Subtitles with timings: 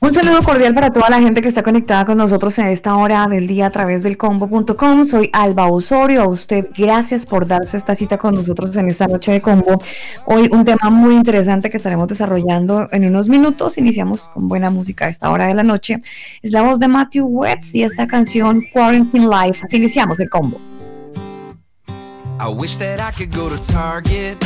[0.00, 3.26] Un saludo cordial para toda la gente que está conectada con nosotros en esta hora
[3.26, 5.04] del día a través del combo.com.
[5.04, 6.22] Soy Alba Osorio.
[6.22, 9.82] A usted, gracias por darse esta cita con nosotros en esta noche de combo.
[10.24, 13.76] Hoy un tema muy interesante que estaremos desarrollando en unos minutos.
[13.76, 16.00] Iniciamos con buena música a esta hora de la noche.
[16.40, 19.66] Es la voz de Matthew Wetz y esta canción Quarantine Life.
[19.66, 20.58] Así iniciamos el combo.
[22.40, 24.38] I wish that I could go to Target.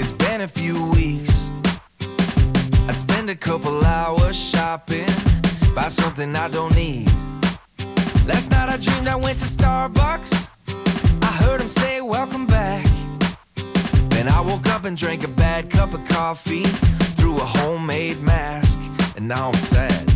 [0.00, 1.01] It's been a few weeks.
[2.88, 5.06] I'd spend a couple hours shopping,
[5.74, 7.06] buy something I don't need.
[8.26, 10.48] Last night I dreamed I went to Starbucks.
[11.22, 12.86] I heard him say, Welcome back.
[14.10, 16.64] Then I woke up and drank a bad cup of coffee,
[17.16, 18.80] threw a homemade mask,
[19.16, 20.11] and now I'm sad.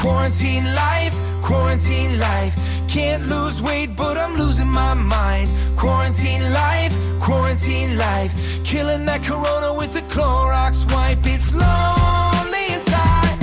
[0.00, 2.56] Quarantine life, quarantine life.
[2.88, 5.50] Can't lose weight, but I'm losing my mind.
[5.76, 8.32] Quarantine life, quarantine life.
[8.64, 11.18] Killing that corona with the Clorox wipe.
[11.24, 13.38] It's lonely inside,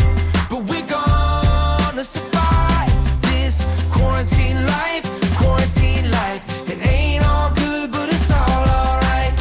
[0.49, 2.91] but we're gonna survive
[3.21, 5.05] this quarantine life,
[5.37, 6.41] quarantine life.
[6.67, 9.35] It ain't all good, but it's all alright.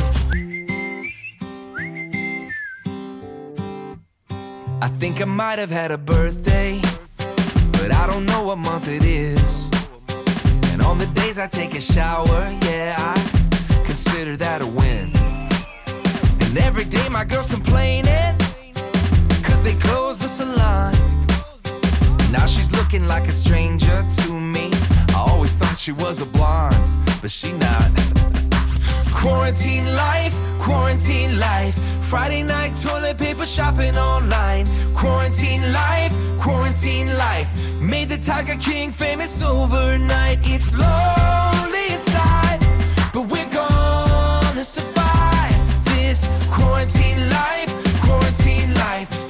[4.83, 6.83] I think I might have had a birthday,
[7.87, 9.71] but I don't know what month it is.
[10.73, 15.13] And on the days I take a shower, yeah, I consider that a win.
[16.41, 18.35] And every day my girl's complaining,
[19.45, 20.95] cause they closed the salon.
[22.33, 24.71] Now she's looking like a stranger to me.
[25.11, 26.77] I always thought she was a blonde,
[27.23, 28.26] but she not.
[29.27, 31.75] Quarantine life, quarantine life.
[32.01, 34.69] Friday night toilet paper shopping online.
[34.95, 37.49] Quarantine life, quarantine life.
[37.81, 40.39] Made the Tiger King famous overnight.
[40.43, 42.61] It's lonely inside,
[43.13, 45.57] but we're gonna survive
[45.87, 47.71] this quarantine life,
[48.05, 49.26] quarantine life.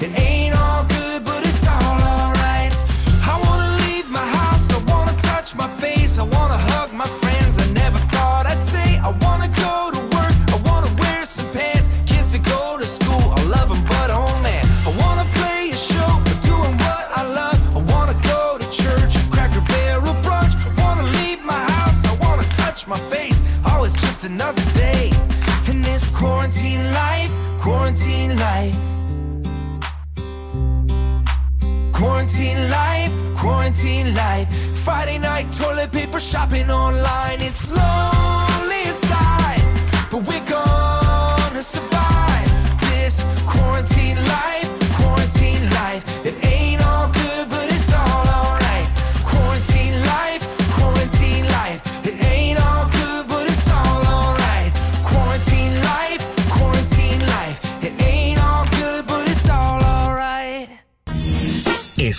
[31.97, 34.49] Quarantine life, quarantine life.
[34.85, 37.41] Friday night toilet paper shopping online.
[37.41, 39.63] It's lonely inside,
[40.11, 42.51] but we're gonna survive
[42.91, 44.69] this quarantine life,
[44.99, 46.05] quarantine life.
[46.27, 46.36] It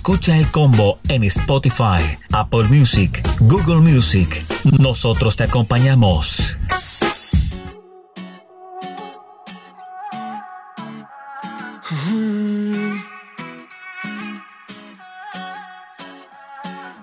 [0.07, 2.01] Escucha el combo en Spotify,
[2.31, 4.45] Apple Music, Google Music.
[4.79, 6.57] Nosotros te acompañamos.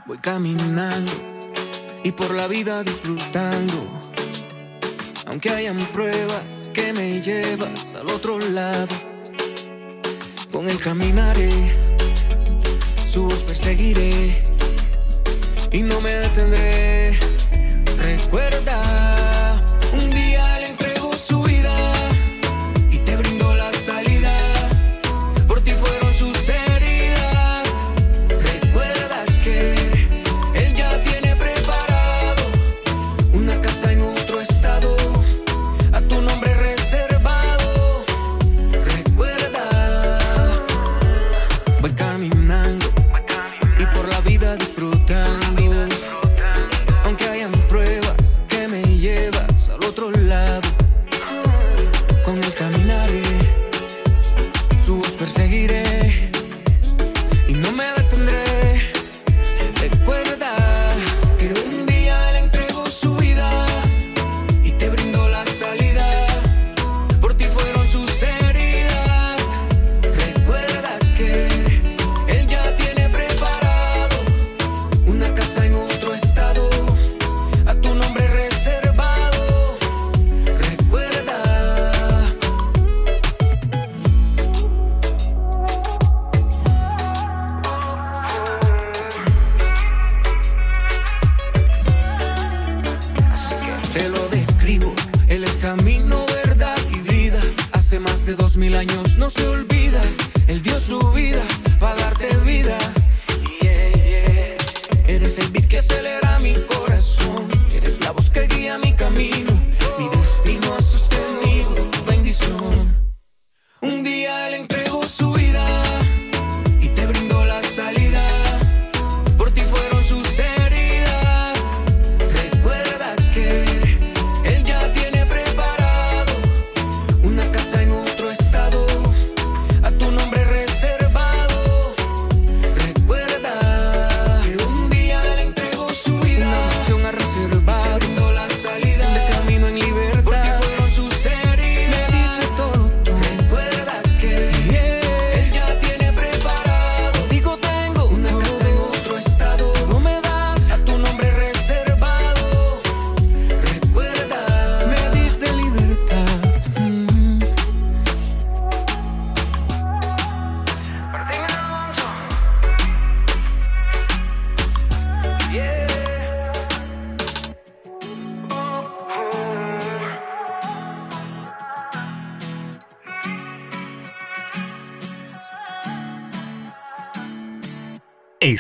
[0.07, 1.13] Voy caminando
[2.03, 3.87] y por la vida disfrutando.
[5.27, 8.89] Aunque hayan pruebas que me llevas al otro lado,
[10.51, 11.84] con él caminaré,
[13.15, 14.43] su voz perseguiré
[15.71, 17.17] y no me detendré.
[18.03, 18.94] Recuerda,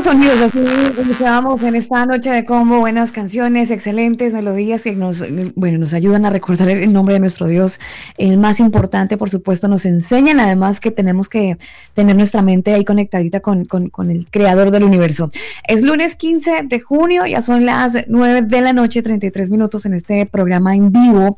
[0.00, 5.22] Nuevos sonidos, así iniciamos en esta noche de combo, buenas canciones, excelentes melodías que nos,
[5.56, 7.78] bueno, nos ayudan a recordar el nombre de nuestro Dios,
[8.16, 11.58] el más importante, por supuesto, nos enseñan además que tenemos que
[11.92, 15.30] tener nuestra mente ahí conectadita con, con, con el creador del universo.
[15.68, 19.92] Es lunes 15 de junio, ya son las 9 de la noche, 33 minutos en
[19.92, 21.36] este programa en vivo.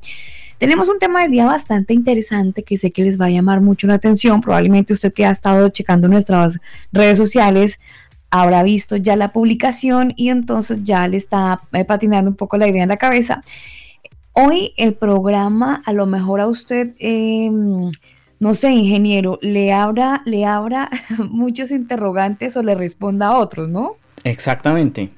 [0.63, 3.89] Tenemos un tema del día bastante interesante que sé que les va a llamar mucho
[3.89, 4.41] la atención.
[4.41, 6.61] Probablemente usted que ha estado checando nuestras
[6.93, 7.81] redes sociales
[8.33, 12.67] habrá visto ya la publicación y entonces ya le está eh, patinando un poco la
[12.67, 13.45] idea en la cabeza.
[14.33, 17.51] Hoy el programa a lo mejor a usted, eh,
[18.41, 20.91] no sé, ingeniero, le abra, le abra
[21.31, 23.97] muchos interrogantes o le responda a otros, ¿no?
[24.25, 25.11] Exactamente.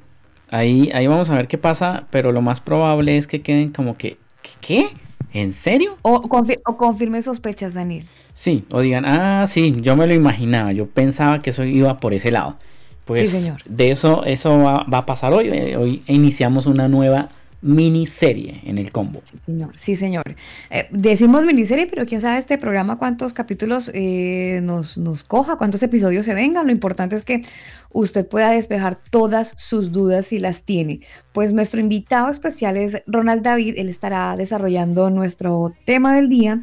[0.51, 3.97] Ahí, ahí vamos a ver qué pasa, pero lo más probable es que queden como
[3.97, 4.19] que,
[4.61, 4.89] ¿qué?
[5.33, 5.97] ¿En serio?
[6.03, 8.07] O, confi o confirme sospechas, Daniel.
[8.33, 12.13] Sí, o digan, ah, sí, yo me lo imaginaba, yo pensaba que eso iba por
[12.13, 12.57] ese lado.
[13.05, 13.61] Pues Sí, señor.
[13.67, 15.49] de eso, eso va, va a pasar hoy.
[15.53, 17.29] Eh, Hoy iniciamos una nueva
[17.61, 19.23] miniserie en el combo.
[19.25, 19.71] Sí, señor.
[19.77, 20.37] Sí, señor.
[20.71, 25.83] Eh, decimos miniserie, pero quién sabe este programa cuántos capítulos eh, nos, nos coja, cuántos
[25.83, 26.67] episodios se vengan.
[26.67, 27.43] Lo importante es que
[27.91, 31.01] usted pueda despejar todas sus dudas si las tiene.
[31.33, 33.75] Pues nuestro invitado especial es Ronald David.
[33.79, 36.61] Él estará desarrollando nuestro tema del día.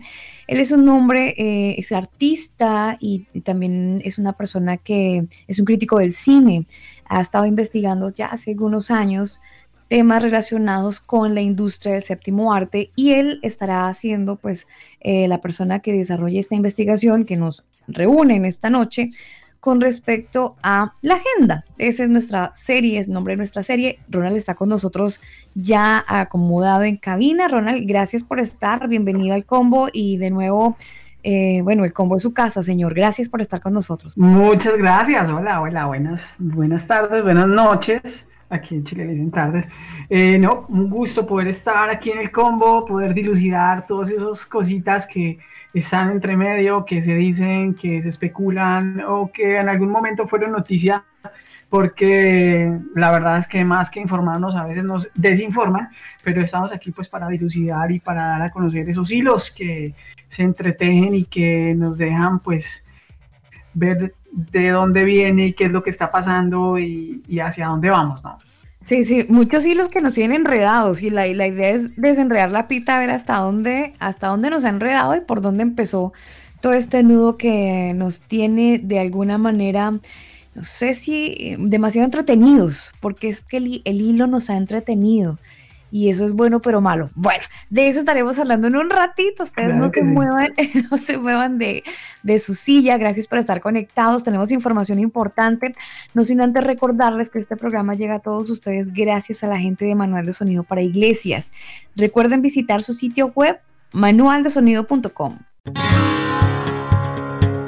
[0.47, 5.65] Él es un hombre, eh, es artista y, también es una persona que es un
[5.65, 6.65] crítico del cine.
[7.05, 9.41] Ha estado investigando ya hace algunos años
[9.88, 14.65] temas relacionados con la industria del séptimo arte y él estará haciendo pues
[15.01, 19.12] eh, la persona que desarrolla esta investigación que nos reúne en esta noche
[19.62, 21.63] con respecto a la agenda.
[21.77, 24.00] Esa es nuestra serie, es nombre de nuestra serie.
[24.10, 25.22] Ronald está con nosotros
[25.53, 27.48] ya acomodado en cabina.
[27.48, 30.75] Ronald, gracias por estar, bienvenido al combo y de nuevo,
[31.22, 32.96] eh, bueno, el combo es su casa, señor.
[32.96, 34.18] Gracias por estar con nosotros.
[34.18, 35.30] Muchas gracias.
[35.30, 38.27] Hola, hola, buenas, buenas tardes, buenas noches.
[38.51, 39.67] Aquí en Chile le dicen tardes.
[40.10, 45.08] Eh, no, un gusto poder estar aquí en el combo, poder dilucidar todas esas cositas
[45.08, 45.39] que
[45.74, 50.51] están entre medio, que se dicen, que se especulan o que en algún momento fueron
[50.51, 51.05] noticia,
[51.70, 55.88] porque la verdad es que más que informarnos a veces nos desinforman,
[56.22, 59.96] pero estamos aquí pues para dilucidar y para dar a conocer esos hilos que
[60.27, 62.86] se entretejen y que nos dejan pues
[63.74, 68.23] ver de dónde viene y qué es lo que está pasando y, hacia dónde vamos,
[68.23, 68.38] ¿no?
[68.85, 72.67] Sí, sí, muchos hilos que nos tienen enredados y la, la idea es desenredar la
[72.67, 76.13] pita, ver hasta dónde, hasta dónde nos ha enredado y por dónde empezó
[76.61, 83.29] todo este nudo que nos tiene de alguna manera, no sé si demasiado entretenidos, porque
[83.29, 85.38] es que el, el hilo nos ha entretenido
[85.91, 87.10] y eso es bueno pero malo.
[87.15, 90.12] Bueno, de eso estaremos hablando en un ratito, ustedes Claro no se sí.
[90.12, 90.53] muevan,
[90.91, 91.83] no se muevan de,
[92.24, 95.75] de su silla, gracias por estar conectados, tenemos información importante.
[96.13, 99.86] No sin antes recordarles que este programa llega a todos ustedes gracias a la gente
[99.86, 101.51] de Manual de Sonido para Iglesias.
[101.95, 103.60] Recuerden visitar su sitio web
[103.91, 105.39] manualdesonido.com.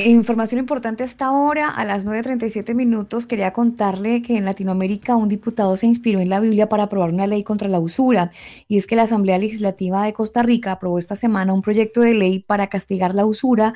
[0.00, 5.76] Información importante hasta ahora, a las 9.37 minutos, quería contarle que en Latinoamérica un diputado
[5.76, 8.30] se inspiró en la Biblia para aprobar una ley contra la usura,
[8.68, 12.14] y es que la Asamblea Legislativa de Costa Rica aprobó esta semana un proyecto de
[12.14, 13.74] ley para castigar la usura,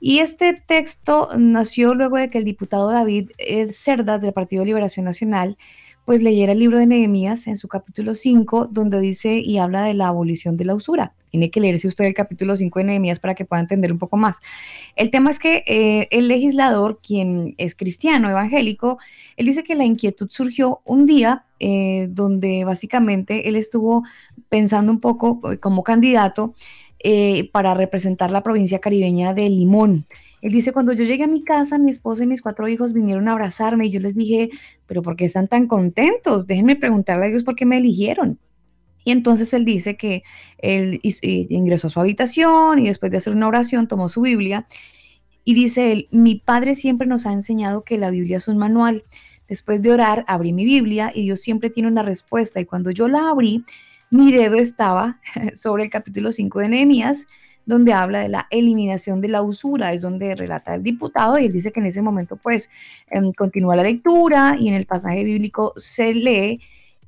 [0.00, 3.30] y este texto nació luego de que el diputado David
[3.70, 5.56] Cerdas del Partido de Liberación Nacional
[6.10, 9.94] pues leyera el libro de Nehemías en su capítulo 5, donde dice y habla de
[9.94, 11.14] la abolición de la usura.
[11.30, 14.16] Tiene que leerse usted el capítulo 5 de Nehemías para que pueda entender un poco
[14.16, 14.38] más.
[14.96, 18.98] El tema es que eh, el legislador, quien es cristiano, evangélico,
[19.36, 24.02] él dice que la inquietud surgió un día eh, donde básicamente él estuvo
[24.48, 26.54] pensando un poco eh, como candidato
[27.52, 30.06] para representar la provincia caribeña de Limón.
[30.42, 33.28] Él dice, cuando yo llegué a mi casa, mi esposa y mis cuatro hijos vinieron
[33.28, 34.50] a abrazarme y yo les dije,
[34.86, 36.46] pero ¿por qué están tan contentos?
[36.46, 38.38] Déjenme preguntarle a Dios por qué me eligieron.
[39.04, 40.22] Y entonces él dice que
[40.58, 44.66] él ingresó a su habitación y después de hacer una oración tomó su Biblia
[45.44, 49.04] y dice él, mi padre siempre nos ha enseñado que la Biblia es un manual.
[49.48, 52.60] Después de orar, abrí mi Biblia y Dios siempre tiene una respuesta.
[52.60, 53.64] Y cuando yo la abrí,
[54.10, 55.20] mi dedo estaba
[55.54, 57.26] sobre el capítulo 5 de Nehemías
[57.66, 61.52] donde habla de la eliminación de la usura, es donde relata el diputado y él
[61.52, 62.70] dice que en ese momento pues
[63.10, 66.60] em, continúa la lectura y en el pasaje bíblico se lee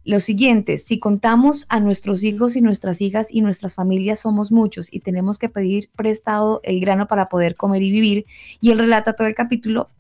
[0.05, 4.93] lo siguiente, si contamos a nuestros hijos y nuestras hijas y nuestras familias somos muchos
[4.93, 8.27] y tenemos que pedir prestado el grano para poder comer y vivir,
[8.61, 9.91] y él relata todo el capítulo,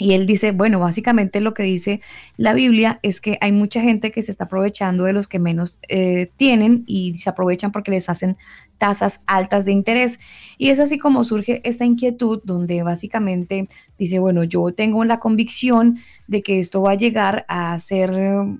[0.00, 2.00] y él dice, bueno, básicamente lo que dice
[2.38, 5.78] la Biblia es que hay mucha gente que se está aprovechando de los que menos
[5.88, 8.38] eh, tienen y se aprovechan porque les hacen
[8.78, 10.18] tasas altas de interés.
[10.56, 15.98] Y es así como surge esta inquietud donde básicamente dice, bueno, yo tengo la convicción
[16.26, 18.10] de que esto va a llegar a ser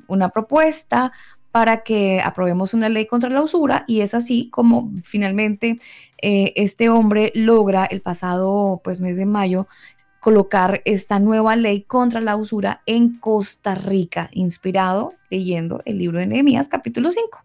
[0.09, 1.11] una propuesta
[1.52, 5.78] para que aprobemos una ley contra la usura y es así como finalmente
[6.20, 9.66] eh, este hombre logra el pasado pues mes de mayo
[10.21, 16.27] colocar esta nueva ley contra la usura en Costa Rica, inspirado leyendo el libro de
[16.27, 17.45] Nehemías capítulo 5.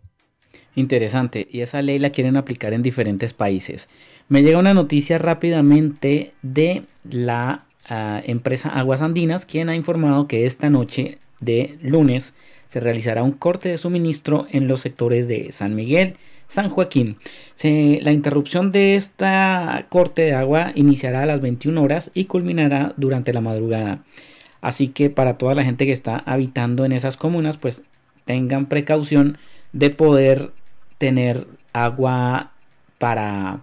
[0.76, 3.90] Interesante, y esa ley la quieren aplicar en diferentes países.
[4.28, 10.46] Me llega una noticia rápidamente de la ah, empresa Aguas Andinas, quien ha informado que
[10.46, 12.36] esta noche de lunes
[12.68, 16.16] se realizará un corte de suministro en los sectores de San Miguel,
[16.48, 17.18] San Joaquín.
[17.64, 23.34] la interrupción de esta corte de agua iniciará a las 21 horas y culminará durante
[23.34, 24.04] la madrugada.
[24.62, 27.84] Así que para toda la gente que está habitando en esas comunas, pues
[28.26, 29.38] tengan precaución
[29.74, 30.52] de poder
[30.98, 32.52] tener agua
[32.98, 33.62] para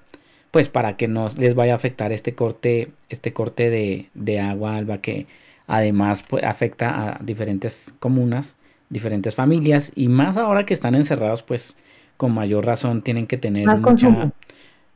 [0.51, 3.71] pues para que no les vaya a afectar este corte este corte
[4.15, 5.27] de, agua alba que
[5.67, 8.59] además pues, afecta a diferentes comunas
[8.91, 11.75] diferentes familias y más ahora que están encerrados pues
[12.23, 14.33] con mayor razón tienen que tener mucha,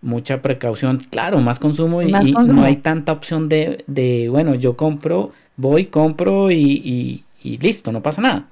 [0.01, 0.99] mucha precaución.
[1.11, 6.53] Claro, más consumo y, no hay tanta opción de, de, bueno, yo compro, voy, compro
[6.53, 8.47] y, y, listo, no pasa nada.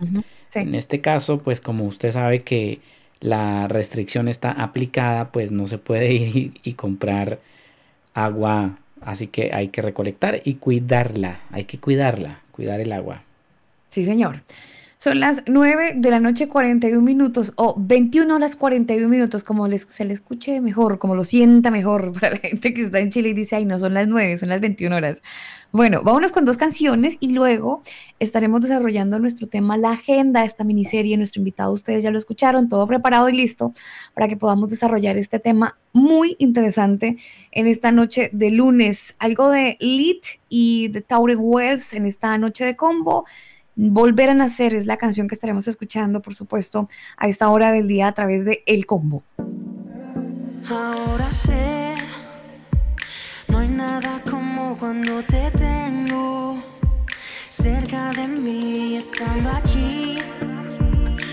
[0.57, 2.81] En este caso, pues como usted sabe que
[3.21, 7.39] la restricción está aplicada, pues no se puede ir y comprar
[8.13, 8.79] agua.
[9.03, 11.43] Así que hay que recolectar y cuidarla.
[11.53, 13.23] Hay que cuidarla, cuidar el agua.
[13.89, 14.43] Sí, señor.
[15.05, 19.83] Son las 9 de la noche 41 minutos o 21 horas 41 minutos, como les,
[19.83, 23.29] se le escuche mejor, como lo sienta mejor para la gente que está en Chile
[23.29, 25.23] y dice, ay, no son las 9, son las 21 horas.
[25.73, 27.83] Bueno, vámonos con dos canciones y luego
[28.19, 31.19] estaremos desarrollando nuestro tema, la agenda, esta miniserie.
[31.19, 33.75] Nuestro invitado, ustedes ya lo escucharon, todo preparado y listo
[34.15, 37.19] para que podamos desarrollar este tema muy interesante
[37.53, 39.17] en esta noche de lunes.
[39.19, 43.27] Algo de Lit y de Tauren Wells en esta noche de combo.
[43.77, 47.89] Volver a nacer es la canción que estaremos escuchando, por supuesto, a esta hora del
[47.89, 49.25] día a través de El Combo.
[50.71, 51.95] Ahora sé,
[53.49, 56.63] no hay nada como cuando te tengo
[57.49, 60.19] cerca de mí, estando aquí.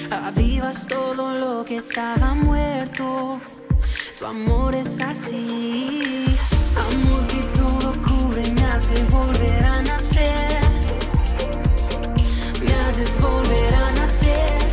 [0.10, 3.40] Avivas todo lo que estaba muerto.
[4.18, 6.26] Tu amor es así,
[6.76, 10.81] amor que todo cubre me hace volver a nacer
[12.92, 14.71] haces volver a nacer.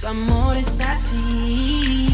[0.00, 2.08] Tu amor es así,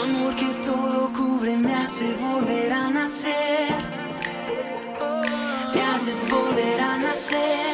[0.00, 3.74] amor que todo cubre, me hace volver a nacer.
[5.74, 7.65] Me haces volver a nacer,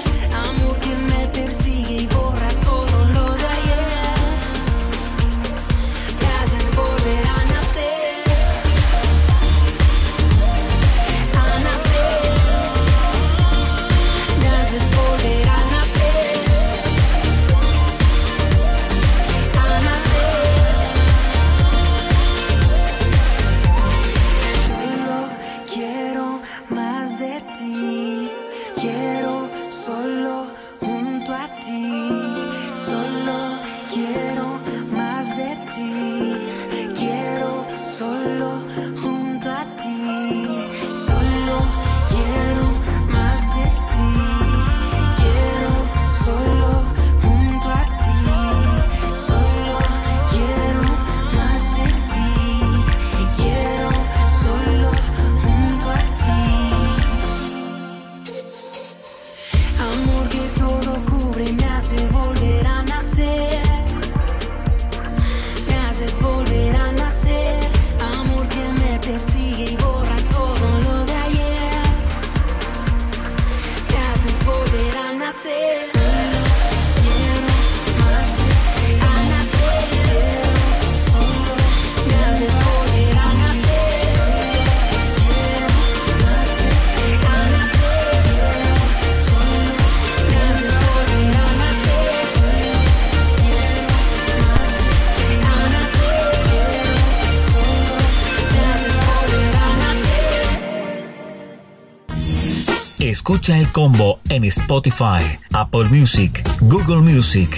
[103.22, 107.48] Escucha el combo en Spotify, Apple Music, Google Music.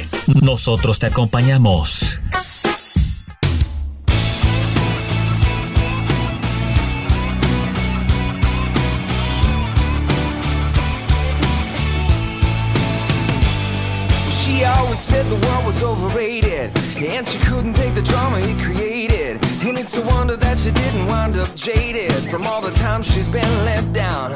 [0.42, 2.20] Nosotros te acompañamos.
[14.28, 19.42] She always said the world was overrated, and she couldn't take the drama it created.
[19.66, 23.28] And it's a wonder that she didn't wind up jaded from all the times she's
[23.28, 24.32] been let down.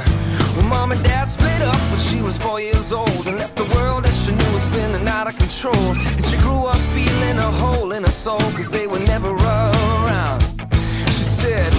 [0.59, 3.69] Well, mom and dad split up when she was four years old and left the
[3.77, 5.95] world that she knew was spinning out of control.
[5.95, 10.43] And she grew up feeling a hole in her soul, cause they were never around.
[11.15, 11.73] She said,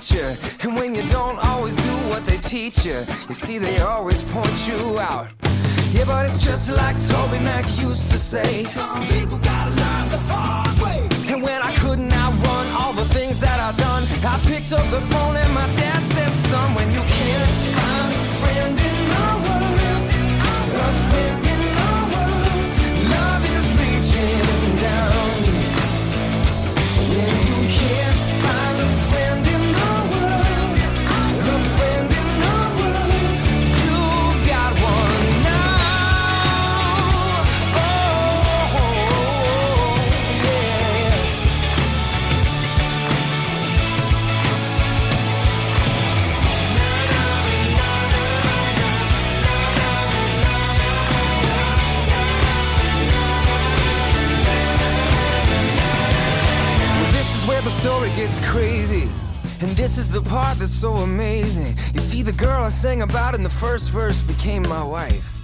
[0.00, 0.36] feature.
[0.62, 4.68] And when you don't always do what they teach you, you see, they always point
[4.68, 5.28] you out.
[5.92, 10.18] Yeah, but it's just like Toby Mac used to say Some people gotta learn the
[10.30, 11.00] hard way.
[11.32, 15.00] And when I couldn't outrun all the things that I've done, I picked up the
[15.10, 17.59] phone and my dad said, Son, when you can't
[57.80, 59.08] story gets crazy.
[59.62, 61.74] And this is the part that's so amazing.
[61.94, 65.40] You see, the girl I sang about in the first verse became my wife.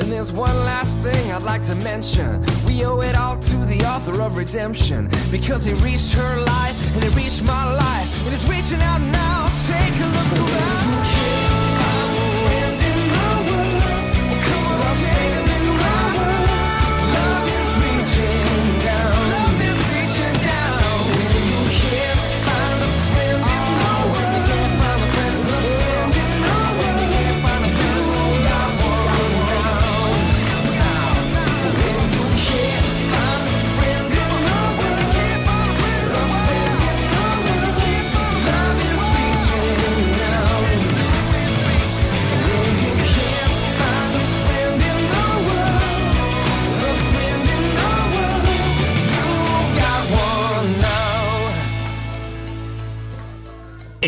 [0.00, 2.40] And there's one last thing I'd like to mention.
[2.66, 5.08] We owe it all to the author of Redemption.
[5.30, 8.10] Because he reached her life and he reached my life.
[8.24, 9.48] And he's reaching out now.
[9.68, 11.09] Take a look around.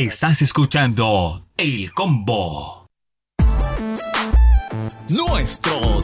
[0.05, 2.89] Estás escuchando El Combo.
[5.09, 6.01] Nuestro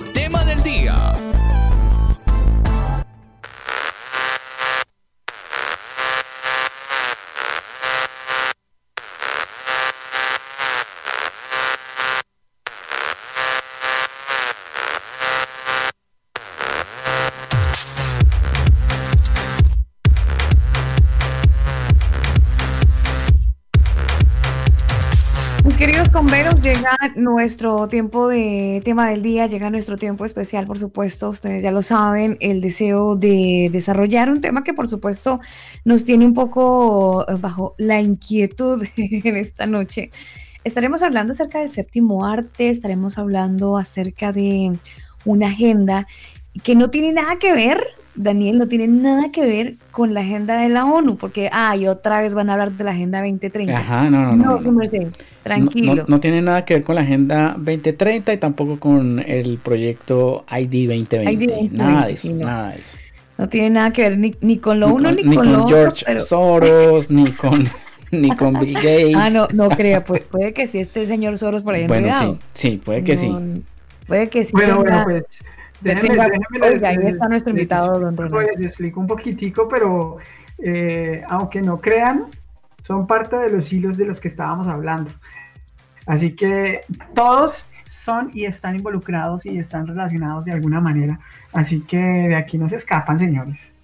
[27.16, 31.82] nuestro tiempo de tema del día, llega nuestro tiempo especial, por supuesto, ustedes ya lo
[31.82, 35.40] saben, el deseo de desarrollar un tema que por supuesto
[35.84, 40.10] nos tiene un poco eh, bajo la inquietud en esta noche.
[40.64, 44.76] Estaremos hablando acerca del séptimo arte, estaremos hablando acerca de
[45.24, 46.06] una agenda
[46.62, 47.86] que no tiene nada que ver
[48.18, 52.20] Daniel, no tiene nada que ver con la agenda de la ONU, porque, ay, otra
[52.20, 53.78] vez van a hablar de la agenda 2030.
[53.78, 54.60] Ajá, no, no, no.
[54.60, 55.10] No, no,
[55.44, 56.04] tranquilo.
[56.08, 60.88] No, tiene nada que ver con la agenda 2030 y tampoco con el proyecto ID
[60.88, 61.70] 2020.
[61.70, 62.98] nada de eso, nada de eso.
[63.38, 65.68] No tiene nada que ver ni, ni con lo uno ni, con, lo otro.
[65.68, 66.20] George pero...
[66.20, 67.68] Soros, ni con
[68.10, 69.14] ni con Bill Gates.
[69.14, 70.02] Ah, no, no creo.
[70.02, 73.32] puede que sí esté el señor Soros por ahí Bueno, sí, sí, puede que sí.
[74.08, 74.50] Puede que sí.
[74.54, 75.24] Bueno, bueno, pues
[75.80, 78.58] Déjenme, ahí está nuestro invitado, don Ronald.
[78.58, 80.18] Les explico un poquitico, pero
[80.58, 82.26] eh, aunque no crean,
[82.82, 85.10] son parte de los hilos de los que estábamos hablando.
[86.06, 86.82] Así que
[87.14, 91.20] todos son y están involucrados y están relacionados de alguna manera.
[91.52, 93.74] Así que de aquí no se escapan, señores.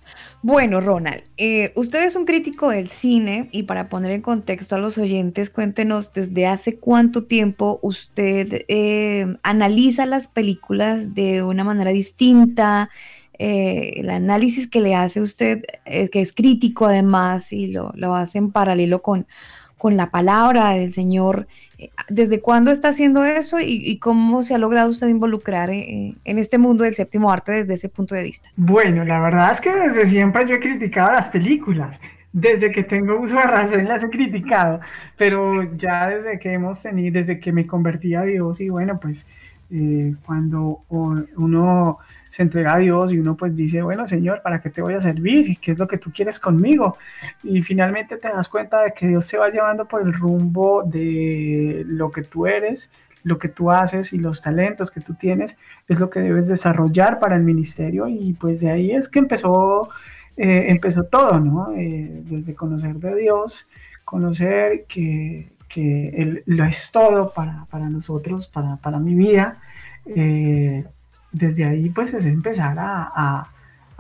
[0.47, 4.79] Bueno, Ronald, eh, usted es un crítico del cine y para poner en contexto a
[4.79, 11.93] los oyentes, cuéntenos desde hace cuánto tiempo usted eh, analiza las películas de una manera
[11.93, 12.91] distinta,
[13.39, 18.37] eh, el análisis que le hace usted, que es crítico además y lo, lo hace
[18.37, 19.27] en paralelo con,
[19.79, 21.47] con la palabra del Señor.
[21.79, 26.39] Eh, ¿Desde cuándo está haciendo eso y, cómo se ha logrado usted involucrar eh, en
[26.39, 28.51] este mundo del séptimo arte desde ese punto de vista?
[28.57, 32.01] Bueno, la verdad es que desde siempre yo he criticado las películas.
[32.33, 34.81] Desde que tengo uso de razón las he criticado,
[35.17, 39.25] pero ya desde que hemos tenido, desde que me convertí a Dios y bueno, pues
[39.71, 41.99] eh, cuando uno
[42.35, 45.01] se entrega a Dios y uno pues dice, bueno Señor, ¿para qué te voy a
[45.01, 45.57] servir?
[45.61, 46.97] ¿Qué es lo que tú quieres conmigo?
[47.45, 51.85] Y finalmente te das cuenta de que Dios se va llevando por el rumbo de
[51.87, 52.91] lo que tú eres,
[53.23, 57.21] lo que tú haces y los talentos que tú tienes, es lo que debes desarrollar
[57.21, 59.89] para el ministerio y pues de ahí es que empezó,
[60.37, 61.73] eh, empezó todo, ¿no?
[61.77, 63.69] Eh, desde conocer de Dios,
[64.05, 69.61] conocer que, que Él lo es todo para, para nosotros, para, para mi vida.
[70.05, 70.85] Eh,
[71.35, 73.49] desde ahí pues es empezar a,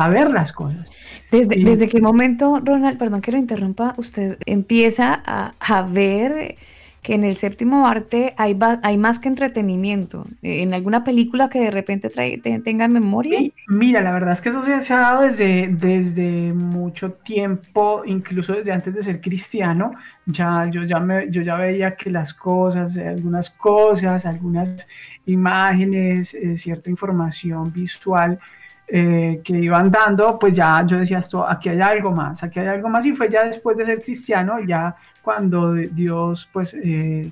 [0.08, 0.90] ver las cosas.
[1.30, 6.56] ¿Desde, ¿Desde qué momento, Ronald, perdón que lo interrumpa, usted empieza a, ver
[7.04, 10.24] que en el séptimo arte hay, hay más que entretenimiento?
[10.40, 13.38] ¿En alguna película que de repente trae, tenga memoria?
[13.68, 18.72] mira, la verdad es que eso se, ha dado desde, desde mucho tiempo, incluso desde
[18.72, 19.92] antes de ser cristiano.
[20.24, 24.86] Ya, yo, ya me, yo ya veía que las cosas, algunas cosas, algunas
[25.26, 28.40] imágenes, eh, cierta información visual
[28.88, 32.68] eh, que iban dando, pues ya yo decía esto, aquí hay algo más, aquí hay
[32.68, 37.30] algo más y fue ya después de ser cristiano, ya cuando Dios pues eh,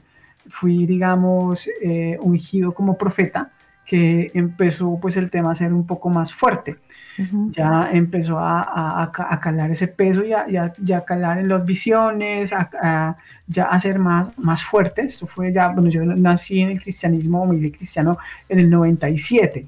[0.48, 1.68] fui digamos
[2.20, 3.50] ungido como profeta,
[3.84, 6.78] que empezó pues el tema a ser un poco más fuerte.
[7.50, 13.16] Ya empezó a, a, calar ese peso y a, ya calar en las visiones, a,
[13.46, 15.02] ya a ser más, más fuerte.
[15.02, 18.16] Esto fue ya, bueno, yo nací en el cristianismo, muy de cristiano,
[18.48, 19.66] en el 97.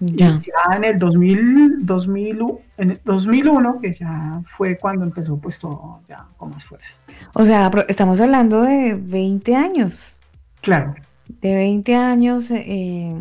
[0.00, 0.40] Ya.
[0.40, 2.38] ya en el 2000, 2000,
[2.78, 6.94] en el 2001, que ya fue cuando empezó pues todo ya con más fuerza.
[7.34, 10.18] O sea, estamos hablando de 20 años.
[10.62, 10.94] Claro.
[11.28, 13.14] De 20 años eh,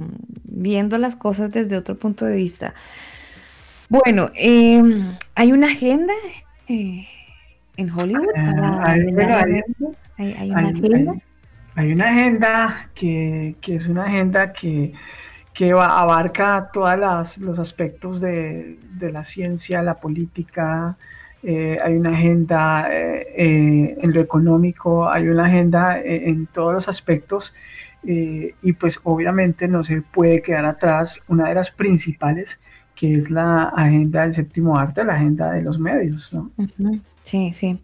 [0.44, 2.74] viendo las cosas desde otro punto de vista.
[3.89, 5.04] Bueno, em,
[5.36, 6.13] hay una agenda
[6.68, 7.08] eh,
[7.76, 8.28] en Hollywood.
[8.84, 11.15] hay, una agenda.
[11.76, 14.94] Hay, una agenda que, es una agenda que,
[15.60, 20.95] que abarca todos los aspectos de, la ciencia, la política.
[21.43, 27.54] Eh, hay una agenda eh, en lo económico, hay una agenda en todos los aspectos.
[28.02, 32.62] y pues obviamente no se puede quedar atrás una de las principales
[32.95, 36.34] que es la agenda del séptimo arte, la agenda de los medios.
[37.22, 37.78] Sí, sí.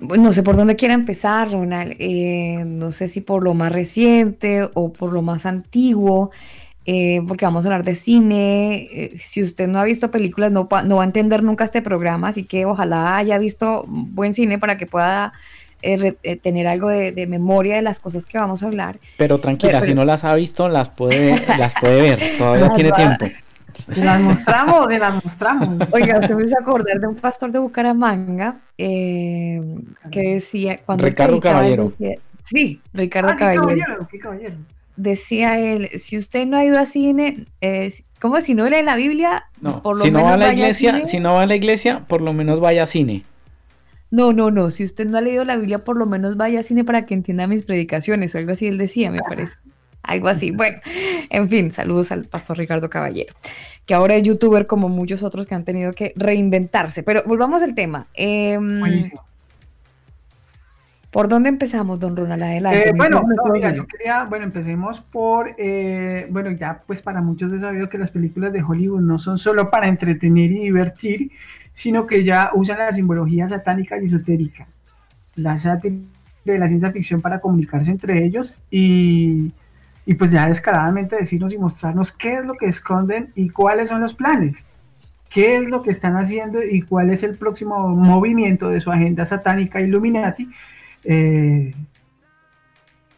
[0.00, 1.96] No sé por dónde quiera empezar, Ronald.
[1.98, 6.30] Eh, no sé si por lo más reciente o por lo más antiguo,
[6.86, 8.88] eh, porque vamos a hablar de cine.
[8.92, 12.28] Eh, si usted no ha visto películas, no, no va a entender nunca este programa,
[12.28, 15.32] así que ojalá haya visto buen cine para que pueda
[15.82, 18.98] eh, eh, tener algo de, memoria de las cosas que vamos a hablar.
[19.16, 23.26] Pero tranquila, si no las ha visto, las puede, las puede ver, todavía tiene tiempo.
[23.88, 25.88] las mostramos, se las mostramos.
[25.92, 29.62] Oiga, se me hizo acordar de un pastor de Bucaramanga que
[30.10, 31.92] decía cuando Ricardo Caballero.
[32.44, 34.08] sí, Ricardo ah, Caballero.
[34.10, 34.56] Qué caballero,
[34.96, 37.46] Decía él, si usted no ha ido a cine,
[38.20, 39.44] ¿cómo si no lee la Biblia?
[39.60, 42.04] No, por lo si no va a la iglesia, si no va a la iglesia,
[42.06, 43.24] por lo menos vaya a cine.
[44.10, 44.70] No, no, no.
[44.70, 47.14] Si usted no ha leído la Biblia, por lo menos vaya a cine para que
[47.14, 48.36] entienda mis predicaciones.
[48.36, 49.56] Algo así él decía, me parece.
[50.04, 50.52] Algo así.
[50.52, 50.78] Bueno,
[51.30, 53.34] en fin, saludos al pastor Ricardo Caballero,
[53.86, 57.02] que ahora es youtuber como muchos otros que han tenido que reinventarse.
[57.02, 58.06] Pero volvamos al tema.
[58.14, 59.10] Em,
[61.14, 62.42] ¿Por dónde empezamos, don Ronald?
[62.42, 62.88] Adelante.
[62.88, 63.22] Eh, bueno,
[63.52, 67.98] mira, yo quería, bueno, empecemos por, eh, bueno, ya pues para muchos he sabido que
[67.98, 71.30] las películas de Hollywood no son solo para entretener y divertir,
[71.70, 74.66] sino que ya usan la simbología satánica y esotérica,
[75.36, 75.94] la sátira
[76.44, 79.52] de la ciencia ficción para comunicarse entre ellos y,
[80.06, 84.00] y pues ya descaradamente decirnos y mostrarnos qué es lo que esconden y cuáles son
[84.00, 84.66] los planes,
[85.30, 89.24] qué es lo que están haciendo y cuál es el próximo movimiento de su agenda
[89.24, 90.48] satánica Illuminati.
[91.04, 91.74] Eh,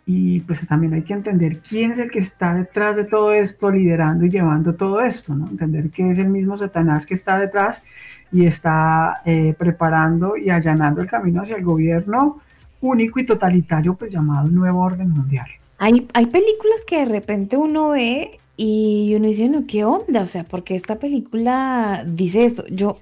[0.06, 3.70] y pues también hay que entender quién es el que está detrás de todo esto,
[3.70, 5.48] liderando y llevando todo esto, ¿no?
[5.48, 7.82] Entender que es el mismo Satanás que está detrás
[8.30, 12.40] y está eh, preparando y allanando el camino hacia el gobierno
[12.80, 15.46] único y totalitario, pues llamado Nuevo Orden Mundial.
[15.78, 20.22] Hay, hay películas que de repente uno ve y uno dice, no, ¿qué onda?
[20.22, 22.64] O sea, porque esta película dice esto.
[22.70, 22.98] Yo,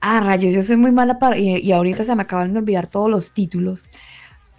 [0.00, 3.10] ah, rayos, yo soy muy mala para, y, ahorita se me acaban de olvidar todos
[3.10, 3.84] los títulos,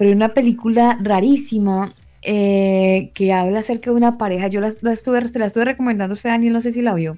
[0.03, 4.49] pero hay una película rarísima eh, que habla acerca de una pareja.
[4.49, 7.15] Yo la, estuve, se la estuve recomendando a usted, Daniel, no sé si la vio.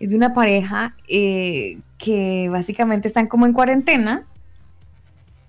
[0.00, 4.26] Es de una pareja eh, que básicamente están como en cuarentena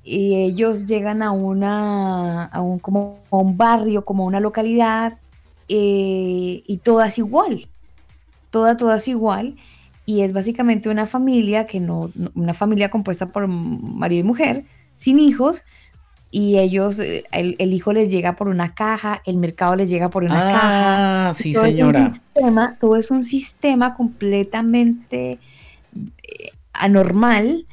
[0.03, 5.17] y ellos llegan a una a un como un barrio, como una localidad
[5.69, 7.69] eh, y todas igual,
[8.49, 9.55] toda todas igual
[10.05, 15.19] y es básicamente una familia que no una familia compuesta por marido y mujer sin
[15.19, 15.63] hijos
[16.36, 20.26] y ellos, eh, el, hijo les llega por una caja, el mercado les llega por
[20.26, 21.30] una caja.
[21.30, 22.12] Ah, sí, señora.
[22.78, 25.39] todo es un sistema completamente
[25.95, 27.65] eh, anormal,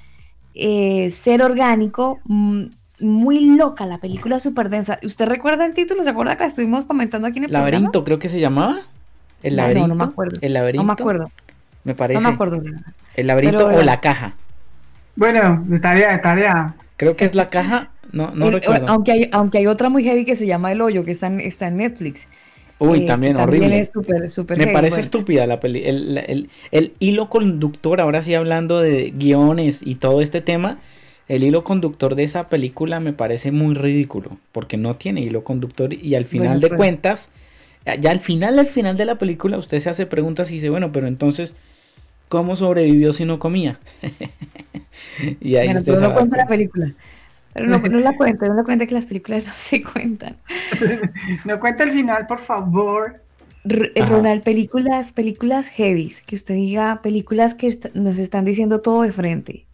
[0.54, 2.66] eh, ser orgánico, mm,
[3.00, 5.00] muy loca la película, súper densa.
[5.02, 6.04] ¿Usted recuerda el título?
[6.04, 8.76] ¿Se acuerda que la estuvimos comentando aquí en el Laberinto, creo que se llamaba.
[9.42, 9.88] El laberinto.
[9.88, 10.38] No, no, me acuerdo.
[10.40, 10.82] El laberinto.
[10.84, 11.32] No me acuerdo.
[11.82, 12.20] Me parece.
[12.20, 12.62] No me acuerdo.
[13.16, 14.36] El laberinto o la caja.
[15.16, 16.76] Bueno, de tarea, de tarea.
[16.96, 17.88] Creo que es la caja.
[18.12, 18.86] No, no recuerdo.
[18.88, 21.40] Aunque hay, aunque hay otra muy heavy que se llama El Hoyo, que está en,
[21.40, 22.28] está en Netflix.
[22.78, 23.78] Uy, eh, también horrible.
[23.78, 25.84] Es super, super Me parece estúpida la peli.
[25.84, 30.78] El, hilo conductor, ahora sí hablando de guiones y todo este tema,
[31.28, 35.94] el hilo conductor de esa película me parece muy ridículo, porque no tiene hilo conductor
[35.94, 36.76] y al final de pues.
[36.76, 37.30] cuentas,
[38.00, 40.90] ya al final, al final de la película, usted se hace preguntas y dice, bueno,
[40.90, 41.54] pero entonces,
[42.28, 43.78] ¿cómo sobrevivió si no comía?
[45.40, 46.92] y ahí usted no cuenta la película.
[47.52, 50.36] Pero no, no la cuente, no la cuente que las películas no se cuentan.
[51.44, 53.22] no cuenta el final, por favor.
[53.64, 59.12] Eh, Ronald, películas, películas heavies, que usted diga películas que nos están diciendo todo de
[59.12, 59.66] frente.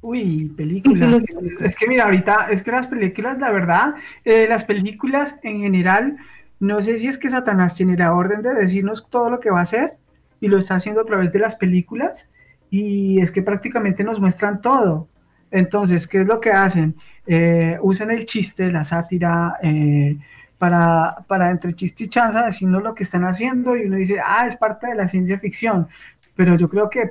[0.00, 1.22] Uy, películas.
[1.60, 6.16] es que mira, ahorita, es que las películas, la verdad, eh, las películas en general,
[6.58, 9.60] no sé si es que Satanás tiene la orden de decirnos todo lo que va
[9.60, 9.94] a hacer
[10.40, 12.30] y lo está haciendo a través de las películas
[12.70, 15.06] y es que prácticamente nos muestran todo.
[15.52, 16.96] Entonces, ¿qué es lo que hacen?
[17.26, 20.16] Eh, usan el chiste, la sátira, eh,
[20.58, 24.46] para, para entre chiste y chanza decirnos lo que están haciendo y uno dice, ah,
[24.46, 25.88] es parte de la ciencia ficción.
[26.34, 27.10] Pero yo creo que,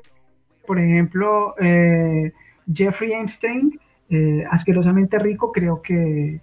[0.65, 2.34] por ejemplo, eh,
[2.73, 3.80] Jeffrey Einstein,
[4.49, 6.41] asquerosamente rico, creo que,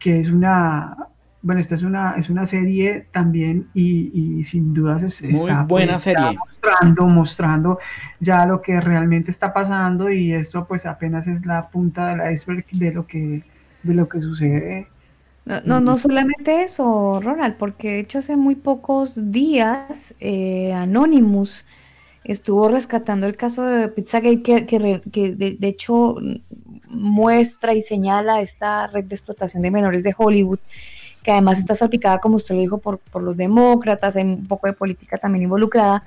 [0.00, 0.96] que es una,
[1.40, 5.92] bueno, esta es una, es una serie también y, sin dudas es, Muy está, buena
[5.94, 6.36] pues, serie.
[6.36, 7.78] mostrando, mostrando
[8.18, 12.66] ya lo que realmente está pasando y esto pues apenas es la punta del iceberg
[12.72, 13.44] de lo que,
[13.82, 14.88] de lo que sucede.
[15.64, 21.64] No, no, solamente eso, Ronald, porque de hecho hace muy pocos días eh, Anonymous
[22.24, 26.16] estuvo rescatando el caso de Pizzagate que, que, que de, de hecho
[26.88, 30.58] muestra y señala esta red de explotación de menores de Hollywood
[31.28, 34.66] que además está salpicada, como usted lo dijo, por, por los demócratas, hay un poco
[34.66, 36.02] de política también involucrada,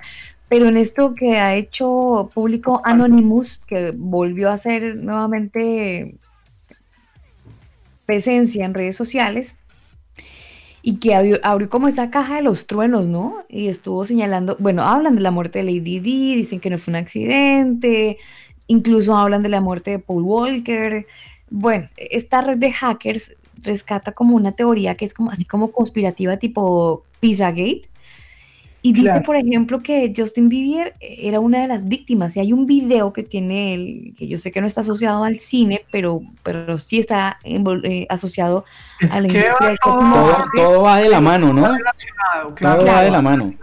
[0.48, 6.16] pero en esto que ha hecho público Anonymous, que volvió a hacer nuevamente
[8.04, 9.54] presencia en redes sociales,
[10.82, 11.38] y que abrió,
[11.70, 13.44] como esa caja de los truenos, ¿no?
[13.48, 16.90] Y estuvo señalando, bueno, hablan de la muerte de Lady Di, dicen que no fue
[16.90, 18.18] un accidente,
[18.66, 21.06] incluso hablan de la muerte de Paul Walker,
[21.48, 26.36] Bueno, esta red de hackers rescata como una teoría que es como así como conspirativa
[26.36, 27.82] tipo Pizzagate.
[28.84, 29.22] Y dice, Claro.
[29.24, 32.36] por ejemplo, que Justin Bieber era una de las víctimas.
[32.36, 35.38] Y hay un video que tiene él, que yo sé que no está asociado al
[35.38, 38.64] cine, pero, pero sí está eh, asociado
[38.98, 41.62] Es a la industria todo- Todo, todo va de la mano, ¿no?
[42.56, 42.80] Claro.
[42.80, 43.54] Todo va de la mano.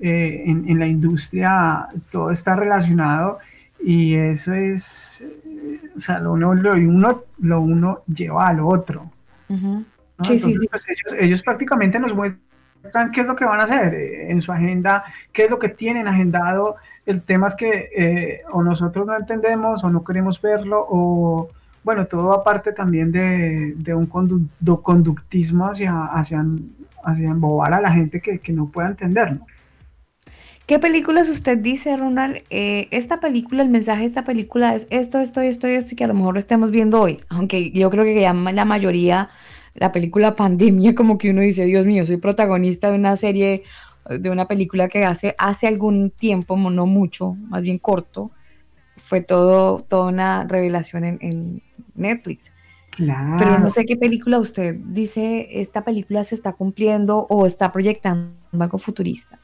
[0.00, 3.38] eh, en, en la industria todo está relacionado
[3.84, 5.24] y eso es,
[5.96, 9.10] o sea, lo uno, lo uno, lo uno lleva al otro.
[9.48, 9.84] Ujú.
[10.18, 10.24] ¿no?
[10.24, 10.68] Sí, sí, Entonces, sí.
[10.68, 14.40] pues, ellos, ellos prácticamente nos muestran qué es lo que van a hacer eh, en
[14.40, 16.76] su agenda, qué es lo que tienen agendado.
[17.06, 21.48] El tema es que eh, o nosotros no entendemos o no queremos verlo o,
[21.84, 26.44] bueno, todo aparte también de, de un condu- conductismo hacia, hacia,
[27.04, 29.40] hacia embobar a la gente que, que no pueda entenderlo.
[30.66, 32.42] ¿Qué películas usted dice, Ronald?
[32.50, 35.96] Eh, esta película, el mensaje de esta película es esto, esto, esto y esto, y
[35.96, 37.20] que a lo mejor lo estemos viendo hoy.
[37.28, 39.28] Aunque yo creo que ya la mayoría,
[39.74, 43.64] la película Pandemia, como que uno dice, Dios mío, soy protagonista de una serie,
[44.08, 48.30] de una película que hace, hace algún tiempo, no mucho, más bien corto,
[48.96, 51.62] fue todo, toda una revelación en, en
[51.96, 52.52] Netflix.
[52.90, 53.36] Claro.
[53.38, 58.32] Pero no sé qué película usted dice, esta película se está cumpliendo o está proyectando
[58.52, 59.41] algo futurista.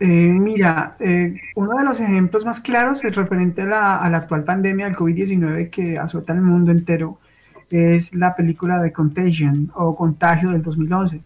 [0.00, 4.86] Eh, mira, eh, uno de los ejemplos más claros es referente a la, actual pandemia
[4.86, 7.18] del COVID-19 que azota el mundo entero,
[7.70, 11.20] es la película de Contagion o Contagio del 2011.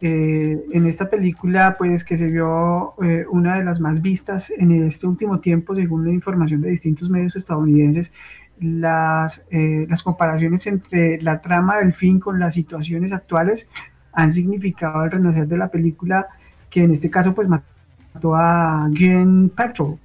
[0.00, 4.70] Eh, en esta película, pues que se vio eh, una de las más vistas en
[4.86, 8.12] este último tiempo, según la información de distintos medios estadounidenses,
[8.60, 13.68] las, eh, las comparaciones entre la trama del film con las situaciones actuales
[14.12, 16.28] han significado el renacer de la película
[16.70, 19.98] que en este caso pues mató a Jen Patrol.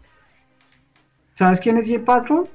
[1.34, 2.48] ¿Sabes quién es Jen Patrol?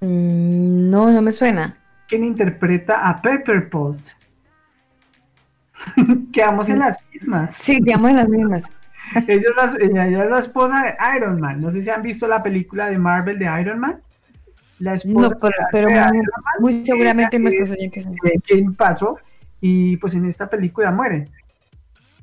[0.00, 1.76] Mm, no, no me suena.
[2.08, 4.10] Quien interpreta a Pepper Post.
[6.32, 7.54] Quedamos en las mismas.
[7.54, 8.62] Sí, digamos en las mismas.
[9.28, 11.60] Ella es, la, ella- ella es la esposa de Iron Man.
[11.60, 14.00] No sé si han visto la película de Marvel de Iron Man.
[14.80, 18.04] La esposa No, pero, pero de muy, muy seguramente nuestros es, oyentes.
[18.06, 19.14] eh, Jane Patrol,
[19.60, 21.26] y pues en esta película muere.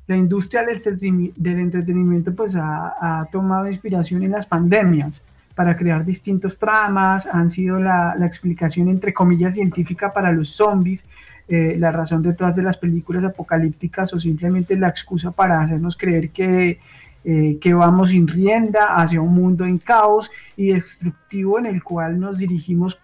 [0.06, 5.22] La industria del, entretenimi- del entretenimiento pues ha, ha tomado inspiración en las pandemias
[5.54, 11.06] para crear distintos tramas, han sido la, la explicación entre comillas científica para los zombies,
[11.46, 16.30] eh, la razón detrás de las películas apocalípticas o simplemente la excusa para hacernos creer
[16.30, 16.80] que,
[17.24, 22.18] eh, que vamos sin rienda hacia un mundo en caos y destructivo en el cual
[22.18, 22.98] nos dirigimos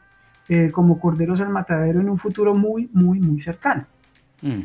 [0.49, 3.85] eh, como corderos al matadero en un futuro muy, muy, muy cercano.
[4.43, 4.63] Mm.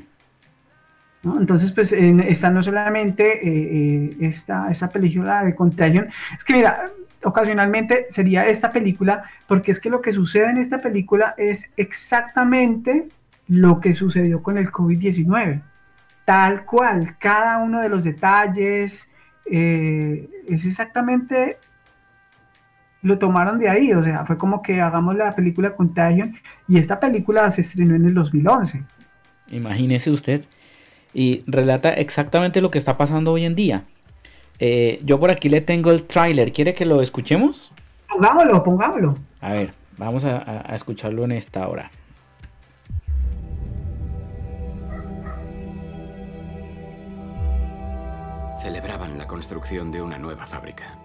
[1.39, 6.07] Entonces, pues en- está no solamente eh, eh, esta, esta película de Contagion,
[6.38, 6.89] es que mira,
[7.23, 13.07] ocasionalmente sería esta película, porque es que lo que sucede en esta película es exactamente
[13.47, 15.61] lo que sucedió con el COVID-19,
[16.26, 19.09] tal cual, cada uno de los detalles,
[19.45, 21.57] eh, es exactamente
[23.01, 26.36] lo tomaron de ahí, o sea, fue como que hagamos la película Contagion
[26.67, 28.84] y esta película se estrenó en el 2011.
[29.51, 30.45] Imagínese usted.
[31.16, 33.86] Y relata exactamente lo que está pasando hoy en día.
[34.59, 36.51] Eh, yo por aquí le tengo el tráiler.
[36.51, 37.72] ¿Quiere que lo escuchemos?
[38.09, 39.16] Pongámoslo, pongámoslo.
[39.41, 41.89] A ver, vamos a, a- a escucharlo en esta hora.
[48.61, 50.97] Celebraban la construcción de una nueva fábrica.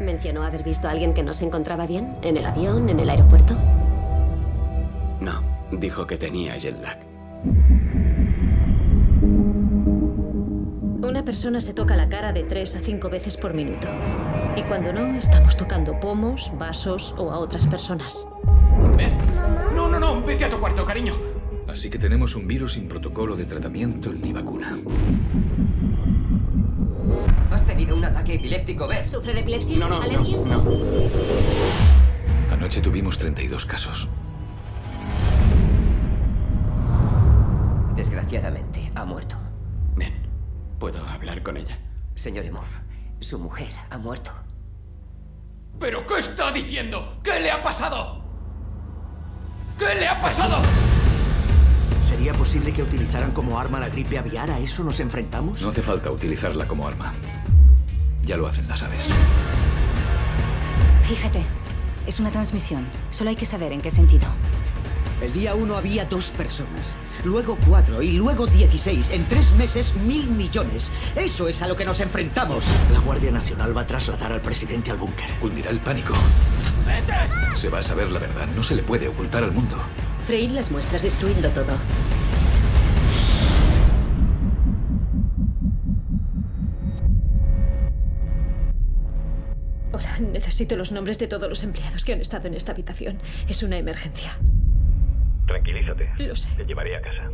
[0.00, 2.16] ¿Mencionó haber visto a alguien que no se encontraba bien?
[2.22, 2.88] ¿En el avión?
[2.88, 3.54] ¿En el aeropuerto?
[5.20, 5.40] No,
[5.72, 6.98] dijo que tenía jet lag.
[11.26, 13.88] Persona se toca la cara de 3 a 5 veces por minuto.
[14.56, 18.28] Y cuando no, estamos tocando pomos, vasos o a otras personas.
[18.96, 19.10] Beth.
[19.74, 21.14] No, no, no, vete a tu cuarto, cariño.
[21.66, 24.78] Así que tenemos un virus sin protocolo de tratamiento ni vacuna.
[27.50, 29.04] ¿Has tenido un ataque epiléptico, Beth?
[29.04, 29.78] ¿Sufre de epilepsia?
[29.78, 30.46] No, no, no, ¿Alergias?
[30.46, 30.62] no.
[32.52, 34.08] Anoche tuvimos 32 casos.
[37.96, 39.45] Desgraciadamente, ha muerto.
[40.78, 41.78] ¿Puedo hablar con ella?
[42.14, 42.66] Señor Emov,
[43.20, 44.32] su mujer ha muerto.
[45.78, 47.18] ¿Pero qué está diciendo?
[47.22, 48.22] ¿Qué le ha pasado?
[49.78, 50.56] ¿Qué le ha pasado?
[52.00, 54.50] ¿Sería posible que utilizaran como arma la gripe aviar?
[54.50, 55.60] ¿A eso nos enfrentamos?
[55.60, 57.12] No hace falta utilizarla como arma.
[58.24, 59.06] Ya lo hacen las aves.
[61.02, 61.42] Fíjate,
[62.06, 62.86] es una transmisión.
[63.10, 64.26] Solo hay que saber en qué sentido.
[65.22, 66.94] El día uno había dos personas,
[67.24, 69.10] luego cuatro y luego dieciséis.
[69.10, 70.92] En tres meses, mil millones.
[71.14, 72.66] Eso es a lo que nos enfrentamos.
[72.92, 75.30] La Guardia Nacional va a trasladar al presidente al búnker.
[75.40, 76.12] Cundirá el pánico.
[77.54, 78.46] Se va a saber la verdad.
[78.54, 79.78] No se le puede ocultar al mundo.
[80.26, 81.78] Freír las muestras, destruidlo todo.
[89.92, 93.18] Hola, necesito los nombres de todos los empleados que han estado en esta habitación.
[93.48, 94.38] Es una emergencia.
[95.46, 96.10] Tranquilízate.
[96.18, 96.48] Lo sé.
[96.56, 97.30] Te llevaré a casa.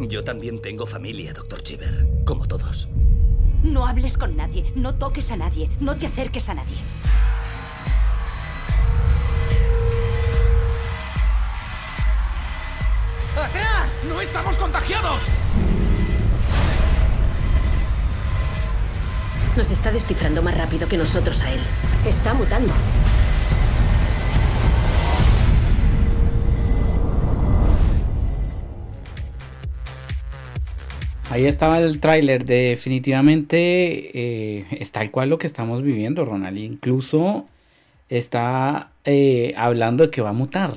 [0.00, 2.06] Yo también tengo familia, doctor Chiver.
[2.24, 2.88] Como todos.
[3.62, 6.76] No hables con nadie, no toques a nadie, no te acerques a nadie.
[13.36, 13.98] ¡Atrás!
[14.08, 15.22] ¡No estamos contagiados!
[19.56, 21.60] Nos está descifrando más rápido que nosotros a él.
[22.04, 22.72] Está mutando.
[31.28, 32.44] Ahí estaba el tráiler.
[32.44, 33.56] Definitivamente
[34.60, 36.56] eh, es tal cual lo que estamos viviendo, Ronald.
[36.58, 37.46] Incluso
[38.08, 40.74] está eh, hablando de que va a mutar.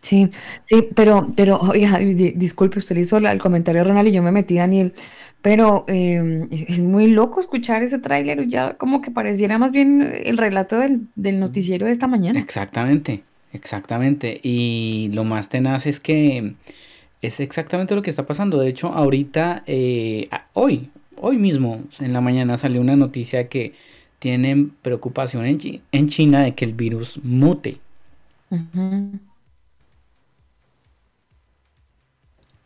[0.00, 0.30] Sí,
[0.64, 4.54] sí, pero, pero, oiga, di- disculpe, usted hizo el comentario Ronald y yo me metí,
[4.56, 4.94] Daniel,
[5.42, 10.38] pero eh, es muy loco escuchar ese tráiler, ya como que pareciera más bien el
[10.38, 12.38] relato del, del noticiero de esta mañana.
[12.38, 14.40] Exactamente, exactamente.
[14.42, 16.54] Y lo más tenaz es que
[17.22, 18.58] es exactamente lo que está pasando.
[18.58, 23.74] De hecho, ahorita, eh, hoy, hoy mismo, en la mañana salió una noticia que
[24.18, 27.78] tienen preocupación en, Chi- en China de que el virus mute.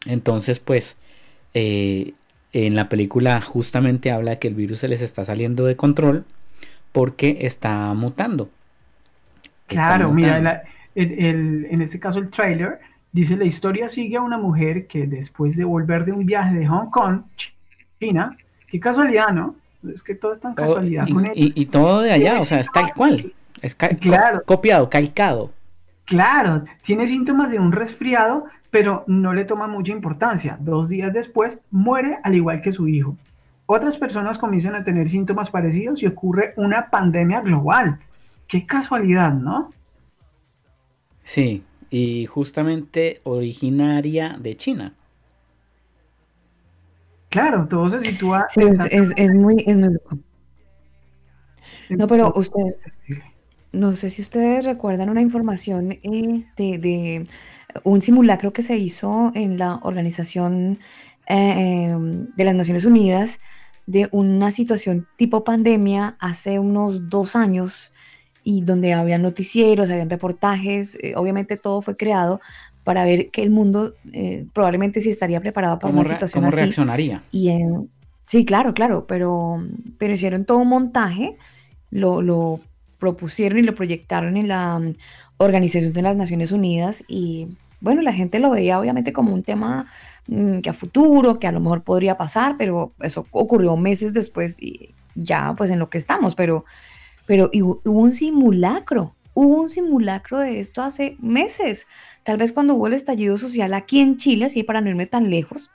[0.06, 0.96] Entonces, pues,
[1.54, 2.14] eh,
[2.52, 6.24] en la película justamente habla que el virus se les está saliendo de control
[6.92, 8.50] porque está mutando.
[9.68, 10.40] Está Claro, mira, mutando.
[10.40, 10.62] la-
[10.94, 12.78] el- el- en este caso el trailer
[13.12, 16.66] dice la historia sigue a una mujer que después de volver de un viaje de
[16.66, 17.52] Hong Kong, Ch-
[18.00, 18.36] China,
[18.66, 19.54] qué casualidad, ¿no?
[19.92, 22.44] Es que todo es tan Todo- casualidad y, con y- y todo de allá, o
[22.44, 23.32] sea, es tal cual.
[23.60, 24.42] Es ca- co- Claro.
[24.44, 25.50] copiado, calcado.
[26.04, 30.56] Claro, tiene síntomas de un resfriado, pero no le toma mucha importancia.
[30.60, 33.16] Dos días después muere al igual que su hijo.
[33.66, 37.98] Otras personas comienzan a tener síntomas parecidos y ocurre una pandemia global.
[38.48, 39.70] Qué casualidad, ¿no?
[41.22, 41.62] Sí,
[41.92, 44.96] y justamente originaria de China.
[47.30, 50.18] Claro, todo se sitúa Sí, es, es- es muy, es muy loco.
[51.96, 52.80] No, pero Entonces, usted,
[53.72, 57.26] no sé si ustedes recuerdan una información eh, de, de
[57.84, 60.78] un simulacro que se hizo en la Organización
[61.28, 61.94] eh,
[62.36, 63.40] de las Naciones Unidas
[63.86, 67.92] de una situación tipo pandemia hace unos dos años
[68.44, 72.40] y donde había noticieros, habían reportajes, eh, obviamente todo fue creado
[72.84, 76.48] para ver que el mundo eh, probablemente sí estaría preparado para ¿Cómo, una situación cómo
[76.48, 76.62] así.
[76.62, 77.22] reaccionaría?
[77.30, 77.88] Y en,
[78.26, 79.62] sí, claro, claro, pero,
[79.98, 81.36] pero hicieron todo un montaje,
[81.90, 82.60] lo, lo
[82.98, 84.94] propusieron y lo proyectaron en la mm,
[85.38, 87.48] Organización de las Naciones Unidas y
[87.80, 89.86] bueno, la gente lo veía obviamente como un tema
[90.28, 94.56] mm, que a futuro, que a lo mejor podría pasar, pero eso ocurrió meses después
[94.60, 96.64] y ya pues en lo que estamos, pero,
[97.26, 101.86] pero hubo un simulacro, hubo un simulacro de esto hace meses,
[102.22, 105.30] tal vez cuando hubo el estallido social aquí en Chile, así para no irme tan
[105.30, 105.70] lejos,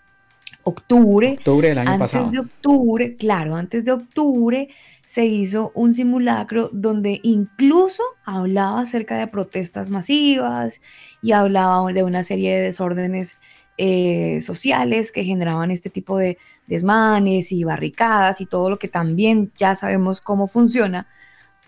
[0.64, 2.32] octubre, Octubre del año antes pasado.
[2.32, 4.68] de octubre, claro, antes de octubre
[5.06, 10.82] se hizo un simulacro donde incluso hablaba acerca de protestas masivas
[11.22, 13.38] y hablaba de una serie de desórdenes
[13.78, 19.54] eh, sociales que generaban este tipo de desmanes y barricadas y todo lo que también
[19.58, 21.08] ya sabemos cómo funciona,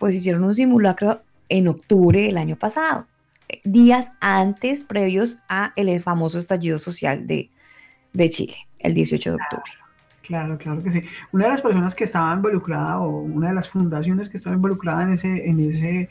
[0.00, 1.20] pues hicieron un simulacro
[1.50, 3.06] en octubre del año pasado,
[3.48, 7.50] eh, días antes, previos a el famoso estallido social de,
[8.14, 9.72] de Chile, el 18 de octubre.
[10.22, 11.02] Claro, claro que sí.
[11.32, 15.02] Una de las personas que estaba involucrada o una de las fundaciones que estaba involucrada
[15.02, 16.08] en ese, en ese,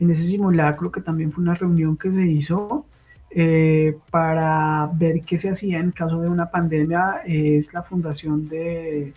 [0.00, 2.86] en ese simulacro, que también fue una reunión que se hizo
[3.30, 9.12] eh, para ver qué se hacía en caso de una pandemia, es la fundación de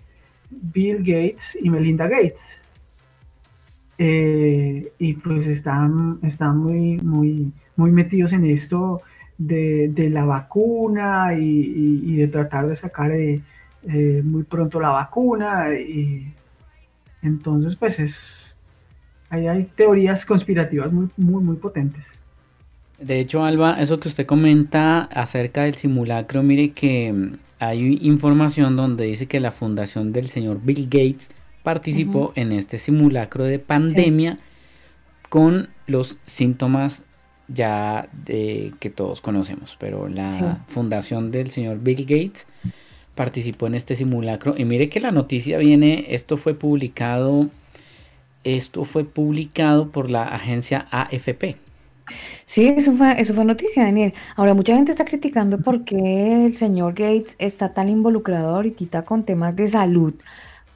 [0.50, 2.60] Bill Gates y Melinda Gates.
[4.02, 9.02] Eh, y pues están, están muy, muy, muy metidos en esto
[9.38, 13.42] de, de la vacuna y, de tratar de sacar eh,
[13.84, 15.74] eh, muy pronto la vacuna.
[15.78, 16.32] Y
[17.22, 18.56] entonces, pues es,
[19.30, 22.22] ahí hay teorías conspirativas muy, muy, muy potentes.
[23.00, 28.78] De hecho, Alba, eso que usted comenta acerca del simulacro, mire que mm, hay información
[28.78, 31.32] donde dice que la fundación del señor Bill Gates
[31.74, 34.38] participó en este simulacro de pandemia
[35.30, 37.04] con los síntomas
[37.48, 40.44] ya de que todos conocemos, pero la Sí.
[40.68, 42.48] fundación del señor Bill Gates
[43.14, 47.50] participó en este simulacro y mire que la noticia viene, esto fue publicado
[48.46, 51.58] esto fue publicado por la agencia AFP.
[52.46, 54.14] Sí, eso fue, eso fue noticia, Daniel.
[54.38, 59.24] Ahora, mucha gente está criticando por qué el señor Gates está tan involucrado ahorita con
[59.24, 60.16] temas de salud,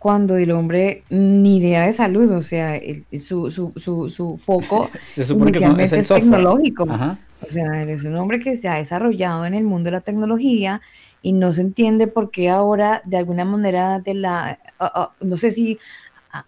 [0.03, 4.89] cuando el hombre ni idea de salud, o sea, el- su, su, su, su foco
[5.01, 6.85] Se supone que son- es tecnológico.
[6.89, 7.17] Ajá.
[7.41, 10.01] O sea, él es un hombre que se ha desarrollado en el mundo de la
[10.01, 10.81] tecnología
[11.21, 15.37] y no se entiende por qué ahora, de alguna manera, de la, ah, ah, no
[15.37, 15.77] sé si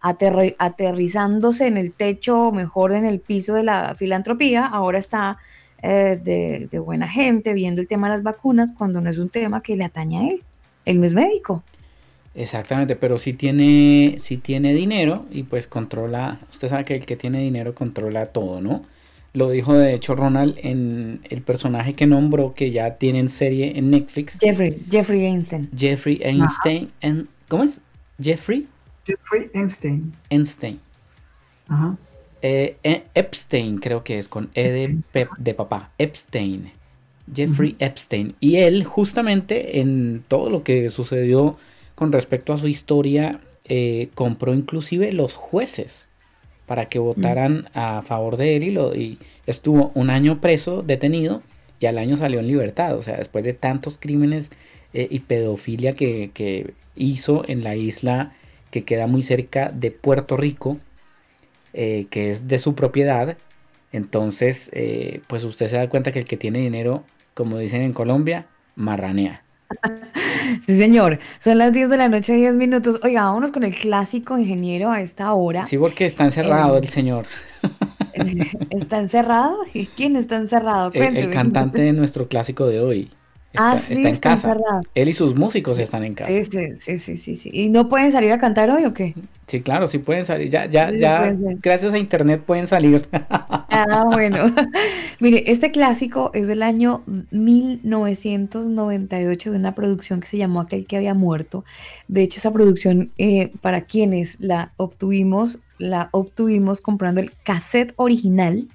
[0.02, 5.38] aterri- aterrizándose en el techo o mejor en el piso de la filantropía, ahora está
[5.82, 9.30] eh, de, de buena gente viendo el tema de las vacunas cuando no es un
[9.30, 10.44] tema que le atañe a él.
[10.86, 11.64] Él no es médico.
[12.36, 17.16] Exactamente, pero sí tiene, sí tiene dinero y pues controla, usted sabe que el que
[17.16, 18.84] tiene dinero controla todo, ¿no?
[19.34, 23.90] Lo dijo de hecho Ronald en el personaje que nombró que ya tienen serie en
[23.90, 25.70] Netflix, Jeffrey, Jeffrey Einstein.
[25.76, 27.80] Jeffrey Einstein, en- ¿cómo es?
[28.22, 28.68] Jeffrey
[29.06, 30.14] Jeffrey Einstein.
[30.30, 30.80] Einstein.
[31.68, 31.96] Ajá.
[32.42, 36.72] Eh, E- Epstein creo que es con E de, pe- de papá, Epstein,
[37.34, 37.76] Jeffrey.
[37.80, 38.36] Epstein.
[38.40, 41.58] Y él justamente en todo lo que sucedió
[41.96, 46.08] con respecto a su historia, eh, compró inclusive los jueces
[46.66, 51.42] para que votaran a favor de él y, lo, y estuvo un año preso, detenido,
[51.80, 52.96] y al año salió en libertad.
[52.96, 54.52] O sea, después de tantos crímenes
[54.94, 58.34] eh, y pedofilia que, que hizo en la isla
[58.76, 60.80] que queda muy cerca de Puerto Rico,
[61.74, 63.38] eh, que es de su propiedad.
[63.94, 67.94] Entonces, eh, pues usted se da cuenta que el que tiene dinero, como dicen en
[67.94, 69.45] Colombia, marranea.
[70.66, 71.20] Sí, señor.
[71.40, 73.00] Son las 10 de la noche, 10 minutos.
[73.04, 75.64] Oiga, vámonos con el clásico ingeniero a esta hora.
[75.64, 77.26] Sí, porque está encerrado Eh, el señor,
[78.70, 79.58] ¿Está encerrado?
[79.96, 80.92] ¿Quién está encerrado?
[80.94, 83.12] el, cantante de nuestro clásico de hoy.
[83.56, 84.52] Está, Ah, sí, está en está casa.
[84.52, 84.82] encerrado.
[84.94, 86.30] Él y sus músicos están en casa.
[86.32, 86.44] Sí,
[86.80, 87.50] sí, sí, sí, sí.
[87.54, 89.16] ¿Y no pueden salir a cantar hoy o qué?
[89.48, 90.50] Sí, claro, sí pueden salir.
[90.50, 93.08] Ya, ya, Sí, ya, gracias a internet pueden salir.
[93.12, 94.46] Ah, bueno.
[95.20, 100.98] Mire, este clásico es del año 1998 de una producción que se llamó Aquel que
[100.98, 101.64] había muerto.
[102.08, 108.68] De hecho, esa producción, eh, para quienes la obtuvimos, la obtuvimos comprando el cassette original.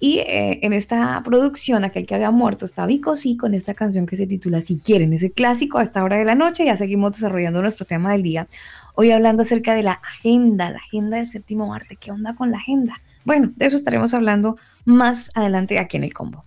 [0.00, 4.06] Y eh, en esta producción, aquel que había muerto, está Vico sí con esta canción
[4.06, 6.64] que se titula Si quieren, ese clásico a esta hora de la noche.
[6.64, 8.46] Ya seguimos desarrollando nuestro tema del día.
[8.94, 11.96] Hoy hablando acerca de la agenda, la agenda del séptimo arte.
[11.96, 13.00] ¿Qué onda con la agenda?
[13.24, 16.44] Bueno, de eso estaremos hablando más adelante aquí en el combo.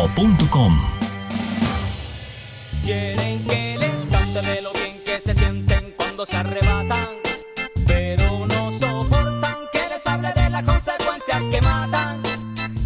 [0.00, 0.78] elcombo.com
[2.82, 7.08] Quieren que les cante de lo bien que se sienten cuando se arrebatan,
[7.86, 12.22] pero no soportan que les hable de las consecuencias que matan.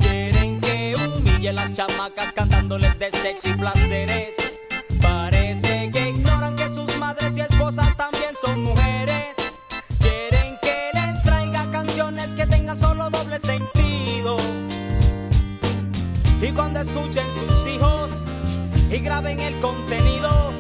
[0.00, 4.36] Quieren que humillen las chamacas cantándoles de sexo y placeres.
[5.00, 9.34] Parece que ignoran que sus madres y esposas también son mujeres.
[10.00, 13.83] Quieren que les traiga canciones que tengan solo doble sentido.
[16.54, 18.10] Cuando escuchen sus hijos
[18.90, 20.52] y graben el contenido,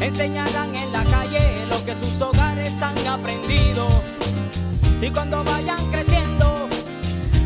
[0.00, 3.88] enseñarán en la calle lo que sus hogares han aprendido.
[5.02, 6.68] Y cuando vayan creciendo,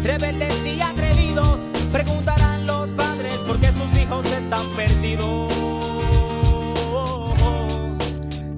[0.04, 5.52] rebeldes y atrevidos, preguntarán los padres por qué sus hijos están perdidos.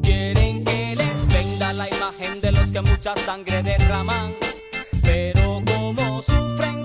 [0.03, 4.35] Quieren que les venda la imagen de los que mucha sangre derraman,
[5.03, 6.78] pero como sufren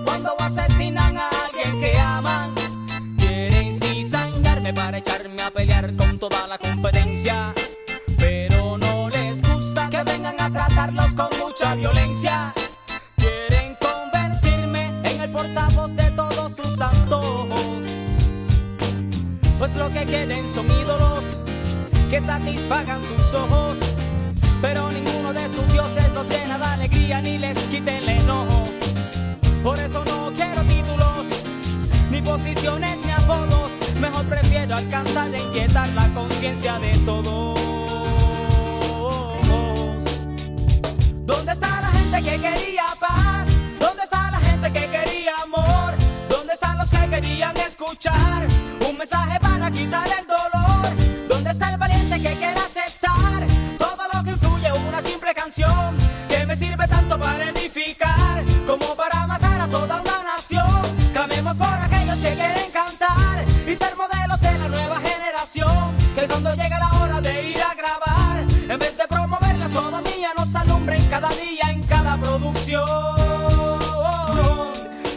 [5.43, 7.53] a pelear con toda la competencia.
[8.17, 12.53] Pero no les gusta que vengan a tratarlos con mucha violencia.
[13.17, 17.85] Quieren convertirme en el portavoz de todos sus antojos.
[19.59, 21.23] Pues lo que quieren son ídolos
[22.09, 23.77] que satisfagan sus ojos.
[24.61, 28.63] Pero ninguno de sus dioses los llena de alegría ni les quite el enojo.
[29.61, 31.25] Por eso no quiero títulos,
[32.11, 33.82] ni posiciones ni apodos.
[34.03, 37.57] Mejor prefiero alcanzar e inquietar la conciencia de todos.
[41.25, 43.47] ¿Dónde está la gente que quería paz?
[43.79, 45.93] ¿Dónde está la gente que quería amor?
[46.27, 48.45] ¿Dónde están los que querían escuchar
[48.89, 51.29] un mensaje para quitar el dolor?
[51.29, 53.47] ¿Dónde está el valiente que quiere aceptar
[53.77, 55.95] todo lo que influye una simple canción
[56.27, 60.81] que me sirve tanto para edificar como para matar a toda una nación?
[61.13, 61.92] Clamemos por cantar
[63.73, 65.97] y ser modelos de la nueva generación.
[66.13, 70.29] Que cuando llega la hora de ir a grabar, en vez de promover la sodomía,
[70.37, 72.83] nos alumbren cada día en cada producción.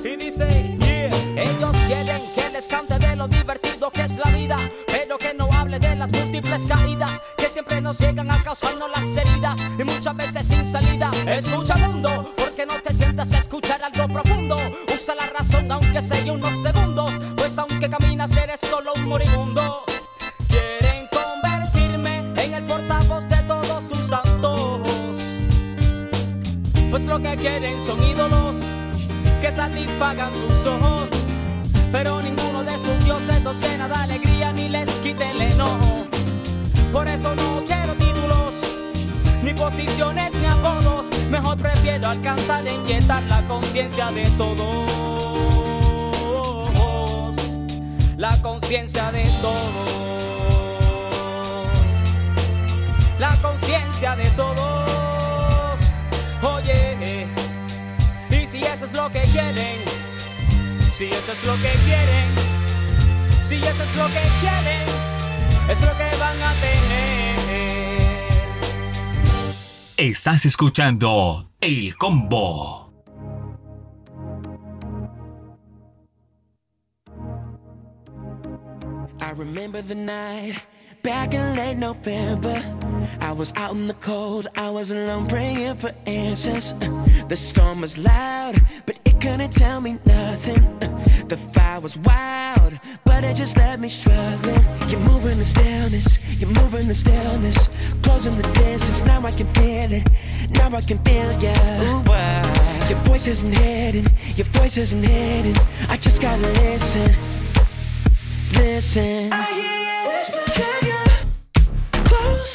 [0.02, 1.42] Y dice, yeah.
[1.42, 5.48] ellos quieren que les cante de lo divertido que es la vida, pero que no
[5.52, 10.16] hable de las múltiples caídas que siempre nos llegan a causarnos las heridas y muchas
[10.16, 11.10] veces sin salida.
[11.26, 14.56] Escucha mundo, porque no te sientas a escuchar algo profundo.
[14.94, 17.05] Usa la razón aunque sea unos segundos
[18.60, 19.84] solo un moribundo.
[20.48, 24.80] Quieren convertirme en el portavoz de todos sus santos.
[26.90, 28.56] Pues lo que quieren son ídolos
[29.40, 31.08] que satisfagan sus ojos.
[31.92, 36.06] Pero ninguno de sus dioses los llena de alegría ni les quite el enojo.
[36.92, 38.54] Por eso no quiero títulos,
[39.42, 41.06] ni posiciones ni apodos.
[41.30, 45.05] Mejor prefiero alcanzar e inquietar la conciencia de todos.
[48.16, 49.60] La conciencia de todos.
[53.18, 55.80] La conciencia de todos.
[56.42, 57.26] Oye,
[58.30, 59.80] y si eso es lo que quieren,
[60.92, 62.28] si eso es lo que quieren,
[63.42, 64.86] si eso es lo que quieren,
[65.68, 68.26] es lo que van a tener.
[69.98, 72.85] Estás escuchando El Combo.
[79.66, 80.64] Remember the night
[81.02, 82.62] back in late November.
[83.20, 86.72] I was out in the cold, I was alone praying for answers.
[87.28, 88.54] The storm was loud,
[88.86, 90.62] but it couldn't tell me nothing.
[91.26, 94.64] The fire was wild, but it just left me struggling.
[94.88, 97.68] You're moving the stillness, you're moving the stillness.
[98.04, 100.06] Closing the distance, now I can feel it.
[100.50, 101.54] Now I can feel ya.
[101.82, 102.06] Ooh?
[102.88, 104.06] Your voice isn't hidden,
[104.36, 105.56] your voice isn't hidden.
[105.88, 107.10] I just gotta listen,
[108.52, 109.32] listen.
[109.32, 111.00] I hear you whisper, can you?
[112.04, 112.54] Close.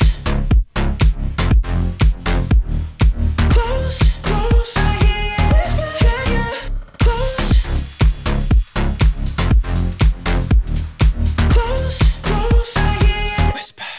[3.49, 4.71] Close, close.
[4.77, 6.47] I hear you whisper, can you?
[7.03, 7.49] Close.
[11.53, 12.71] Close, close.
[12.77, 13.89] I hear you whisper.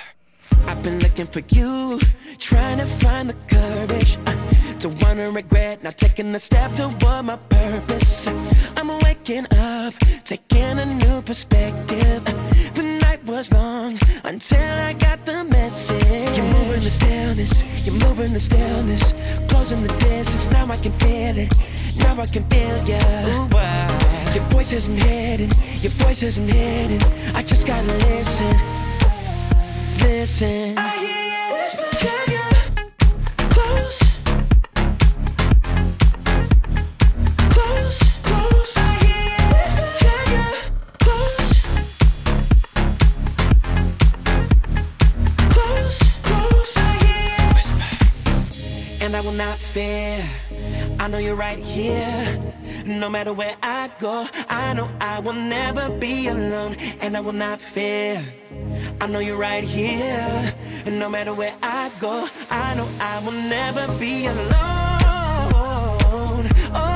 [0.69, 1.99] I've been looking for you,
[2.39, 4.35] trying to find the courage uh,
[4.83, 8.27] to wanna regret not taking the step toward my purpose.
[8.77, 12.25] I'm waking up, taking a new perspective.
[12.75, 16.37] The night was long until I got the message.
[16.37, 19.13] You're moving the stillness, you're moving the stillness,
[19.49, 20.51] closing the distance.
[20.51, 21.53] Now I can feel it,
[21.99, 22.99] now I can feel ya.
[23.29, 24.35] Ooh?
[24.35, 27.01] Your voice isn't hidden, your voice isn't hidden.
[27.37, 28.57] I just gotta listen,
[30.01, 30.77] listen.
[30.77, 32.42] I hear you whisper,
[49.03, 50.23] And I will not fear.
[51.01, 52.39] I know you're right here.
[52.87, 56.77] No matter where I go, I know I will never be alone.
[57.01, 58.25] And I will not fear.
[59.01, 60.55] I know you're right here.
[60.87, 64.53] And no matter where I go, I know I will never be alone.
[66.75, 66.89] Oh,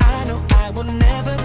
[0.00, 1.41] I know I will never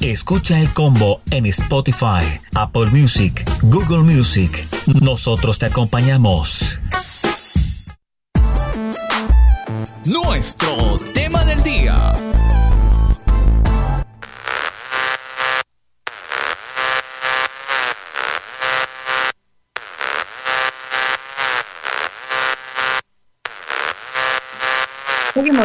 [0.00, 4.66] Escucha el combo en Spotify, Apple Music, Google Music.
[5.02, 6.80] Nosotros te acompañamos.
[10.06, 12.27] Nuestro tema del día.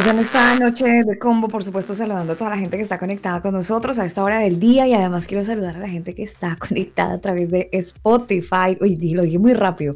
[0.04, 3.00] Seguimos en esta noche de combo, por supuesto, saludando a toda la gente que está
[3.00, 6.14] conectada con nosotros a esta hora del día y además quiero saludar a la gente
[6.14, 8.78] que está conectada a través de Spotify.
[8.82, 9.96] Uy, lo dije muy rápido.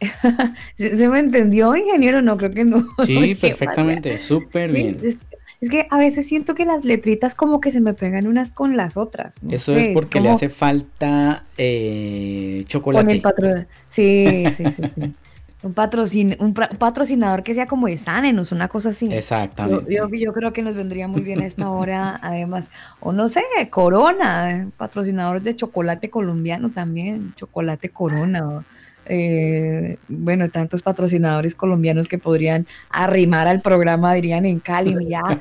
[0.76, 2.22] ¿Se, se me entendió, ingeniero?
[2.22, 2.86] No, creo que no.
[3.04, 4.98] Sí, perfectamente, súper bien.
[5.02, 5.16] Es,
[5.60, 8.76] es que a veces siento que las letritas como que se me pegan unas con
[8.76, 9.42] las otras.
[9.42, 13.12] no Eso sé, es porque le como hace falta eh, Con chocolate.
[13.12, 13.68] el patrón.
[13.88, 14.90] Sí, sí, sí.
[14.94, 15.14] sí.
[15.64, 19.12] Un, patrocin, un patrocinador que sea como de Sanenos, una cosa así.
[19.12, 19.94] Exactamente.
[19.94, 22.70] Yo, yo, yo creo que nos vendría muy bien a esta hora, además.
[23.00, 28.64] O no sé, Corona, patrocinador de chocolate colombiano también, chocolate Corona.
[29.06, 35.22] eh, bueno, tantos patrocinadores colombianos que podrían arrimar al programa, dirían en Cali, mira.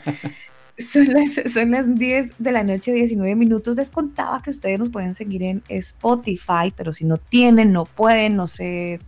[0.92, 3.76] Son las, son las 10 de la noche, 19 minutos.
[3.76, 8.36] Les contaba que ustedes nos pueden seguir en Spotify, pero si no tienen, no pueden,
[8.36, 9.00] no se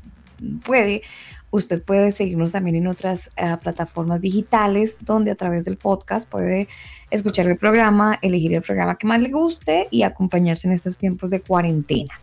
[0.65, 1.01] puede,
[1.51, 6.67] usted puede seguirnos también en otras eh, plataformas digitales donde a través del podcast puede
[7.11, 11.29] escuchar el programa, elegir el programa que más le guste y acompañarse en estos tiempos
[11.29, 12.13] de cuarentena.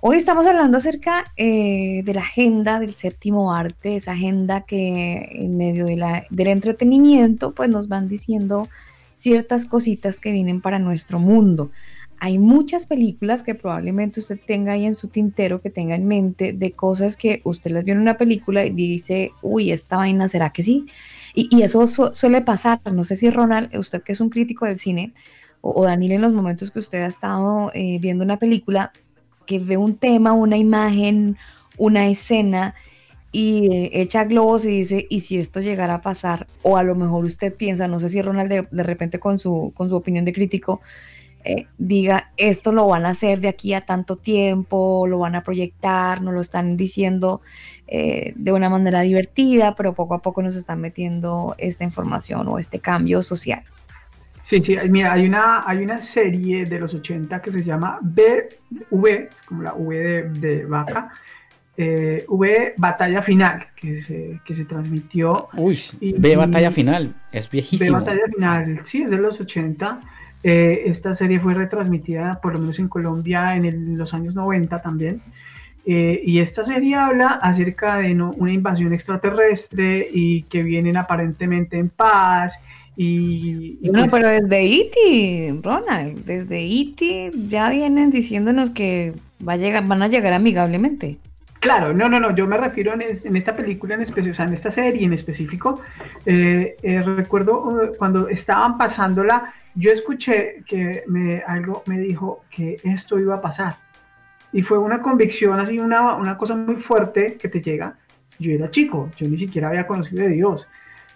[0.00, 5.56] Hoy estamos hablando acerca eh, de la agenda del séptimo arte, esa agenda que en
[5.56, 8.68] medio de la, del entretenimiento pues nos van diciendo
[9.16, 11.72] ciertas cositas que vienen para nuestro mundo.
[12.20, 16.52] Hay muchas películas que probablemente usted tenga ahí en su tintero, que tenga en mente
[16.52, 20.50] de cosas que usted las vio en una película y dice, uy, esta vaina, ¿será
[20.50, 20.86] que sí?
[21.34, 22.80] Y, eso suele pasar.
[22.92, 25.12] No sé si Ronald, usted que es un crítico del cine,
[25.60, 28.92] o, Daniel en los momentos que usted ha estado eh, viendo una película,
[29.46, 31.36] que ve un tema, una imagen,
[31.76, 32.74] una escena
[33.30, 36.46] y eh, echa globos y dice, ¿y si esto llegara a pasar?
[36.62, 39.88] O a lo mejor usted piensa, no sé si Ronald de, repente con su, con
[39.88, 40.80] su opinión de crítico,
[41.48, 45.42] eh, diga, esto lo van a hacer de aquí a tanto tiempo, lo van a
[45.42, 47.40] proyectar, nos lo están diciendo
[47.86, 52.58] eh, de una manera divertida, pero poco a poco nos están metiendo esta información o
[52.58, 53.62] este cambio social.
[54.42, 59.30] Sí, sí, mira, hay una, hay una serie de los 80 que se llama BV,
[59.46, 61.08] como la V de, vaca,
[61.78, 65.48] eh, V Batalla Final, que se, que se transmitió.
[65.54, 67.98] Uy, B Batalla Final, es viejísimo.
[67.98, 70.00] B Batalla Final, sí, es de los 80.
[70.42, 75.20] Eh, esta serie fue retransmitida, por lo menos en Colombia, en los años 90 también.
[75.86, 81.88] Eh, y esta serie habla acerca de una invasión extraterrestre y que vienen aparentemente en
[81.88, 82.60] paz
[83.00, 87.30] y, no, pues pero desde E.T., Ronald, desde E.T.
[87.48, 89.14] ya vienen diciéndonos que
[89.46, 91.16] va a llegar, van a llegar amigablemente.
[91.60, 94.52] Claro, no, no, no, yo me refiero en, esta película en específico, o sea, en
[94.52, 95.80] esta serie en específico,
[96.26, 103.18] eh, eh, recuerdo cuando estaban pasándola, yo escuché que me, algo me dijo que esto
[103.18, 103.76] iba a pasar.
[104.52, 107.96] Y fue una convicción, así, una, una cosa muy fuerte que te llega.
[108.38, 110.68] Yo era chico, yo ni siquiera había conocido de Dios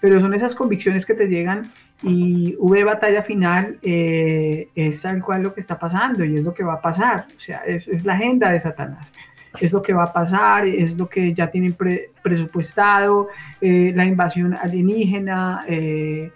[0.02, 1.70] pero son esas convicciones que te llegan
[2.02, 6.52] y V batalla final eh, es tal cual lo que está pasando y es lo
[6.52, 9.14] que va a pasar, o sea, es, la agenda de Satanás,
[9.60, 11.76] es lo que va a pasar, es lo que ya tienen
[12.20, 13.28] presupuestado,
[13.60, 16.32] eh, la invasión alienígena, eh,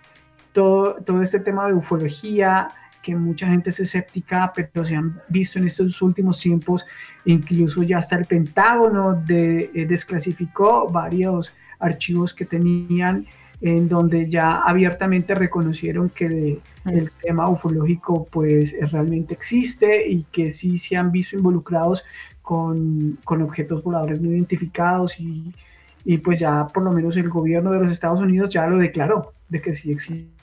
[0.57, 2.69] todo, todo este tema de ufología,
[3.03, 6.87] que mucha gente es escéptica, pero se han visto en estos últimos tiempos,
[7.27, 13.27] incluso ya hasta el Pentágono desclasificó varios archivos que tenían
[13.61, 20.79] en donde ya abiertamente reconocieron que el tema ufológico pues realmente existe y que sí
[20.79, 22.03] se han visto involucrados
[22.41, 25.53] con, con objetos voladores no identificados y,
[26.05, 29.35] y, pues ya por lo menos el gobierno de los Estados Unidos ya lo declaró
[29.51, 30.36] de que sí existe.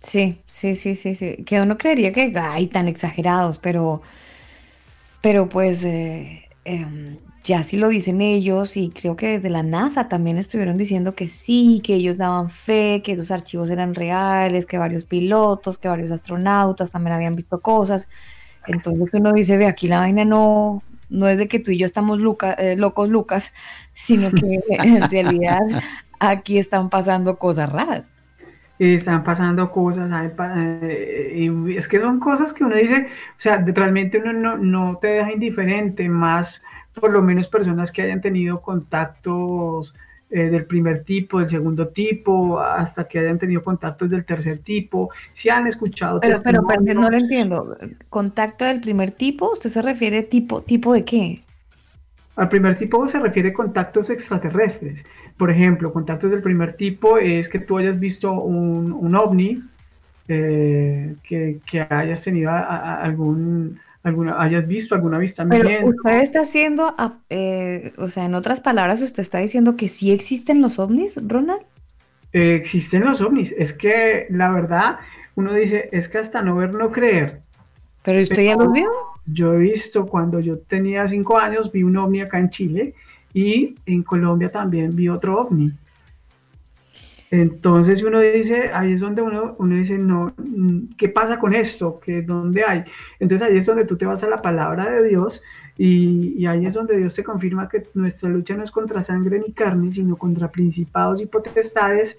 [0.00, 1.44] Sí, sí, sí, sí, sí.
[1.44, 4.02] Que uno creería que hay tan exagerados, pero,
[5.20, 10.08] pero pues eh, em, ya sí lo dicen ellos y creo que desde la NASA
[10.08, 14.78] también estuvieron diciendo que sí, que ellos daban fe, que esos archivos eran reales, que
[14.78, 18.08] varios pilotos, que varios astronautas también habían visto cosas.
[18.66, 21.86] Entonces uno dice, ve, aquí la vaina no, no es de que tú y yo
[21.86, 22.20] estamos
[22.58, 23.54] eh, locos, Lucas,
[23.92, 25.60] sino que en realidad
[26.20, 28.10] aquí están pasando cosas raras.
[28.78, 34.32] Están pasando cosas, eh, es que son cosas que uno dice, o sea, realmente uno
[34.32, 36.62] no, no te deja indiferente, más
[36.94, 39.94] por lo menos personas que hayan tenido contactos
[40.34, 45.10] eh, del primer tipo, del segundo tipo, hasta que hayan tenido contactos del tercer tipo,
[45.32, 47.76] si han escuchado pero, pero, no lo entiendo.
[48.08, 49.52] ¿Contacto del primer tipo?
[49.52, 51.42] ¿Usted se refiere tipo, tipo de qué?
[52.34, 55.04] Al primer tipo se refiere contactos extraterrestres.
[55.36, 59.62] Por ejemplo, contactos del primer tipo es que tú hayas visto un, un ovni,
[60.28, 65.68] eh, que, que, hayas tenido algún alguna, hayas visto alguna avistamiento.
[65.68, 66.94] Pero usted está haciendo,
[67.30, 71.62] eh, o sea, en otras palabras, usted está diciendo que sí existen los ovnis, Ronald.
[72.32, 73.54] Eh, existen los ovnis.
[73.56, 74.98] Es que la verdad,
[75.34, 77.40] uno dice, es que hasta no ver, no creer.
[78.02, 78.90] Pero usted ya los vio.
[79.26, 82.94] Yo he visto cuando yo tenía cinco años, vi un ovni acá en Chile
[83.34, 85.72] y en Colombia también vi otro ovni.
[87.30, 91.98] Entonces uno dice, ahí es donde uno, uno dice, no, mm, ¿qué pasa con esto?
[91.98, 92.84] ¿Qué, ¿Dónde hay?
[93.18, 95.42] Entonces ahí es donde tú te vas a la palabra de Dios
[95.78, 99.38] y, y, ahí es donde Dios te confirma que nuestra lucha no es contra sangre
[99.38, 102.18] ni carne, sino contra principados y potestades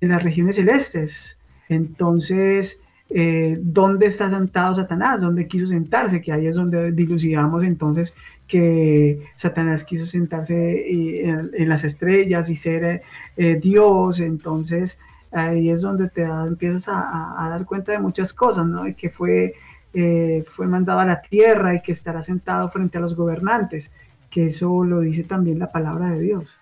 [0.00, 1.38] en las regiones celestes.
[1.68, 2.80] Entonces,
[3.12, 8.14] eh, dónde está sentado Satanás, dónde quiso sentarse, que ahí es donde dilucidamos entonces
[8.46, 13.02] que Satanás quiso sentarse eh, en, las estrellas y ser
[13.36, 14.98] eh, Dios, entonces
[15.32, 18.86] ahí es donde te empiezas a, dar cuenta de muchas cosas, ¿no?
[18.86, 19.54] Y que fue,
[20.46, 23.90] fue mandado a la tierra y que estará sentado frente a los gobernantes,
[24.30, 26.58] que eso lo dice también la palabra de Dios.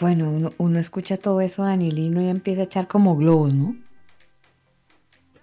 [0.00, 3.74] Bueno, uno, escucha todo eso, Danielino, y empieza a echar como globos, ¿no?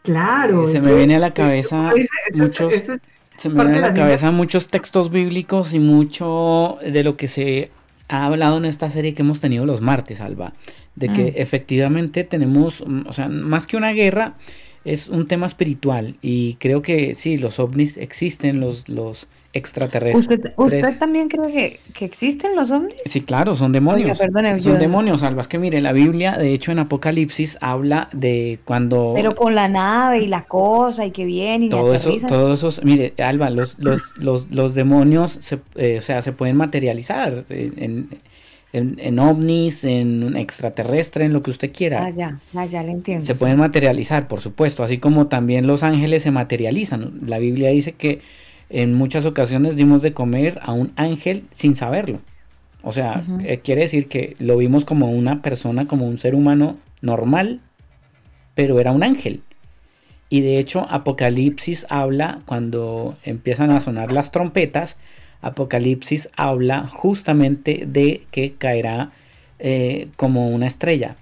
[0.05, 0.67] Claro.
[0.67, 1.91] Se me viene a la cabeza
[2.33, 2.73] muchos,
[3.37, 7.71] se me viene a la cabeza muchos textos bíblicos y mucho de lo que se
[8.07, 10.53] ha hablado en esta serie que hemos tenido los martes, Alba,
[10.95, 11.33] de que mm.
[11.35, 14.35] efectivamente tenemos, o sea, más que una guerra,
[14.85, 20.53] es un tema espiritual y creo que sí, los ovnis existen, los, los extraterrestres.
[20.57, 22.95] ¿Usted, también cree que, existen los ovnis?
[23.05, 24.17] Sí, claro, son demonios.
[24.61, 25.41] son demonios, Alba.
[25.41, 29.13] Es que mire, la Biblia, de hecho, en Apocalipsis habla de cuando.
[29.15, 32.73] Pero con la nave y la cosa y que viene y todo eso, todo eso,
[32.83, 38.09] mire, Alba, los, los, los, los demonios, se, eh, o sea, se pueden materializar en,
[38.73, 42.05] en, ovnis, en extraterrestre, en lo que usted quiera.
[42.05, 43.25] Ah, ya, ah, ya le entiendo.
[43.25, 47.21] Se pueden materializar, por supuesto, así como también los ángeles se materializan.
[47.25, 48.19] La Biblia dice que
[48.69, 52.19] en muchas ocasiones dimos de comer a un ángel sin saberlo.
[52.81, 56.77] O sea, eh, quiere decir que lo vimos como una persona, como un ser humano
[57.01, 57.61] normal,
[58.53, 59.41] pero era un ángel.
[60.29, 64.97] Y de hecho, Apocalipsis habla, cuando empiezan a sonar las trompetas,
[65.41, 69.11] Apocalipsis habla justamente de que caerá
[69.59, 71.15] eh, como una estrella.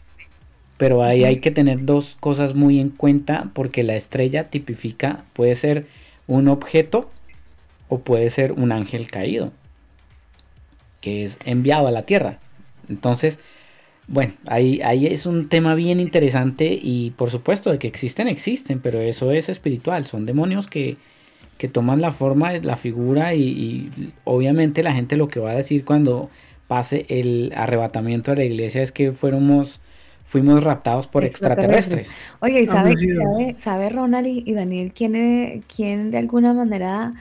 [0.77, 5.55] Pero ahí hay que tener dos cosas muy en cuenta porque la estrella tipifica, puede
[5.55, 5.87] ser
[6.27, 7.09] un objeto
[7.93, 9.51] o puede ser un ángel caído,
[10.99, 12.39] que es enviado a la tierra.
[12.89, 13.37] Entonces,
[14.07, 18.79] bueno, ahí, ahí es un tema bien interesante y por supuesto de que existen, existen,
[18.79, 20.97] pero eso es espiritual, son demonios que,
[21.57, 25.85] que toman la forma, la figura y, obviamente la gente lo que va a decir
[25.85, 26.31] cuando
[26.67, 29.79] pase el arrebatamiento de la iglesia es que fuéramos
[30.25, 32.11] fuimos raptados por extraterrestres.
[32.39, 32.95] Oye, ¿y sabe,
[33.57, 37.13] sabe, Ronald y, Daniel quién, quién de alguna manera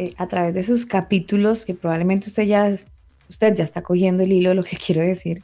[0.00, 2.72] eh, a través de sus capítulos, que probablemente usted ya,
[3.28, 5.42] usted ya está cogiendo el hilo de lo que quiero decir,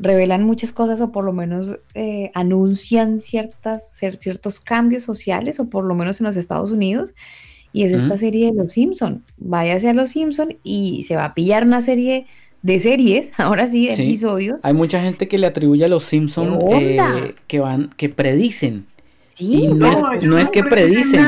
[0.00, 5.84] revelan muchas cosas o por lo menos eh, anuncian ciertas, ciertos cambios sociales o por
[5.84, 7.14] lo menos en los Estados Unidos.
[7.72, 9.22] Y es esta serie de Los Simpson.
[9.36, 12.26] Váyase a Los Simpson y se va a pillar una serie
[12.62, 14.58] de series, ahora sí, de episodios.
[14.64, 18.86] Hay mucha gente que le atribuye a Los Simpson eh, que van, que predicen
[19.34, 21.26] Sí, no, es, no es que predicen.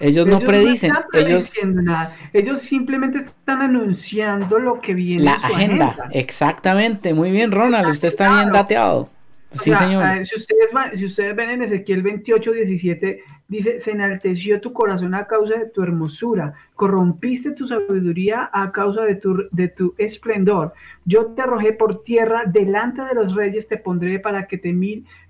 [0.00, 0.92] Ellos, no predicen.
[1.12, 2.16] ellos nada.
[2.32, 5.24] Ellos simplemente están anunciando lo que viene.
[5.24, 6.08] La agenda.
[6.12, 7.12] Exactamente.
[7.12, 7.90] Muy bien, Ronald.
[7.90, 9.10] Usted está bien dateado.
[9.52, 10.04] Sí, señor.
[10.06, 15.14] Eh, si, ustedes si ustedes ven en Ezequiel 28, 17, dice, se enalteció tu corazón
[15.14, 20.72] a causa de tu hermosura, corrompiste tu sabiduría a causa de tu, de tu esplendor.
[21.04, 24.72] Yo te arrojé por tierra, delante de los reyes te pondré para que, te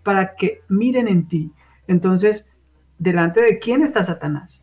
[0.02, 1.50] para que miren en ti.
[1.88, 2.49] Entonces,
[3.00, 4.62] ¿delante de quién está Satanás?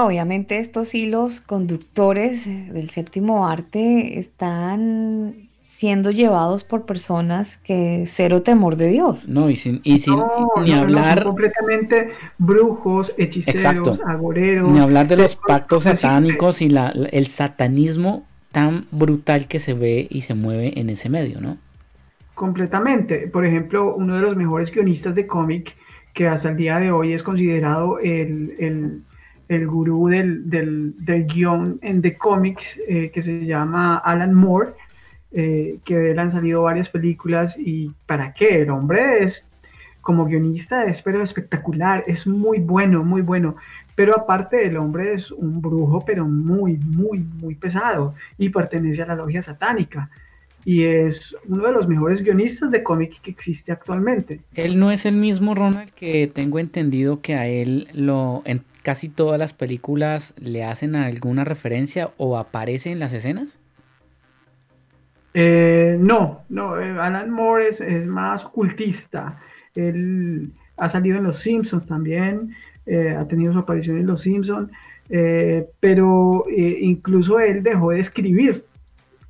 [0.00, 8.76] obviamente estos hilos conductores del séptimo arte están siendo llevados por personas que cero temor
[8.76, 9.26] de Dios.
[9.28, 10.16] No, y sin, y sin
[10.62, 11.24] ni hablar.
[11.24, 14.70] completamente brujos, hechiceros, agoreros.
[14.70, 20.06] Ni hablar de los pactos satánicos y la, el satanismo tan brutal que se ve
[20.10, 21.56] y se mueve en ese medio, ¿no?
[22.34, 23.28] Completamente.
[23.28, 25.76] Por ejemplo, uno de los mejores guionistas de cómic
[26.14, 29.04] que hasta el día de hoy es considerado el,
[29.48, 34.72] el, gurú del, del, del, guion en The Comics, eh, que se llama Alan Moore,
[35.30, 38.62] eh, que él han salido varias películas y ¿para qué?
[38.62, 39.48] El hombre es,
[40.00, 43.56] como guionista, es pero espectacular, es muy bueno, muy bueno.
[43.94, 49.06] Pero aparte el hombre es un brujo, pero muy, muy, muy pesado y pertenece a
[49.06, 50.10] la logia satánica
[50.64, 54.40] y es uno de los mejores guionistas de cómic que existe actualmente.
[54.54, 59.08] Él no es el mismo Ronald que tengo entendido que a él lo en casi
[59.08, 63.58] todas las películas le hacen alguna referencia o aparece en las escenas.
[65.34, 69.40] Eh, no, no, eh, Alan Moore es, más ocultista.
[69.74, 72.54] Él ha salido en Los Simpsons también,
[72.84, 74.70] eh, ha tenido su aparición en Los Simpsons,
[75.80, 78.64] pero incluso él dejó de escribir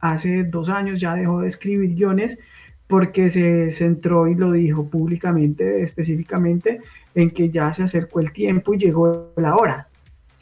[0.03, 2.39] hace dos años ya dejó de escribir guiones
[2.87, 6.81] porque se centró y lo dijo públicamente, específicamente,
[7.15, 9.89] en que ya se acercó el tiempo y llegó la hora.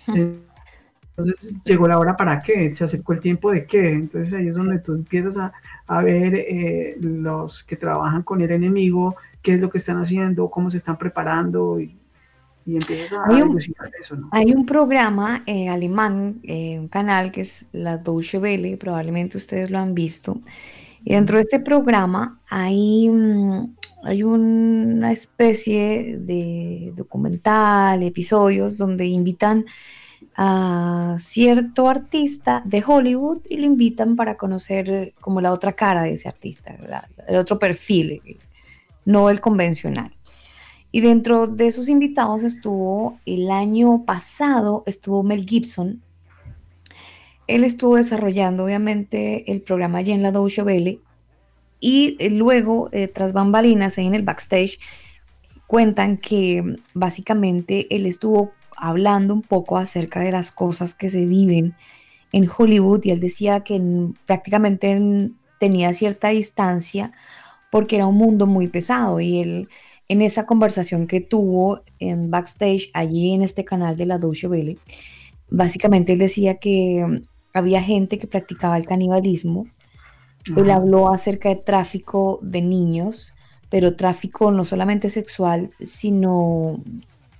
[0.09, 3.93] Entonces llegó la hora para qué, se acercó el tiempo de qué.
[3.93, 5.53] Entonces ahí es donde tú empiezas a,
[5.87, 10.51] a ver eh, los que trabajan con el enemigo, qué es lo que están haciendo,
[10.51, 12.00] cómo se están preparando y,
[12.67, 14.29] y empiezas a, Hay un, eso, ¿no?
[14.33, 19.71] hay un programa eh, alemán, eh, un canal que es la Deutsche Welle, probablemente ustedes
[19.71, 20.41] lo han visto.
[21.05, 29.65] Y dentro de este programa hay, mm, hay una especie de documental, episodios donde invitan
[30.37, 36.13] a cierto artista de Hollywood y lo invitan para conocer como la otra cara de
[36.13, 38.21] ese artista, la- el otro perfil,
[39.05, 40.13] no el convencional.
[40.93, 46.03] Y dentro de sus invitados estuvo el año pasado, estuvo Mel Gibson.
[47.47, 51.01] Él estuvo desarrollando obviamente el programa allí en la Deutsche Welle
[51.81, 54.79] y eh, luego, eh, tras bambalinas, ahí en el backstage,
[55.67, 61.75] cuentan que básicamente él estuvo hablando un poco acerca de las cosas que se viven
[62.33, 63.81] en Hollywood y él decía que
[64.27, 67.13] prácticamente tenía cierta distancia
[67.71, 69.69] porque era un mundo muy pesado y él
[70.11, 74.77] en esa conversación que tuvo en backstage allí en este canal de la Deutsche Welle,
[75.49, 79.69] básicamente él decía que mm, había gente que practicaba el canibalismo.
[80.57, 83.35] Él habló acerca de tráfico de niños,
[83.69, 86.83] pero tráfico no solamente sexual, sino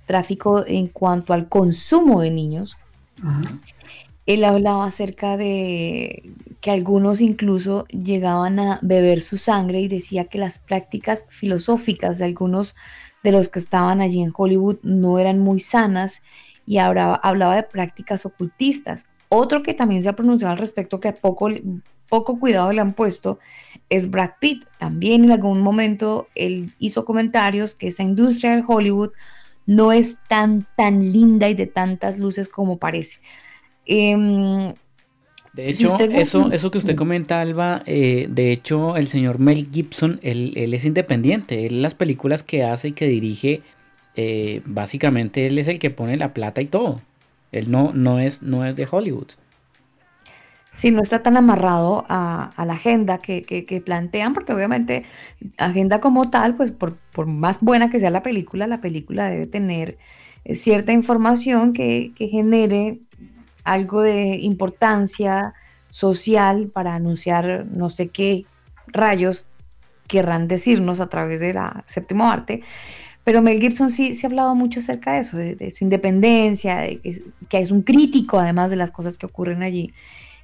[0.05, 2.77] tráfico en cuanto al consumo de niños.
[3.21, 3.59] Ajá.
[4.33, 10.37] Él hablaba acerca de que algunos incluso llegaban a beber su sangre y decía que
[10.37, 12.77] las prácticas filosóficas de algunos
[13.23, 16.23] de los que estaban allí en Hollywood no eran muy sanas
[16.65, 19.05] y hablaba, hablaba de prácticas ocultistas.
[19.27, 21.49] Otro que también se ha pronunciado al respecto que poco,
[22.07, 23.37] poco cuidado le han puesto
[23.89, 24.63] es Brad Pitt.
[24.77, 29.11] También en algún momento él hizo comentarios que esa industria de Hollywood
[29.65, 33.19] no es tan, tan linda y de tantas luces como parece.
[33.97, 34.73] Em,
[35.53, 39.67] De si hecho, eso, eso que usted comenta, Alba, eh, de hecho, el señor Mel
[39.69, 41.65] Gibson, él, él es independiente.
[41.65, 43.61] Él las películas que hace y que dirige,
[44.15, 47.01] eh, básicamente él es el que pone la plata y todo.
[47.51, 49.27] Él no, no, es, no es de Hollywood.
[50.73, 55.03] Sí, no está tan amarrado a, a la agenda que, que- que plantean, porque obviamente
[55.57, 59.47] agenda como tal, pues por, por más buena que sea la película, la película debe
[59.47, 59.97] tener
[60.45, 63.01] eh, cierta información que, que genere
[63.63, 65.53] algo de importancia
[65.89, 68.45] social para anunciar no sé qué
[68.87, 69.45] rayos
[70.07, 72.61] querrán decirnos a través de la séptimo arte.
[73.23, 77.23] Pero Mel Gibson sí, sí ha hablado mucho acerca de eso, de, su independencia, de
[77.49, 79.93] que, es un crítico además de las cosas que ocurren allí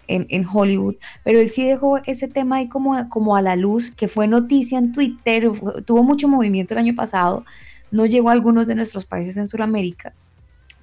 [0.08, 3.92] en, en Hollywood, pero él sí dejó ese tema ahí como, como a la luz,
[3.92, 5.52] que fue noticia en Twitter,
[5.86, 7.44] tuvo mucho movimiento el año pasado,
[7.92, 10.14] no llegó a algunos de nuestros países en Sudamérica,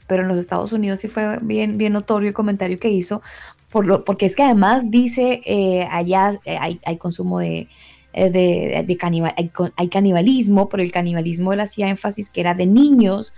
[0.07, 3.23] pero en los Estados Unidos sí fue bien, bien notorio el comentario que hizo,
[3.71, 7.69] por lo, porque es que además dice eh, allá eh, hay, hay consumo de,
[8.13, 9.35] eh, de, de canibal-
[9.77, 13.35] hay, canibalismo, pero el canibalismo él hacía énfasis que era de niños,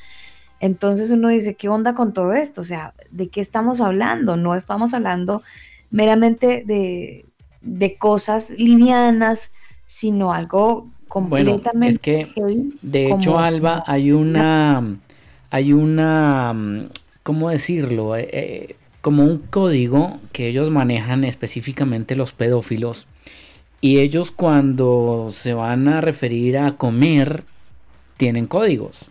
[0.60, 2.62] entonces uno dice, ¿qué onda con todo esto?
[2.62, 4.36] O sea, ¿de qué estamos hablando?
[4.36, 5.42] No estamos hablando
[5.90, 7.26] meramente de,
[7.60, 9.52] de cosas livianas,
[9.84, 14.98] sino algo Bueno, completamente es que heavy, de hecho, Alba, hay una,
[15.56, 16.88] hay una, mm,
[17.22, 18.14] ¿cómo decirlo?
[18.14, 23.06] Eh, eh, como un código que ellos manejan específicamente los pedófilos.
[23.80, 27.44] Y ellos cuando se van a referir a comer,
[28.18, 29.06] tienen códigos.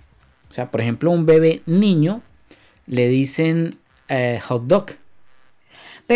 [0.52, 2.22] O sea, por ejemplo, un bebé niño
[2.86, 3.78] le dicen
[4.08, 4.86] eh, hot dog.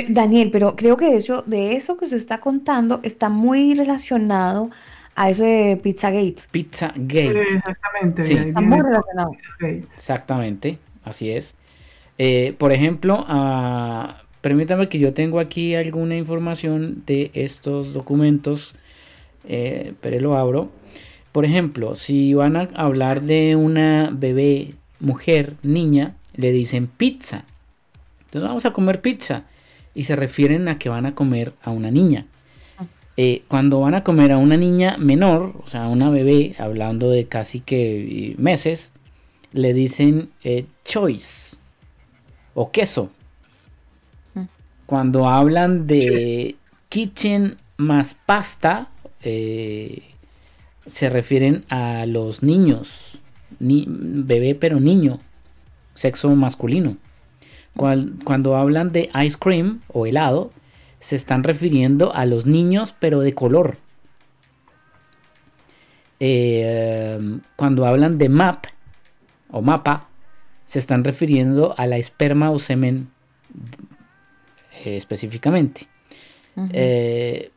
[0.09, 4.69] Daniel, pero creo que eso, de eso que usted está contando está muy relacionado
[5.19, 6.43] a eso de Pizzagate.
[6.49, 7.41] Pizzagate.
[7.41, 8.21] Exactamente.
[8.21, 8.35] Sí.
[8.35, 9.31] Está muy relacionado.
[9.31, 9.85] Pizzagate.
[9.93, 11.55] Exactamente, así es.
[12.17, 18.75] Eh, por ejemplo, ah, permítame que yo tengo aquí alguna información de estos documentos,
[19.43, 20.71] eh, pero lo abro.
[21.33, 27.43] Por ejemplo, si van a hablar de una bebé, mujer, niña, le dicen pizza.
[28.21, 29.43] Entonces vamos a comer pizza.
[29.93, 32.25] Y se refieren a que van a comer a una niña.
[33.21, 37.25] Eh, cuando van a comer a una niña menor, o sea, una bebé, hablando de
[37.27, 38.93] casi que eh, meses,
[39.51, 41.57] le dicen eh, choice
[42.53, 43.09] o queso.
[44.85, 46.55] Cuando hablan de
[46.87, 48.87] kitchen más pasta,
[49.21, 50.01] eh,
[50.87, 53.21] se refieren a los niños,
[53.59, 55.19] ni- bebé pero niño,
[55.93, 56.95] sexo masculino.
[57.75, 60.51] Cual- cuando hablan de ice cream o helado,
[60.99, 63.77] se están refiriendo a los niños pero de color.
[66.19, 68.65] Eh, cuando hablan de map
[69.51, 70.09] o mapa,
[70.69, 73.09] se están refiriendo a la esperma o semen
[74.85, 75.87] eh, específicamente.
[76.73, 77.51] Eh,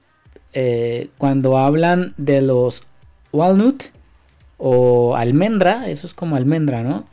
[0.53, 2.83] eh, cuando hablan de los
[3.33, 3.85] walnut
[4.57, 7.05] o almendra, eso es como almendra, ¿no?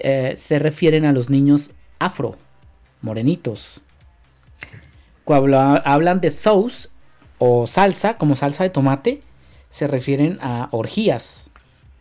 [0.00, 2.36] Se refieren a los niños afro,
[3.00, 3.80] morenitos.
[5.24, 6.88] Cuando ha- hablan de sauce
[7.38, 9.22] o salsa, como salsa de tomate,
[9.70, 11.50] se refieren a orgías.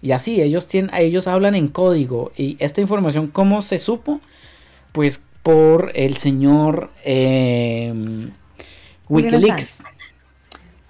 [0.02, 2.32] Y así, ellos, tienen, ellos hablan en código.
[2.36, 4.20] Y esta información, ¿cómo se supo?
[4.92, 8.30] Pues por el señor eh,
[9.10, 9.80] Wikileaks.
[9.82, 9.94] Assange.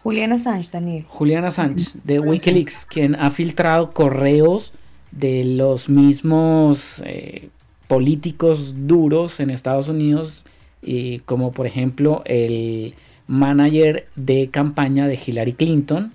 [0.04, 1.06] Julian Assange, Daniel.
[1.08, 4.74] Julian Assange de Wikileaks, quien ha filtrado correos
[5.12, 7.50] de los mismos eh,
[7.88, 10.46] políticos duros en Estados Unidos,
[10.84, 12.96] y como por ejemplo el
[13.28, 16.14] manager de campaña de Hillary Clinton,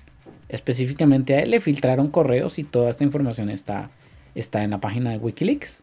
[0.48, 3.90] específicamente a él le filtraron correos y toda esta información está,
[4.34, 5.82] está en la página de Wikileaks.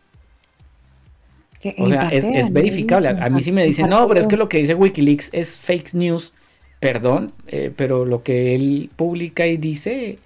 [1.62, 3.10] Que O sea, es, verificable.
[3.10, 5.56] A mí sí me dicen, en no, pero es que lo que dice Wikileaks es
[5.56, 6.34] fake news.
[6.80, 10.20] Perdón, eh, pero lo que él publica y dice,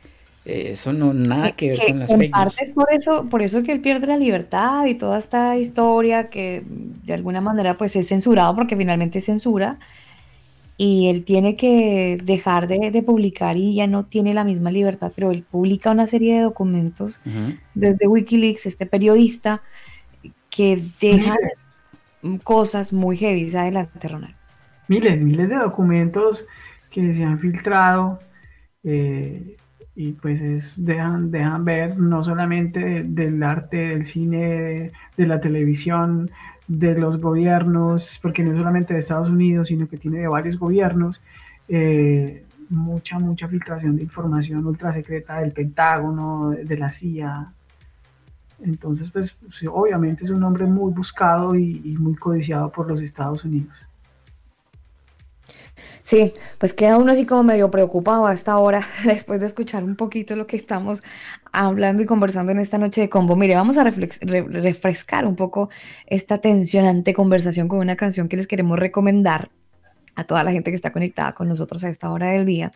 [0.50, 2.56] eso no nada que ver que con las en fake news.
[2.56, 6.30] parte es por eso, por eso que él pierde la libertad y toda esta historia
[6.30, 9.80] que de alguna manera pues es censurado porque finalmente es censura
[10.78, 15.12] y él tiene que dejar de, de publicar y ya no tiene la misma libertad,
[15.14, 17.20] pero él publica una serie de documentos
[17.74, 19.62] desde Wikileaks, este periodista
[20.50, 21.36] que deja
[22.44, 23.54] cosas muy heavy.
[23.54, 24.36] Adelante, Ronald.
[24.88, 26.46] miles, miles de documentos
[26.90, 28.22] que se han filtrado
[28.84, 29.58] eh,
[30.00, 35.28] y pues es, dejan, dejan ver no solamente de- del arte, del cine, de, de
[35.28, 36.30] la televisión,
[36.70, 40.58] de los gobiernos, porque no es solamente de Estados Unidos, sino que tiene de varios
[40.58, 41.20] gobiernos,
[41.68, 47.52] eh, mucha, mucha filtración de información ultra secreta del Pentágono, de la CIA.
[48.64, 49.36] Entonces, pues
[49.70, 53.74] obviamente es un hombre muy buscado y- y muy codiciado por los Estados Unidos.
[56.10, 59.96] Sí, pues queda uno así como medio preocupado a esta hora, después de escuchar un
[59.96, 61.04] poquito lo que estamos
[61.52, 63.36] hablando y conversando en esta noche de combo.
[63.36, 65.70] Mire, vamos a refrescar un poco
[66.08, 69.52] esta tensionante conversación con una canción que les queremos recomendar
[70.16, 72.72] a toda la gente que está conectada con nosotros a esta hora del día.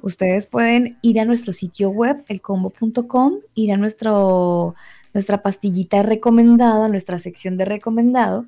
[0.00, 4.76] Ustedes pueden ir a nuestro sitio web, elcombo.com, ir a nuestro,
[5.12, 8.46] nuestra pastillita recomendada, nuestra sección de recomendado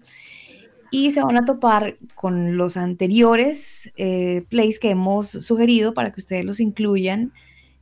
[0.91, 6.21] y se van a topar con los anteriores eh, plays que hemos sugerido para que
[6.21, 7.33] ustedes los incluyan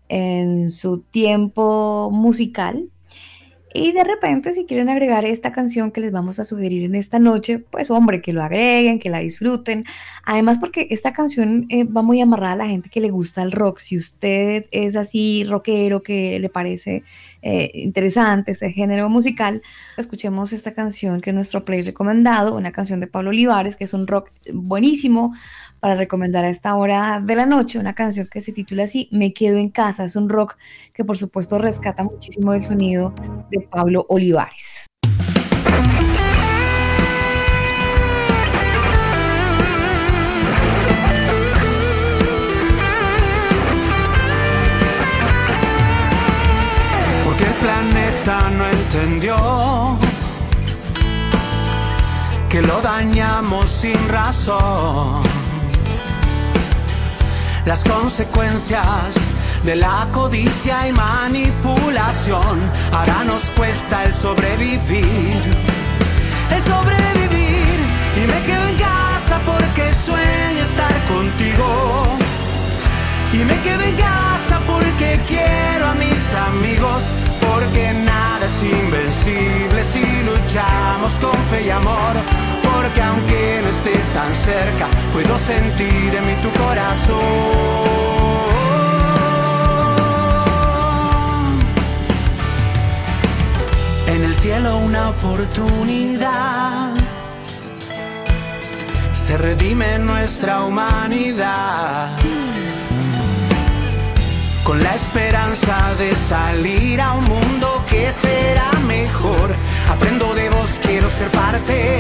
[0.09, 2.91] en su tiempo musical.
[3.77, 7.19] Y de repente, si quieren agregar esta canción que les vamos a sugerir en esta
[7.19, 9.85] noche, pues hombre, que lo agreguen, que la disfruten.
[10.24, 13.53] Además, porque esta canción eh, va muy amarrada a la gente que le gusta el
[13.53, 13.81] rock.
[13.81, 17.05] Si usted es así rockero, que le parece
[17.43, 19.62] eh, interesante este género musical,
[19.98, 23.93] escuchemos esta canción que es nuestro play recomendado, una canción de Pablo Olivares, que es
[23.93, 25.35] un rock buenísimo
[25.81, 29.32] para recomendar a esta hora de la noche, una canción que se titula así, Me
[29.32, 30.57] quedo en casa, es un rock
[30.93, 33.12] que por supuesto rescata muchísimo del sonido
[33.51, 34.86] de Pablo Olivares.
[47.24, 49.97] Porque el planeta no entendió
[52.48, 55.35] que lo dañamos sin razón.
[57.66, 59.16] Las consecuencias
[59.64, 62.60] de la codicia y manipulación
[62.93, 65.43] ahora nos cuesta el sobrevivir.
[66.55, 67.76] El sobrevivir
[68.16, 72.05] y me quedo en casa porque sueño estar contigo.
[73.32, 77.10] Y me quedo en casa porque quiero a mis amigos,
[77.40, 82.14] porque nada es invencible si luchamos con fe y amor,
[82.86, 87.18] porque aunque no estés tan cerca, puedo sentir en mí tu corazón.
[94.06, 96.94] En el cielo una oportunidad
[99.14, 102.10] se redime nuestra humanidad
[104.62, 109.56] con la esperanza de salir a un mundo que será mejor.
[109.90, 111.98] Aprendo de vos, quiero ser parte.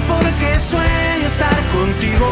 [0.00, 2.28] Porque sueño estar contigo.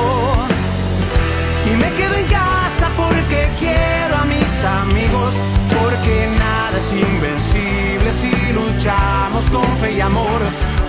[1.70, 5.34] Y me quedo en casa porque quiero a mis amigos,
[5.68, 10.40] porque nada es invencible si luchamos con fe y amor.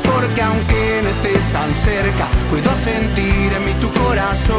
[0.03, 4.57] Porque aunque no estés tan cerca, puedo sentir en mí tu corazón.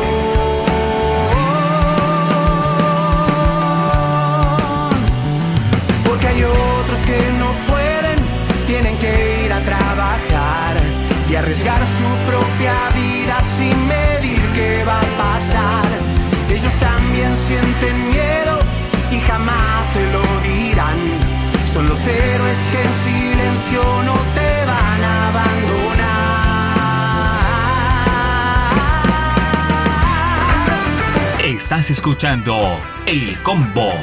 [6.07, 8.19] Porque hay otros que no pueden,
[8.67, 10.32] tienen que ir a trabajar
[11.33, 15.87] y arriesgar su propia vida sin medir qué va a pasar.
[16.51, 18.59] Ellos también sienten miedo
[19.11, 20.99] y jamás te lo dirán.
[21.73, 25.81] Son los héroes que en silencio no te van a abandonar.
[31.43, 33.95] Estás escuchando El Combo.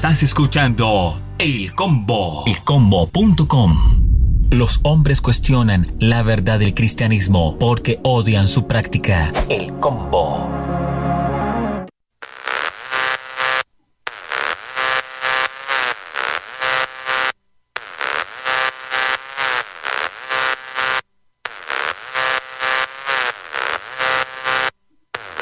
[0.00, 2.44] Estás escuchando El Combo.
[2.46, 3.76] Elcombo.com.
[4.50, 9.30] Los hombres cuestionan la verdad del cristianismo porque odian su práctica.
[9.50, 10.48] El Combo.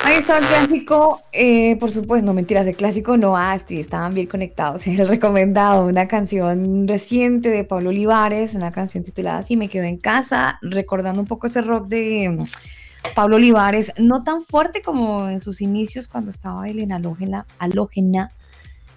[0.02, 4.12] Ahí está el clásico, eh, por supuesto, no mentiras, el clásico no, ah, sí, estaban
[4.12, 4.86] bien conectados.
[4.86, 9.96] El recomendado, una canción reciente de Pablo Olivares, una canción titulada Así me quedo en
[9.96, 15.40] casa, recordando un poco ese rock de mm, Pablo Olivares, no tan fuerte como en
[15.40, 17.46] sus inicios cuando estaba él en Halógena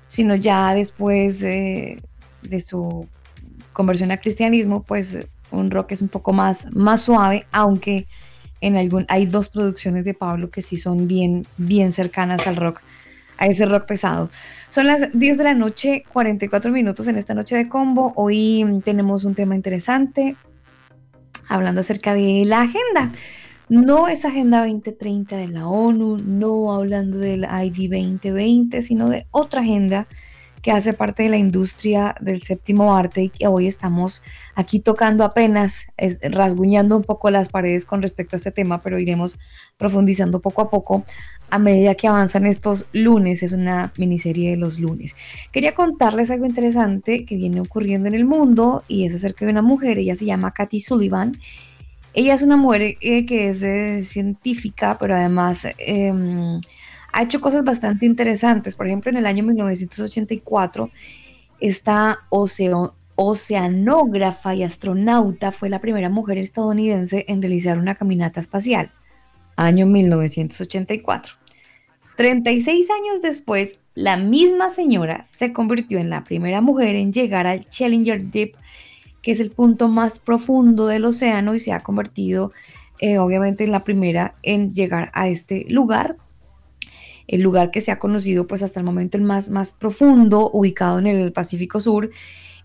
[0.07, 2.01] sino ya después eh,
[2.41, 3.07] de su
[3.71, 8.07] conversión al cristianismo, pues un rock es un poco más, más suave, aunque
[8.61, 12.81] en algún, hay dos producciones de Pablo que sí son bien, bien cercanas al rock,
[13.37, 14.29] a ese rock pesado.
[14.69, 18.13] Son las 10 de la noche, 44 minutos en esta noche de combo.
[18.15, 20.35] Hoy tenemos un tema interesante,
[21.49, 23.11] hablando acerca de la agenda.
[23.67, 29.61] No es Agenda 2030 de la ONU, no hablando del ID 2020, sino de otra
[29.61, 30.07] agenda
[30.61, 34.21] que hace parte de la industria del séptimo arte y que hoy estamos
[34.55, 35.87] aquí tocando apenas,
[36.21, 39.39] rasguñando un poco las paredes con respecto a este tema, pero iremos
[39.77, 41.03] profundizando poco a poco
[41.49, 43.43] a medida que avanzan estos lunes.
[43.43, 45.15] Es una miniserie de los lunes.
[45.51, 49.61] Quería contarles algo interesante que viene ocurriendo en el mundo y es acerca de una
[49.61, 51.37] mujer, ella se llama Katy Sullivan.
[52.13, 56.13] Ella es una mujer eh, que es eh, científica, pero además eh,
[57.11, 58.75] ha hecho cosas bastante interesantes.
[58.75, 60.89] Por ejemplo, en el año 1984,
[61.59, 62.19] esta
[63.15, 68.91] oceanógrafa y astronauta fue la primera mujer estadounidense en realizar una caminata espacial.
[69.55, 71.35] Año 1984.
[72.17, 77.67] 36 años después, la misma señora se convirtió en la primera mujer en llegar al
[77.67, 78.55] Challenger Deep,
[79.21, 82.51] que es el punto más profundo del océano y se ha convertido
[82.99, 86.17] eh, obviamente en la primera en llegar a este lugar
[87.31, 90.99] el lugar que se ha conocido pues hasta el momento el más, más profundo, ubicado
[90.99, 92.11] en el Pacífico Sur.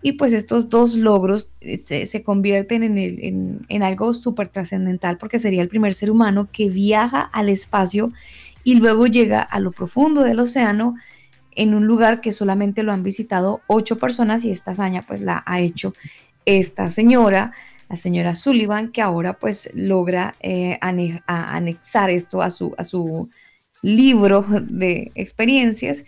[0.01, 5.17] Y pues estos dos logros eh, se, se convierten en, el- en- algo súper trascendental
[5.17, 8.11] porque sería el primer ser humano que viaja al espacio
[8.63, 10.95] y luego llega a lo profundo del océano
[11.55, 15.43] en un lugar que solamente lo han visitado ocho personas y esta hazaña pues la
[15.47, 15.93] ha hecho
[16.45, 17.53] esta señora,
[17.89, 23.29] la señora Sullivan, que ahora pues logra eh, anexar esto a su, a su
[23.81, 26.03] libro de experiencias.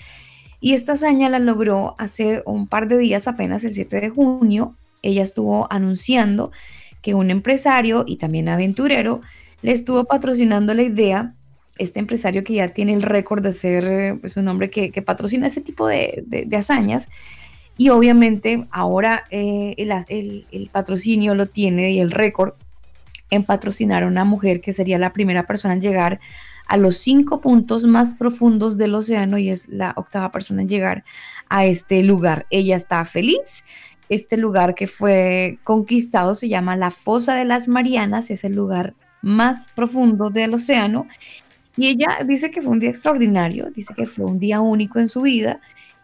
[0.61, 4.75] Y esta hazaña la logró hace un par de días, apenas el 7 de junio.
[5.01, 6.51] Ella estuvo anunciando
[7.01, 9.21] que un empresario y también aventurero
[9.61, 11.33] le estuvo patrocinando la idea.
[11.77, 15.61] Este empresario que ya tiene el récord de ser pues, un hombre que, patrocina ese
[15.61, 17.07] tipo de, hazañas.
[17.77, 22.53] Y obviamente ahora eh, el- el patrocinio lo tiene y el récord
[23.29, 26.19] en patrocinar a una mujer que sería la primera persona en llegar
[26.69, 31.03] a los cinco puntos más profundos del océano y es la octava persona en llegar
[31.49, 32.45] a este lugar.
[32.51, 33.65] Ella está feliz.
[34.07, 38.93] Este lugar que fue conquistado se llama la Fosa de las Marianas, es el lugar
[39.23, 41.07] más profundo del océano.
[41.75, 45.09] Y ella dice que fue un día extraordinario, dice que fue un día único en
[45.09, 45.59] su vida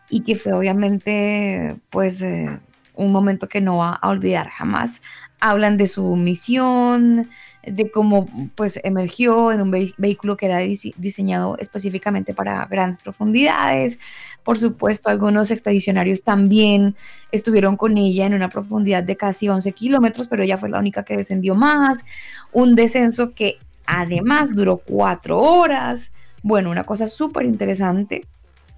[0.10, 2.60] y que fue obviamente pues eh,
[2.96, 5.04] un momento que no va a olvidar jamás.
[5.40, 7.30] Hablan de su misión,
[7.66, 14.00] de cómo pues emergió en un vehículo que era diseñado específicamente para grandes profundidades.
[14.44, 16.96] Por supuesto, algunos expedicionarios también
[17.32, 21.04] estuvieron con ella en una profundidad de casi 11 kilómetros, pero ella fue la única
[21.04, 22.06] que descendió más.
[22.52, 26.12] Un descenso que además duró cuatro horas.
[26.44, 28.26] Bueno, una cosa súper interesante.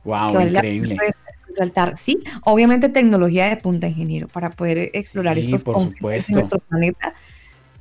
[0.03, 0.97] Wow, increíble.
[1.55, 7.15] Saltar, sí, obviamente tecnología de punta, ingeniero, para poder explorar estos conflictos en nuestro planeta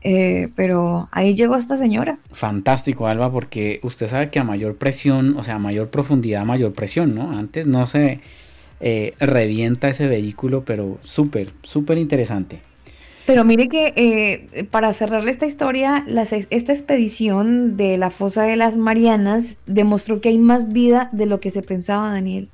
[0.03, 2.19] eh, pero ahí llegó esta señora.
[2.31, 6.73] Fantástico, Alba, porque usted sabe que a mayor presión, o sea, a mayor profundidad, mayor
[6.73, 7.31] presión, ¿no?
[7.31, 8.21] Antes no se
[8.81, 12.61] eh, revienta ese vehículo, pero súper, súper interesante.
[13.27, 16.07] Pero mire que eh, para cerrarle esta historia,
[16.51, 21.41] esta expedición de la fosa de las Marianas demostró que hay más vida de lo
[21.41, 22.49] que se pensaba, Daniel.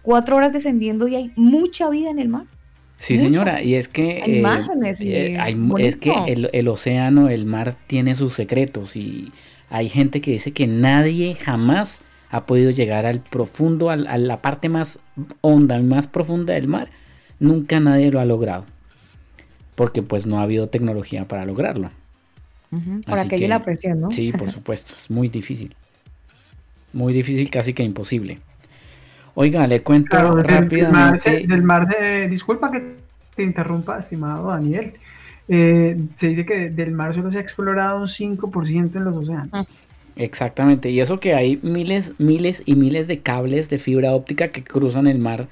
[0.00, 2.46] Cuatro horas descendiendo y hay mucha vida en el mar.
[3.00, 5.38] Sí, señora, y es que, hay imágenes, eh,
[5.78, 6.12] es que
[6.52, 9.32] el, océano, el mar tiene sus secretos y
[9.70, 14.68] hay gente que dice que nadie jamás ha podido llegar al profundo, a la parte
[14.68, 14.98] más
[15.40, 16.90] honda, más profunda del mar.
[17.38, 18.66] Nunca nadie lo ha logrado.
[19.76, 21.90] Porque pues no ha habido tecnología para lograrlo.
[23.06, 24.10] Para que haya la presión, ¿no?
[24.10, 25.74] Sí, por supuesto, es muy difícil.
[26.92, 28.40] Muy difícil, casi que imposible.
[29.40, 31.46] Oiga, le cuento rápidamente.
[31.46, 32.96] Del mar, de, disculpa que
[33.34, 34.92] te interrumpa, estimado Daniel.
[35.48, 39.48] Eh, se dice que del mar solo se ha explorado un 5% en los océanos.
[39.52, 39.64] Ah.
[40.16, 44.62] Exactamente, y eso que hay miles, miles y miles de cables de fibra óptica que
[44.62, 45.48] cruzan el mar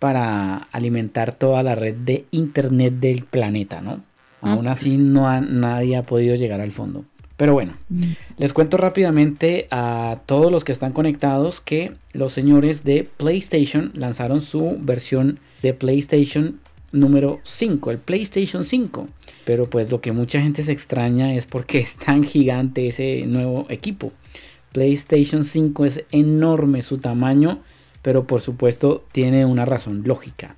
[0.00, 4.00] para alimentar toda la red de internet del planeta, ¿no?
[4.42, 4.54] Ah.
[4.54, 7.04] Aún así no nadie ha podido llegar al fondo.
[7.40, 8.02] Pero bueno, mm.
[8.36, 14.42] les cuento rápidamente a todos los que están conectados que los señores de PlayStation lanzaron
[14.42, 16.60] su versión de PlayStation
[16.92, 19.08] número 5, el PlayStation 5.
[19.46, 23.64] Pero pues lo que mucha gente se extraña es porque es tan gigante ese nuevo
[23.70, 24.12] equipo.
[24.72, 27.62] PlayStation 5 es enorme su tamaño,
[28.02, 30.56] pero por supuesto tiene una razón lógica.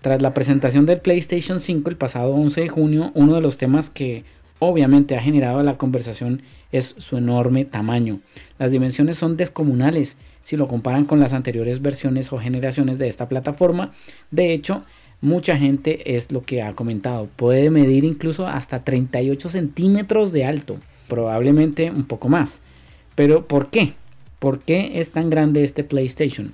[0.00, 3.90] Tras la presentación del PlayStation 5 el pasado 11 de junio, uno de los temas
[3.90, 4.24] que
[4.58, 8.18] obviamente ha generado la conversación es su enorme tamaño.
[8.58, 13.28] Las dimensiones son descomunales si lo comparan con las anteriores versiones o generaciones de esta
[13.28, 13.92] plataforma.
[14.30, 14.84] De hecho,
[15.20, 17.28] mucha gente es lo que ha comentado.
[17.36, 20.76] Puede medir incluso hasta 38 centímetros de alto.
[21.08, 22.60] Probablemente un poco más.
[23.14, 23.94] Pero ¿por qué?
[24.38, 26.52] ¿Por qué es tan grande este PlayStation?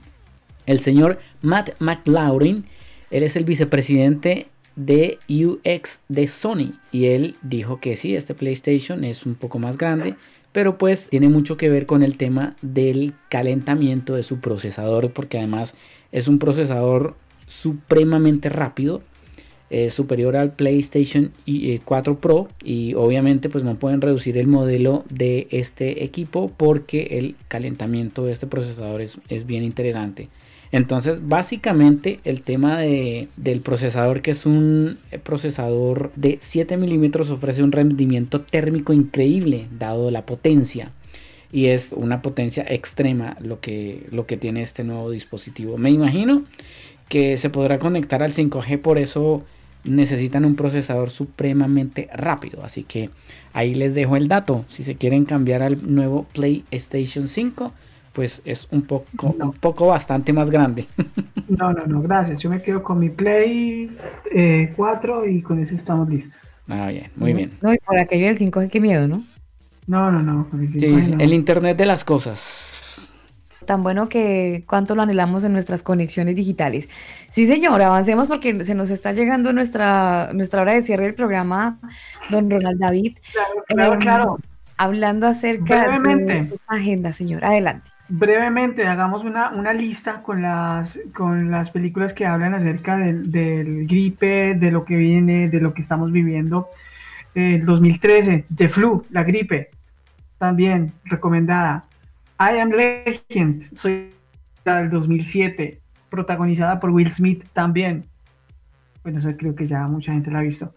[0.66, 2.64] El señor Matt McLaurin,
[3.10, 4.48] él es el vicepresidente
[4.86, 6.72] de UX de Sony.
[6.90, 10.14] Y él dijo que sí, este PlayStation es un poco más grande,
[10.52, 15.38] pero pues tiene mucho que ver con el tema del calentamiento de su procesador, porque
[15.38, 15.74] además
[16.12, 17.14] es un procesador
[17.46, 19.02] supremamente rápido.
[19.68, 21.30] Es superior al PlayStation
[21.84, 27.18] 4 eh, Pro y obviamente pues no pueden reducir el modelo de este equipo porque
[27.18, 30.28] el calentamiento de este procesador es, es bien interesante.
[30.72, 37.72] Entonces, básicamente el tema del procesador, que es un procesador de 7 milímetros, ofrece un
[37.72, 40.92] rendimiento térmico increíble, dado la potencia.
[41.52, 45.76] Y es una potencia extrema lo que, lo que tiene este nuevo dispositivo.
[45.76, 46.44] Me imagino
[47.08, 49.44] que se podrá conectar al 5G, por eso
[49.82, 52.62] necesitan un procesador supremamente rápido.
[52.62, 53.10] Así que
[53.52, 54.64] ahí les dejo el dato.
[54.68, 57.72] Si se quieren cambiar al nuevo PlayStation 5,
[58.12, 60.86] pues es un poco, un poco bastante más grande.
[61.50, 62.38] No, no, no, gracias.
[62.38, 63.90] Yo me quedo con mi Play
[64.76, 66.54] 4 eh, y con ese estamos listos.
[66.68, 67.58] Ah, bien, muy bien.
[67.60, 69.24] No, y por aquello del 5 qué miedo, ¿no?
[69.88, 70.46] No, no, no.
[70.52, 73.08] el, sí, el Internet de las cosas.
[73.66, 76.88] Tan bueno que cuánto lo anhelamos en nuestras conexiones digitales.
[77.28, 81.80] Sí, señor, avancemos porque se nos está llegando nuestra, nuestra hora de cierre del programa,
[82.30, 83.18] don Ronald David.
[83.32, 84.38] Claro, claro, em, claro.
[84.76, 87.44] Hablando acerca de la agenda, señor.
[87.44, 93.86] Adelante brevemente hagamos una, una, lista con las, con las películas que hablan acerca del,
[93.86, 96.68] gripe, de lo que viene, de lo que estamos viviendo.
[97.34, 99.70] El 2013, The Flu, la gripe,
[100.38, 101.84] también recomendada.
[102.38, 104.10] I Am Legend, soy
[104.64, 105.80] del 2007,
[106.10, 108.04] protagonizada por Will Smith también.
[109.02, 110.74] Bueno, eso creo que ya mucha gente la ha visto.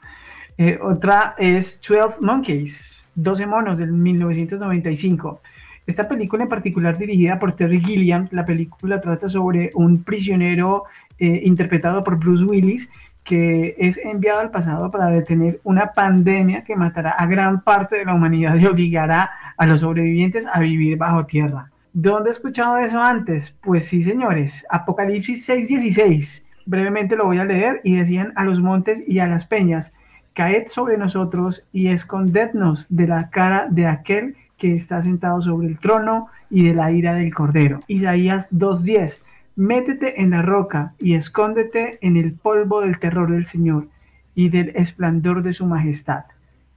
[0.58, 5.42] Eh, otra es 12 Monkeys, 12 monos del 1995
[5.86, 10.84] esta película en particular dirigida por Terry Gilliam, la película trata sobre un prisionero
[11.20, 12.90] eh, interpretado por Bruce Willis
[13.24, 18.06] que es enviado al pasado para detener una pandemia que matará a gran parte de
[18.06, 21.70] la humanidad y obligará a los sobrevivientes a vivir bajo tierra.
[21.94, 23.52] ¿Dónde he escuchado eso antes?
[23.62, 24.66] Pues sí, señores.
[24.70, 26.46] Apocalipsis 6:16.
[26.66, 29.94] brevemente lo voy a leer, y decían a los montes y a las peñas,
[30.34, 35.78] caed sobre nosotros y escondednos de la cara de aquel que está sentado sobre el
[35.78, 37.82] trono y de la ira del cordero.
[37.88, 39.20] Isaías 2.10,
[39.58, 43.90] métete en la roca y escóndete en el polvo del terror del Señor
[44.36, 46.24] y del esplendor de su majestad.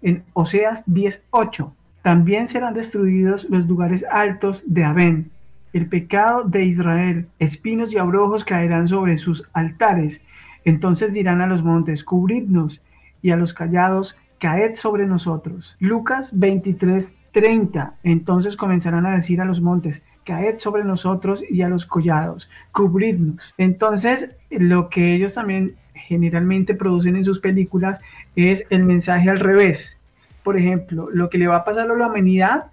[0.03, 1.71] En Oseas 10.8,
[2.03, 5.31] también serán destruidos los lugares altos de Abén,
[5.73, 10.25] el pecado de Israel, espinos y abrojos caerán sobre sus altares.
[10.65, 12.83] Entonces dirán a los montes, cubridnos,
[13.23, 15.77] y a los callados, caed sobre nosotros.
[15.79, 17.97] Lucas 23, 30.
[18.03, 23.55] Entonces comenzarán a decir a los montes, caed sobre nosotros y a los collados, cubridnos.
[23.59, 28.01] Entonces, lo que ellos también generalmente producen en sus películas
[28.37, 29.99] es el mensaje al revés.
[30.43, 32.71] Por ejemplo, lo que le va a pasar a la humanidad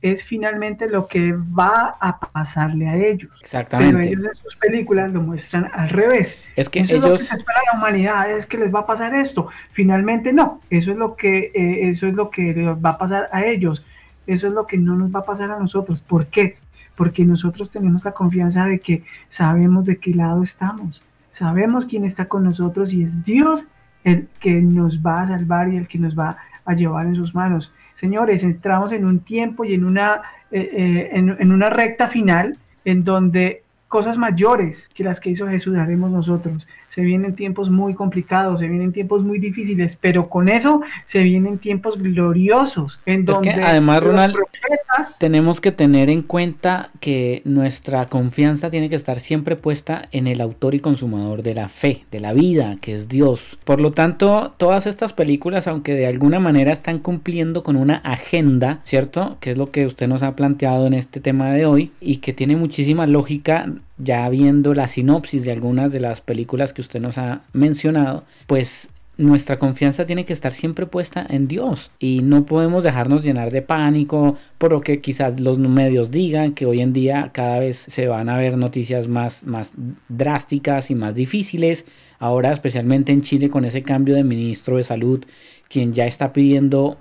[0.00, 3.30] es finalmente lo que va a pasarle a ellos.
[3.40, 3.98] Exactamente.
[3.98, 6.38] Pero ellos en sus películas lo muestran al revés.
[6.56, 7.04] Es que eso ellos...
[7.04, 9.46] es lo que se espera a la humanidad, es que les va a pasar esto.
[9.70, 13.28] Finalmente no, eso es lo que eh, eso es lo que les va a pasar
[13.30, 13.84] a ellos.
[14.26, 16.00] Eso es lo que no nos va a pasar a nosotros.
[16.00, 16.56] ¿Por qué?
[16.96, 21.02] Porque nosotros tenemos la confianza de que sabemos de qué lado estamos.
[21.30, 23.64] Sabemos quién está con nosotros y es Dios
[24.04, 27.34] el que nos va a salvar y el que nos va a llevar en sus
[27.34, 27.72] manos.
[27.94, 33.04] Señores, entramos en un tiempo y en una, eh, eh, en, una recta final en
[33.04, 36.66] donde cosas mayores que las que hizo Jesús haremos nosotros.
[36.92, 41.56] Se vienen tiempos muy complicados, se vienen tiempos muy difíciles, pero con eso se vienen
[41.56, 43.00] tiempos gloriosos.
[43.06, 48.68] En donde es que además, Ronald, profetas- tenemos que tener en cuenta que nuestra confianza
[48.68, 52.34] tiene que estar siempre puesta en el autor y consumador de la fe, de la
[52.34, 53.58] vida, que es Dios.
[53.64, 58.80] Por lo tanto, todas estas películas, aunque de alguna manera están cumpliendo con una agenda,
[58.84, 59.38] ¿cierto?
[59.40, 62.34] Que es lo que usted nos ha planteado en este tema de hoy y que
[62.34, 63.66] tiene muchísima lógica
[64.02, 68.88] ya viendo la sinopsis de algunas de las películas que usted nos ha mencionado, pues
[69.18, 73.62] nuestra confianza tiene que estar siempre puesta en Dios y no podemos dejarnos llenar de
[73.62, 78.08] pánico por lo que quizás los medios digan que hoy en día cada vez se
[78.08, 79.74] van a ver noticias más, más
[80.08, 81.84] drásticas y más difíciles.
[82.18, 85.24] Ahora especialmente en Chile con ese cambio de ministro de salud
[85.68, 86.96] quien ya está pidiendo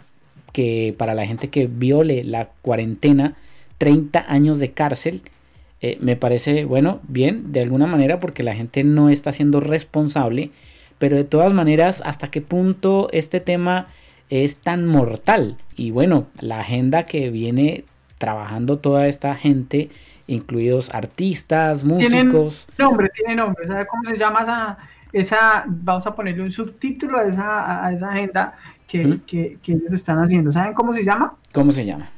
[0.51, 3.35] que para la gente que viole la cuarentena
[3.77, 5.21] 30 años de cárcel
[5.81, 10.51] eh, me parece, bueno, bien, de alguna manera, porque la gente no está siendo responsable,
[10.99, 13.87] pero de todas maneras, ¿hasta qué punto este tema
[14.29, 15.57] es tan mortal?
[15.75, 17.85] Y bueno, la agenda que viene
[18.19, 19.89] trabajando toda esta gente,
[20.27, 22.67] incluidos artistas, músicos.
[22.77, 23.65] nombre, tiene nombre.
[23.65, 24.77] ¿Sabe cómo se llama esa,
[25.11, 28.53] esa, vamos a ponerle un subtítulo a esa, a esa agenda
[28.87, 30.51] que, que, que ellos están haciendo?
[30.51, 31.37] ¿Saben cómo se llama?
[31.51, 32.11] ¿Cómo se llama?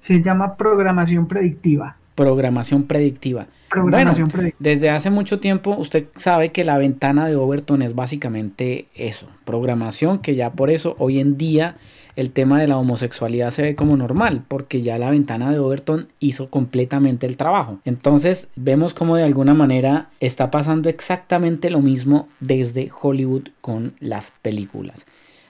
[0.00, 1.96] Se llama programación predictiva.
[2.14, 3.46] Programación predictiva.
[3.70, 4.56] Programación Bueno, predictiva.
[4.58, 10.18] desde hace mucho tiempo usted sabe que la ventana de Overton es básicamente eso, programación,
[10.18, 11.76] que ya por eso hoy en día
[12.14, 16.08] el tema de la homosexualidad se ve como normal, porque ya la ventana de Overton
[16.20, 17.78] hizo completamente el trabajo.
[17.86, 24.32] Entonces vemos como de alguna manera está pasando exactamente lo mismo desde Hollywood con las
[24.42, 25.06] películas.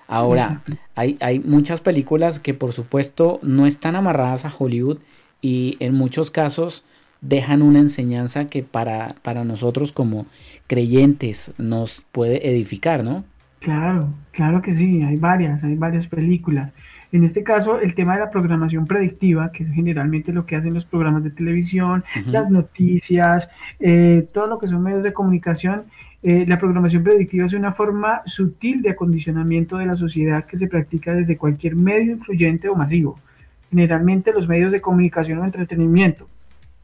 [0.06, 0.62] Ahora,
[0.94, 4.98] hay, hay muchas películas que por supuesto no están amarradas a Hollywood
[5.42, 6.84] y en muchos casos
[7.20, 10.26] dejan una enseñanza que para, para nosotros como
[10.66, 13.24] creyentes nos puede edificar, ¿no?
[13.58, 16.72] Claro, claro que sí, hay varias, hay varias películas.
[17.12, 20.72] En este caso, el tema de la programación predictiva, que es generalmente lo que hacen
[20.72, 25.84] los programas de televisión, las noticias, eh, todo lo que son medios de comunicación,
[26.22, 30.68] eh, la programación predictiva es una forma sutil de acondicionamiento de la sociedad que se
[30.68, 33.18] practica desde cualquier medio influyente o masivo,
[33.72, 36.28] generalmente los medios de comunicación o entretenimiento,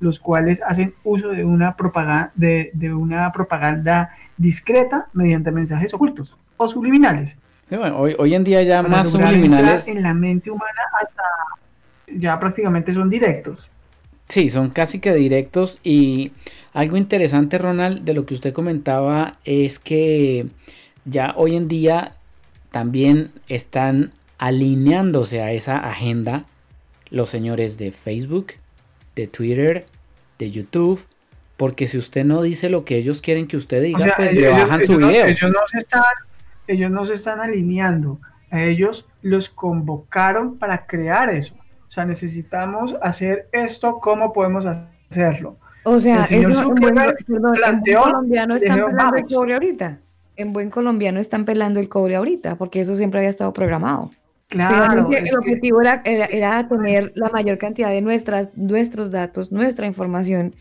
[0.00, 6.34] los cuales hacen uso de una propaganda, de, de una propaganda discreta mediante mensajes ocultos
[6.56, 7.36] o subliminales.
[7.68, 11.22] Sí, bueno, hoy, hoy en día ya para más subliminales, en la mente humana hasta
[12.06, 13.68] ya prácticamente son directos.
[14.28, 16.32] sí, son casi que directos y
[16.72, 20.46] algo interesante, Ronald, de lo que usted comentaba es que
[21.04, 22.12] ya hoy en día
[22.70, 26.44] también están alineándose a esa agenda
[27.10, 28.52] los señores de Facebook,
[29.16, 29.86] de Twitter,
[30.38, 31.00] de YouTube,
[31.56, 34.32] porque si usted no dice lo que ellos quieren que usted diga, O sea, pues
[34.32, 35.26] ellos, le bajan su ellos no- video.
[35.26, 36.02] ellos no se están,
[36.66, 38.20] ellos no se están alineando,
[38.50, 41.54] a ellos los convocaron para crear eso.
[41.86, 45.56] O sea, necesitamos hacer esto, ¿cómo podemos hacerlo?
[45.84, 47.14] O sea, El señor eso, en buen, en
[47.94, 49.98] colombiano están pelando el cobre ahorita.
[50.36, 54.10] En buen colombiano están pelando el cobre ahorita, porque eso siempre había estado programado.
[54.48, 59.86] Claro, el objetivo era, era, era tener la mayor cantidad de nuestras, nuestros datos, nuestra
[59.86, 60.54] información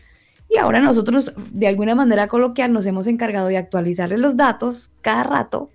[0.50, 5.24] Y ahora nosotros, de alguna manera coloquial, nos hemos encargado de actualizarles los datos cada
[5.24, 5.70] rato.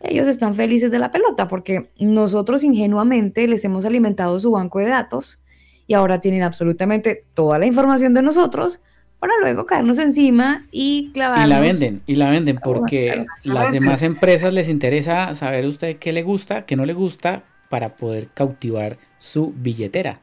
[0.00, 4.88] Ellos están felices de la pelota porque nosotros ingenuamente les hemos alimentado su banco de
[4.88, 5.40] datos
[5.86, 8.80] y ahora tienen absolutamente toda la información de nosotros
[9.18, 11.46] para luego caernos encima y clavarnos.
[11.46, 16.12] Y la venden, y la venden porque las demás empresas les interesa saber usted qué
[16.12, 20.20] le gusta, qué no le gusta, para poder cautivar su billetera,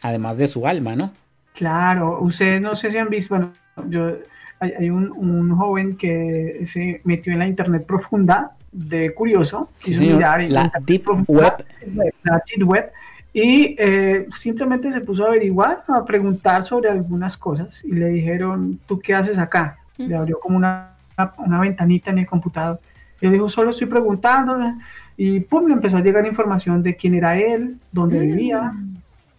[0.00, 1.12] además de su alma, ¿no?
[1.54, 3.52] Claro, ustedes no sé si han visto, bueno,
[3.88, 4.16] yo,
[4.58, 11.04] hay, un, joven que se metió en la internet profunda de curioso, sí, la deep
[11.28, 11.64] web.
[12.22, 12.90] La deep web,
[13.32, 18.78] y eh, simplemente se puso a averiguar, a preguntar sobre algunas cosas y le dijeron,
[18.86, 19.78] ¿tú qué haces acá?
[19.96, 20.96] Le abrió como una,
[21.38, 22.78] una, ventanita en el computador.
[23.20, 24.58] Y le dijo, solo estoy preguntando.
[25.16, 28.20] Y pum, le empezó a llegar información de quién era él, dónde mm.
[28.20, 28.72] vivía.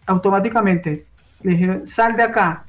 [0.07, 1.05] Automáticamente
[1.43, 2.63] le dijeron, sal de acá.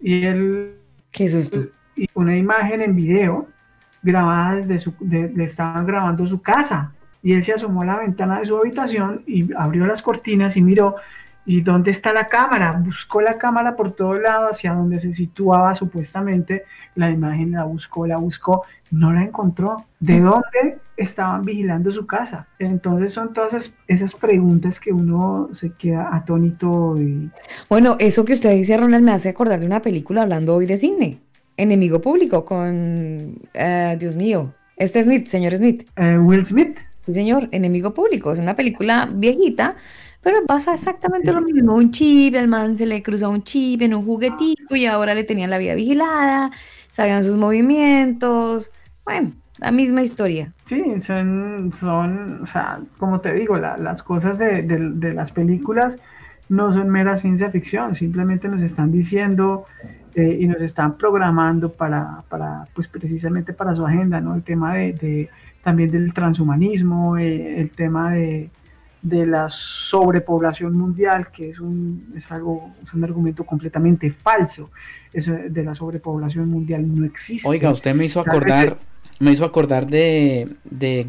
[0.00, 0.74] Y él...
[1.12, 1.66] ¿Qué es esto?
[1.94, 3.46] Y una imagen en video
[4.02, 4.92] grabada desde su...
[5.00, 6.93] le estaban grabando su casa
[7.24, 10.62] y él se asomó a la ventana de su habitación y abrió las cortinas y
[10.62, 10.96] miró,
[11.46, 12.72] ¿y dónde está la cámara?
[12.72, 16.64] Buscó la cámara por todo lado hacia donde se situaba supuestamente
[16.94, 19.86] la imagen, la buscó, la buscó, no la encontró.
[20.00, 22.46] ¿De dónde estaban vigilando su casa?
[22.58, 27.00] Entonces son todas esas, preguntas que uno se queda atónito.
[27.00, 27.30] Y...
[27.70, 30.76] Bueno, eso que usted dice, Ronald, me hace acordar de una película hablando hoy de
[30.76, 31.20] cine.
[31.56, 35.88] Enemigo público con, eh, Dios mío, este Smith, señor Smith.
[35.96, 36.76] Eh, Will Smith.
[37.06, 38.32] Sí, señor, Enemigo Público.
[38.32, 39.76] Es una película viejita,
[40.22, 41.74] pero pasa exactamente lo mismo.
[41.74, 45.24] Un chip, el man se le cruzó un chip en un juguetito y ahora le
[45.24, 46.50] tenían la vida vigilada,
[46.88, 48.72] sabían sus movimientos.
[49.04, 50.52] Bueno, la misma historia.
[50.64, 55.98] Sí, son, son o sea, como te digo, las cosas de, de, las películas
[56.48, 59.66] no son mera ciencia ficción, simplemente nos están diciendo
[60.14, 64.34] eh, y nos están programando para, para, pues precisamente para su agenda, ¿no?
[64.34, 65.28] El tema de
[65.64, 68.50] también del transhumanismo, eh, el tema de,
[69.02, 74.70] la sobrepoblación mundial, que es un, es algo, es un argumento completamente falso.
[75.12, 77.48] Eso de la sobrepoblación mundial no existe.
[77.48, 78.78] Oiga, usted me hizo acordar,
[79.18, 80.56] me hizo acordar de,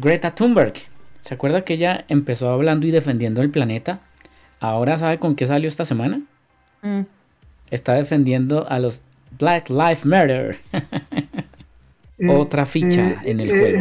[0.00, 0.74] Greta Thunberg.
[1.20, 4.00] ¿Se acuerda que ella empezó hablando y defendiendo el planeta?
[4.60, 6.22] Ahora sabe con qué salió esta semana?
[6.82, 7.02] Mm.
[7.70, 9.02] Está defendiendo a los
[9.38, 10.58] Black Lives Matter.
[12.18, 13.78] Eh, Otra ficha eh, en el juego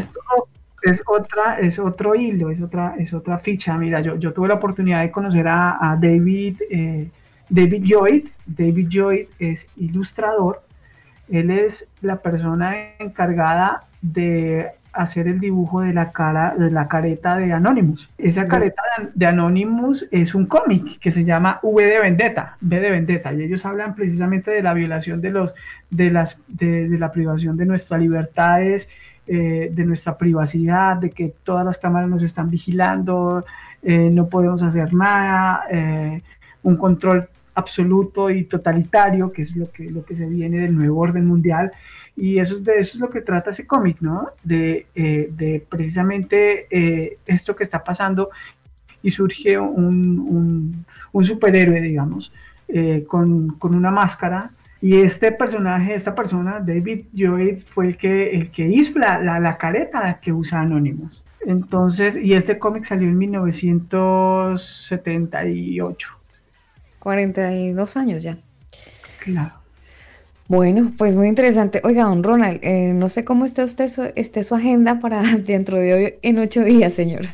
[0.85, 3.77] es otra, es otro hilo, es otra, es otra ficha.
[3.77, 7.09] Mira, yo, yo tuve la oportunidad de conocer a, David, eh,
[7.49, 8.27] David Lloyd.
[8.45, 10.61] David Lloyd es ilustrador.
[11.27, 17.35] Él es la persona encargada de hacer el dibujo de la cara, de la careta
[17.35, 18.09] de Anonymous.
[18.17, 18.81] Esa careta
[19.13, 23.43] de Anonymous es un cómic que se llama V de Vendetta, V de Vendetta, y
[23.43, 25.53] ellos hablan precisamente de la violación de los,
[25.89, 28.87] de las, de, de la privación de nuestras libertades,
[29.27, 33.43] eh, de nuestra privacidad, de que todas las cámaras nos están vigilando,
[33.81, 36.21] eh, no podemos hacer nada, eh,
[36.61, 40.99] un control absoluto y totalitario, que es lo que, lo que se viene del nuevo
[40.99, 41.71] orden mundial.
[42.15, 44.29] Y eso, de eso es lo que trata ese cómic, ¿no?
[44.43, 48.29] De, de precisamente esto que está pasando
[49.01, 52.31] y surge un, un, un superhéroe, digamos,
[53.07, 54.51] con, con, una máscara
[54.85, 59.57] y este personaje, esta persona, David Lloyd, fue el que, el que hizo la, la,
[59.57, 61.23] careta que usa Anonymous.
[61.41, 66.07] Entonces, y este cómic salió en 1978.
[66.99, 68.37] 42 años ya.
[69.23, 69.55] Claro.
[70.47, 71.81] Bueno, pues muy interesante.
[71.83, 75.79] Oiga, don Ronald, eh, no sé cómo esté usted su, esté su agenda para dentro
[75.79, 77.25] de hoy en ocho días, señor.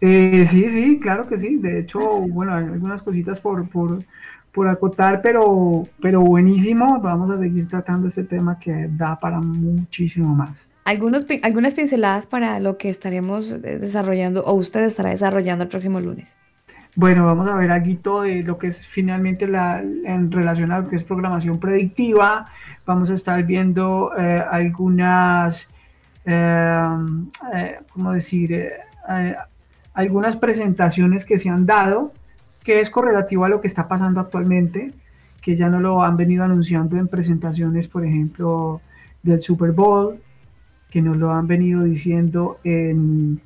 [0.00, 1.56] Eh, sí, sí, claro que sí.
[1.56, 4.04] De hecho, bueno, hay algunas cositas por, por,
[4.56, 6.98] por acotar, pero, pero buenísimo.
[7.02, 10.70] Vamos a seguir tratando este tema que da para muchísimo más.
[10.86, 16.34] Algunos, algunas pinceladas para lo que estaremos desarrollando o usted estará desarrollando el próximo lunes.
[16.94, 20.88] Bueno, vamos a ver algo de lo que es finalmente la, en relación a lo
[20.88, 22.46] que es programación predictiva.
[22.86, 25.68] Vamos a estar viendo eh, algunas,
[26.24, 26.88] eh,
[27.54, 28.72] eh, ¿cómo decir?
[29.92, 32.12] algunas presentaciones que se han dado
[32.66, 34.92] que es correlativo a lo que está pasando actualmente,
[35.40, 38.80] que ya no lo han venido anunciando en presentaciones, por ejemplo,
[39.22, 40.18] del Super Bowl,
[40.90, 43.40] que nos lo han venido diciendo en,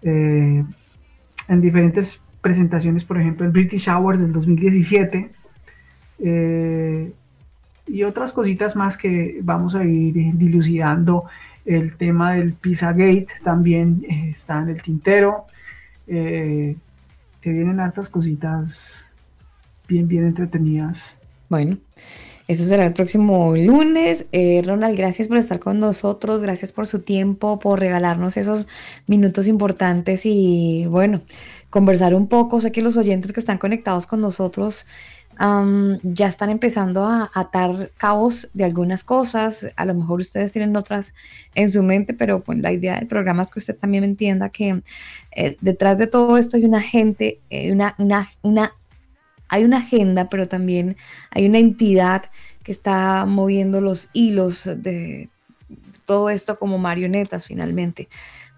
[0.00, 0.64] eh,
[1.48, 5.28] en diferentes presentaciones, por ejemplo, el British Awards del 2017,
[6.20, 7.12] eh,
[7.88, 11.24] y otras cositas más que vamos a ir dilucidando.
[11.66, 15.44] El tema del Pizzagate también eh, está en el tintero
[17.50, 19.06] vienen hartas cositas
[19.88, 21.16] bien, bien entretenidas.
[21.48, 21.78] Bueno,
[22.48, 24.26] Eso será el próximo lunes.
[24.30, 28.66] Eh, Ronald, gracias por estar con nosotros, gracias por su tiempo, por regalarnos esos
[29.08, 31.22] minutos importantes y bueno,
[31.70, 32.60] conversar un poco.
[32.60, 34.86] Sé que los oyentes que están conectados con nosotros
[35.38, 39.66] ya están empezando a atar cabos de algunas cosas.
[39.76, 41.14] A lo mejor ustedes tienen otras
[41.54, 44.82] en su mente, pero pues, la idea del programa es que usted también entienda que
[45.32, 47.76] eh, detrás de todo esto hay una gente, eh,
[49.48, 50.96] hay una agenda, pero también
[51.30, 52.24] hay una entidad
[52.62, 55.28] que está moviendo los hilos de
[56.06, 58.08] todo esto como marionetas finalmente.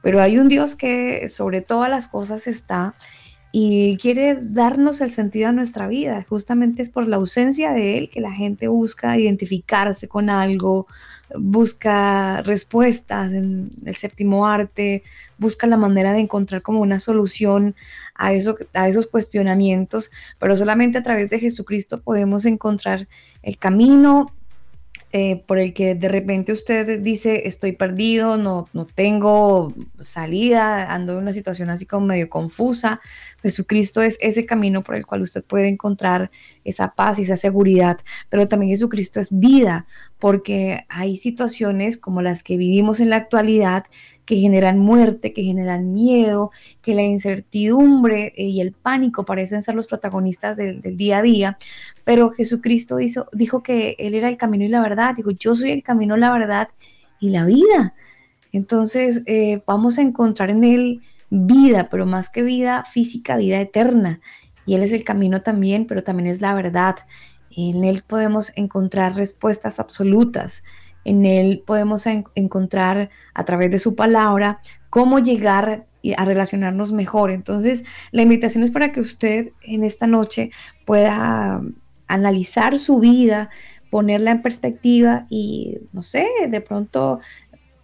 [0.00, 2.94] Pero hay un Dios que sobre todas las cosas está
[3.50, 6.24] y quiere darnos el sentido a nuestra vida.
[6.28, 10.86] Justamente es por la ausencia de Él que la gente busca identificarse con algo,
[11.34, 15.02] busca respuestas en el séptimo arte,
[15.38, 17.74] busca la manera de encontrar como una solución
[18.14, 23.08] a, eso, a esos cuestionamientos, pero solamente a través de Jesucristo podemos encontrar
[23.42, 24.32] el camino
[25.10, 31.14] eh, por el que de repente usted dice estoy perdido, no, no tengo salida, ando
[31.14, 33.01] en una situación así como medio confusa.
[33.43, 36.30] Jesucristo es ese camino por el cual usted puede encontrar
[36.64, 37.98] esa paz y esa seguridad,
[38.28, 39.86] pero también Jesucristo es vida,
[40.18, 43.86] porque hay situaciones como las que vivimos en la actualidad
[44.28, 46.50] que generan muerte, que generan miedo,
[46.82, 51.59] que la incertidumbre eh, y el pánico parecen ser los protagonistas del, día a día,
[52.05, 55.70] pero Jesucristo hizo, dijo que Él era el camino y la verdad, dijo, yo soy
[55.70, 56.68] el camino, la verdad
[57.18, 57.94] y la vida.
[58.52, 61.00] Entonces eh, vamos a encontrar en Él
[61.30, 64.20] vida, pero más que vida física, vida eterna.
[64.66, 66.96] Y Él es el camino también, pero también es la verdad.
[67.50, 70.64] En Él podemos encontrar respuestas absolutas.
[71.09, 72.05] En Él podemos
[72.35, 74.60] encontrar a través de su palabra
[74.90, 75.86] cómo llegar
[76.18, 77.30] a relacionarnos mejor.
[77.30, 80.51] Entonces, la invitación es para que usted en esta noche
[80.85, 81.62] pueda
[82.09, 83.48] analizar su vida,
[83.90, 87.20] ponerla en perspectiva y, no sé, de pronto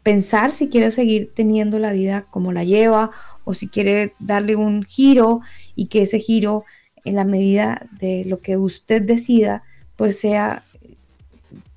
[0.03, 3.11] pensar si quiere seguir teniendo la vida como la lleva
[3.45, 5.41] o si quiere darle un giro
[5.75, 6.65] y que ese giro
[7.07, 9.63] en la medida de lo que usted decida,
[9.97, 10.63] pues sea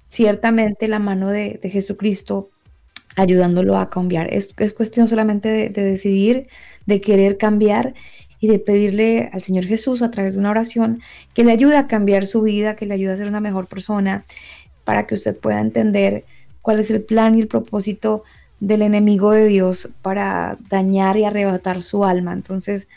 [0.07, 2.49] ciertamente la mano de, Jesucristo
[3.15, 4.33] ayudándolo a cambiar.
[4.33, 6.47] Es, es cuestión solamente de, decidir,
[6.85, 7.93] de querer cambiar
[8.39, 11.01] y de pedirle al Señor Jesús a través de una oración
[11.33, 14.25] que le ayude a cambiar su vida, que le ayude a ser una mejor persona,
[14.83, 16.23] para que usted pueda entender
[16.61, 18.23] cuál es el plan y el propósito
[18.59, 22.33] del enemigo de Dios para dañar y arrebatar su alma.
[22.33, 22.87] Entonces,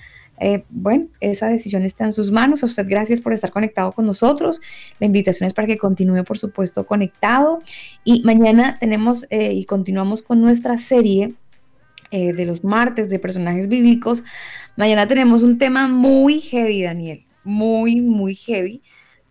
[0.40, 2.62] eh, bueno, esa decisión está en sus manos.
[2.62, 4.60] A usted gracias por estar conectado con nosotros.
[4.98, 7.60] La invitación es para que continúe, por supuesto, conectado.
[8.04, 11.34] Y mañana tenemos eh, y continuamos con nuestra serie
[12.10, 14.24] eh, de los martes de personajes bíblicos.
[14.76, 18.82] Mañana tenemos un tema muy heavy, Daniel, muy, muy heavy.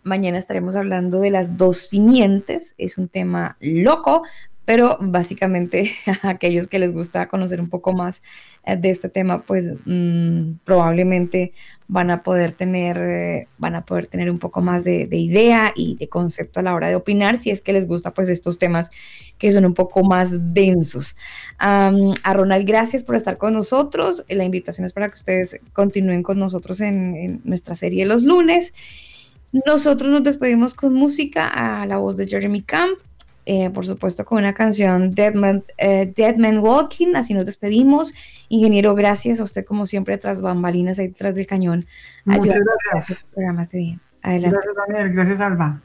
[0.03, 2.75] Mañana estaremos hablando de las dos simientes.
[2.77, 4.23] Es un tema loco,
[4.69, 8.21] pero básicamente aquellos que les gusta conocer un poco más
[8.63, 11.53] eh, de este tema, pues mm, probablemente
[11.87, 15.95] van a poder tener, eh, van a poder tener un poco más de, idea y
[15.95, 18.91] de concepto a la hora de opinar, si es que les gusta pues estos temas
[19.39, 21.17] que son un poco más densos.
[21.57, 21.91] a
[22.31, 24.23] Ronald, gracias por estar con nosotros.
[24.29, 28.75] La invitación es para que ustedes continúen con nosotros en, en nuestra serie los lunes.
[29.65, 32.99] Nosotros nos despedimos con música a la voz de Jeremy Camp.
[33.45, 37.15] Eh, por supuesto, con una canción Dead Man, eh, Dead Man, Walking.
[37.15, 38.13] Así nos despedimos.
[38.47, 41.85] Ingeniero, gracias a usted, como siempre, tras bambalinas ahí detrás del cañón.
[42.25, 42.59] Muchas
[42.91, 43.25] gracias.
[43.33, 44.01] programa este bien.
[44.21, 44.57] Adelante.
[44.57, 45.13] Gracias, Daniel.
[45.13, 45.81] Gracias, Alba.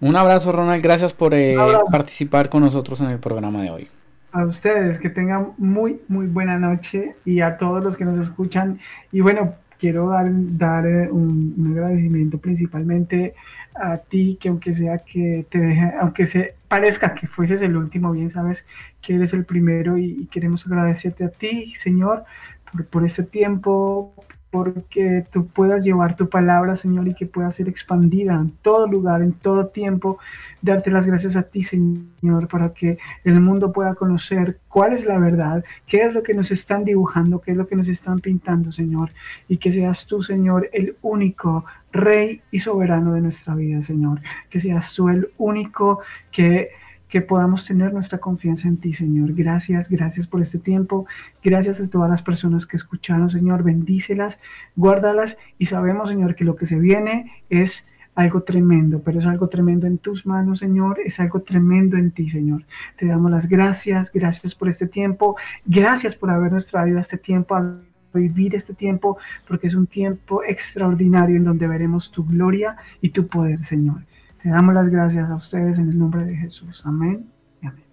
[0.00, 0.82] Un abrazo, Ronald.
[0.82, 1.56] Gracias por eh,
[1.90, 3.88] participar con nosotros en el programa de hoy.
[4.32, 8.80] A ustedes, que tengan muy, muy buena noche y a todos los que nos escuchan.
[9.12, 13.34] Y bueno, quiero dar, dar un, un agradecimiento principalmente
[13.74, 18.12] a ti, que aunque sea que te deje, aunque se parezca que fueses el último,
[18.12, 18.66] bien sabes
[19.00, 22.24] que eres el primero y, queremos agradecerte a ti, Señor,
[22.70, 24.12] por, por este tiempo,
[24.50, 29.22] porque tú puedas llevar tu palabra, Señor, y que pueda ser expandida en todo lugar,
[29.22, 30.18] en todo tiempo.
[30.60, 35.18] Darte las gracias a ti, Señor, para que el mundo pueda conocer cuál es la
[35.18, 38.72] verdad, qué es lo que nos están dibujando, qué es lo que nos están pintando,
[38.72, 39.10] Señor,
[39.48, 44.20] y que seas tú, Señor, el único Rey y soberano de nuestra vida, Señor.
[44.48, 46.00] Que seas tú el único
[46.30, 46.70] que
[47.10, 49.34] que podamos tener nuestra confianza en ti, Señor.
[49.34, 51.06] Gracias, gracias por este tiempo.
[51.42, 53.64] Gracias a todas las personas que escucharon, Señor.
[53.64, 54.40] Bendícelas,
[54.76, 59.48] guárdalas y sabemos, Señor, que lo que se viene es algo tremendo, pero es algo
[59.48, 62.64] tremendo en tus manos, Señor, es algo tremendo en ti, Señor.
[62.96, 67.76] Te damos las gracias, gracias por este tiempo, gracias por habernos traído este tiempo, a
[68.12, 73.26] vivir este tiempo, porque es un tiempo extraordinario en donde veremos tu gloria y tu
[73.26, 74.02] poder, Señor.
[74.42, 76.80] Le damos las gracias a ustedes en el nombre de Jesús.
[76.84, 77.30] Amén
[77.60, 77.84] y amén.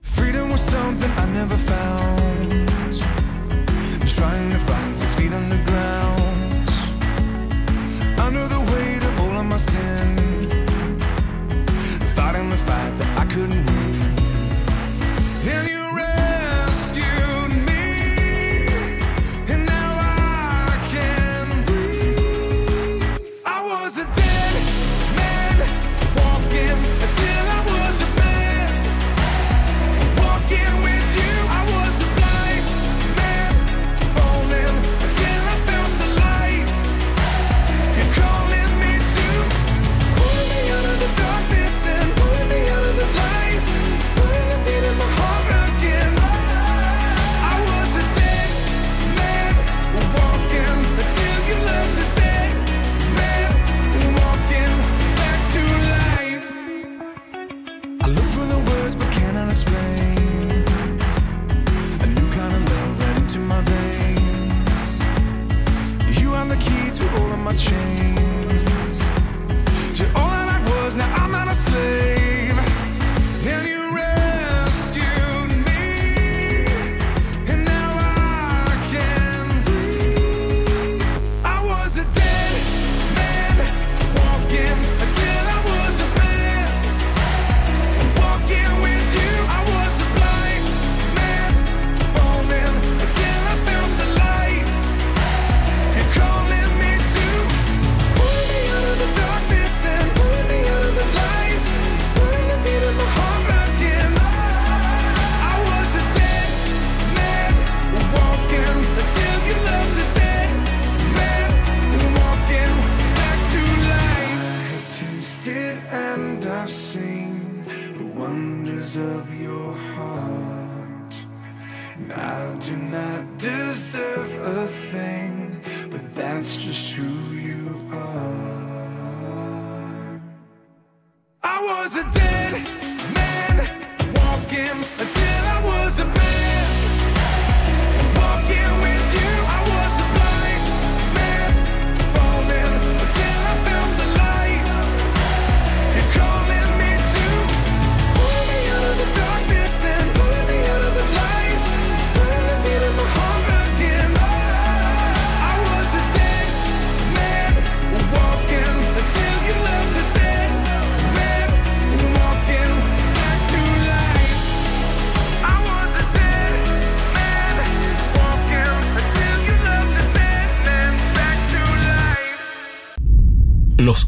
[0.00, 2.70] Freedom was something I never found.
[4.06, 4.93] Trying to find.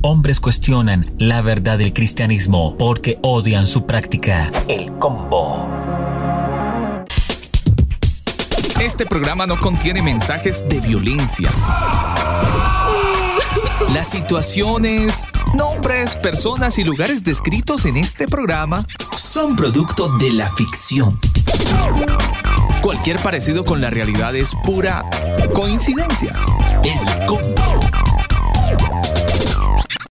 [0.06, 4.52] hombres cuestionan la verdad del cristianismo porque odian su práctica.
[4.68, 5.68] El combo.
[8.80, 11.50] Este programa no contiene mensajes de violencia.
[13.92, 15.24] Las situaciones,
[15.54, 21.18] nombres, personas y lugares descritos en este programa son producto de la ficción.
[22.80, 25.04] Cualquier parecido con la realidad es pura
[25.52, 26.32] coincidencia.
[26.84, 27.75] El combo.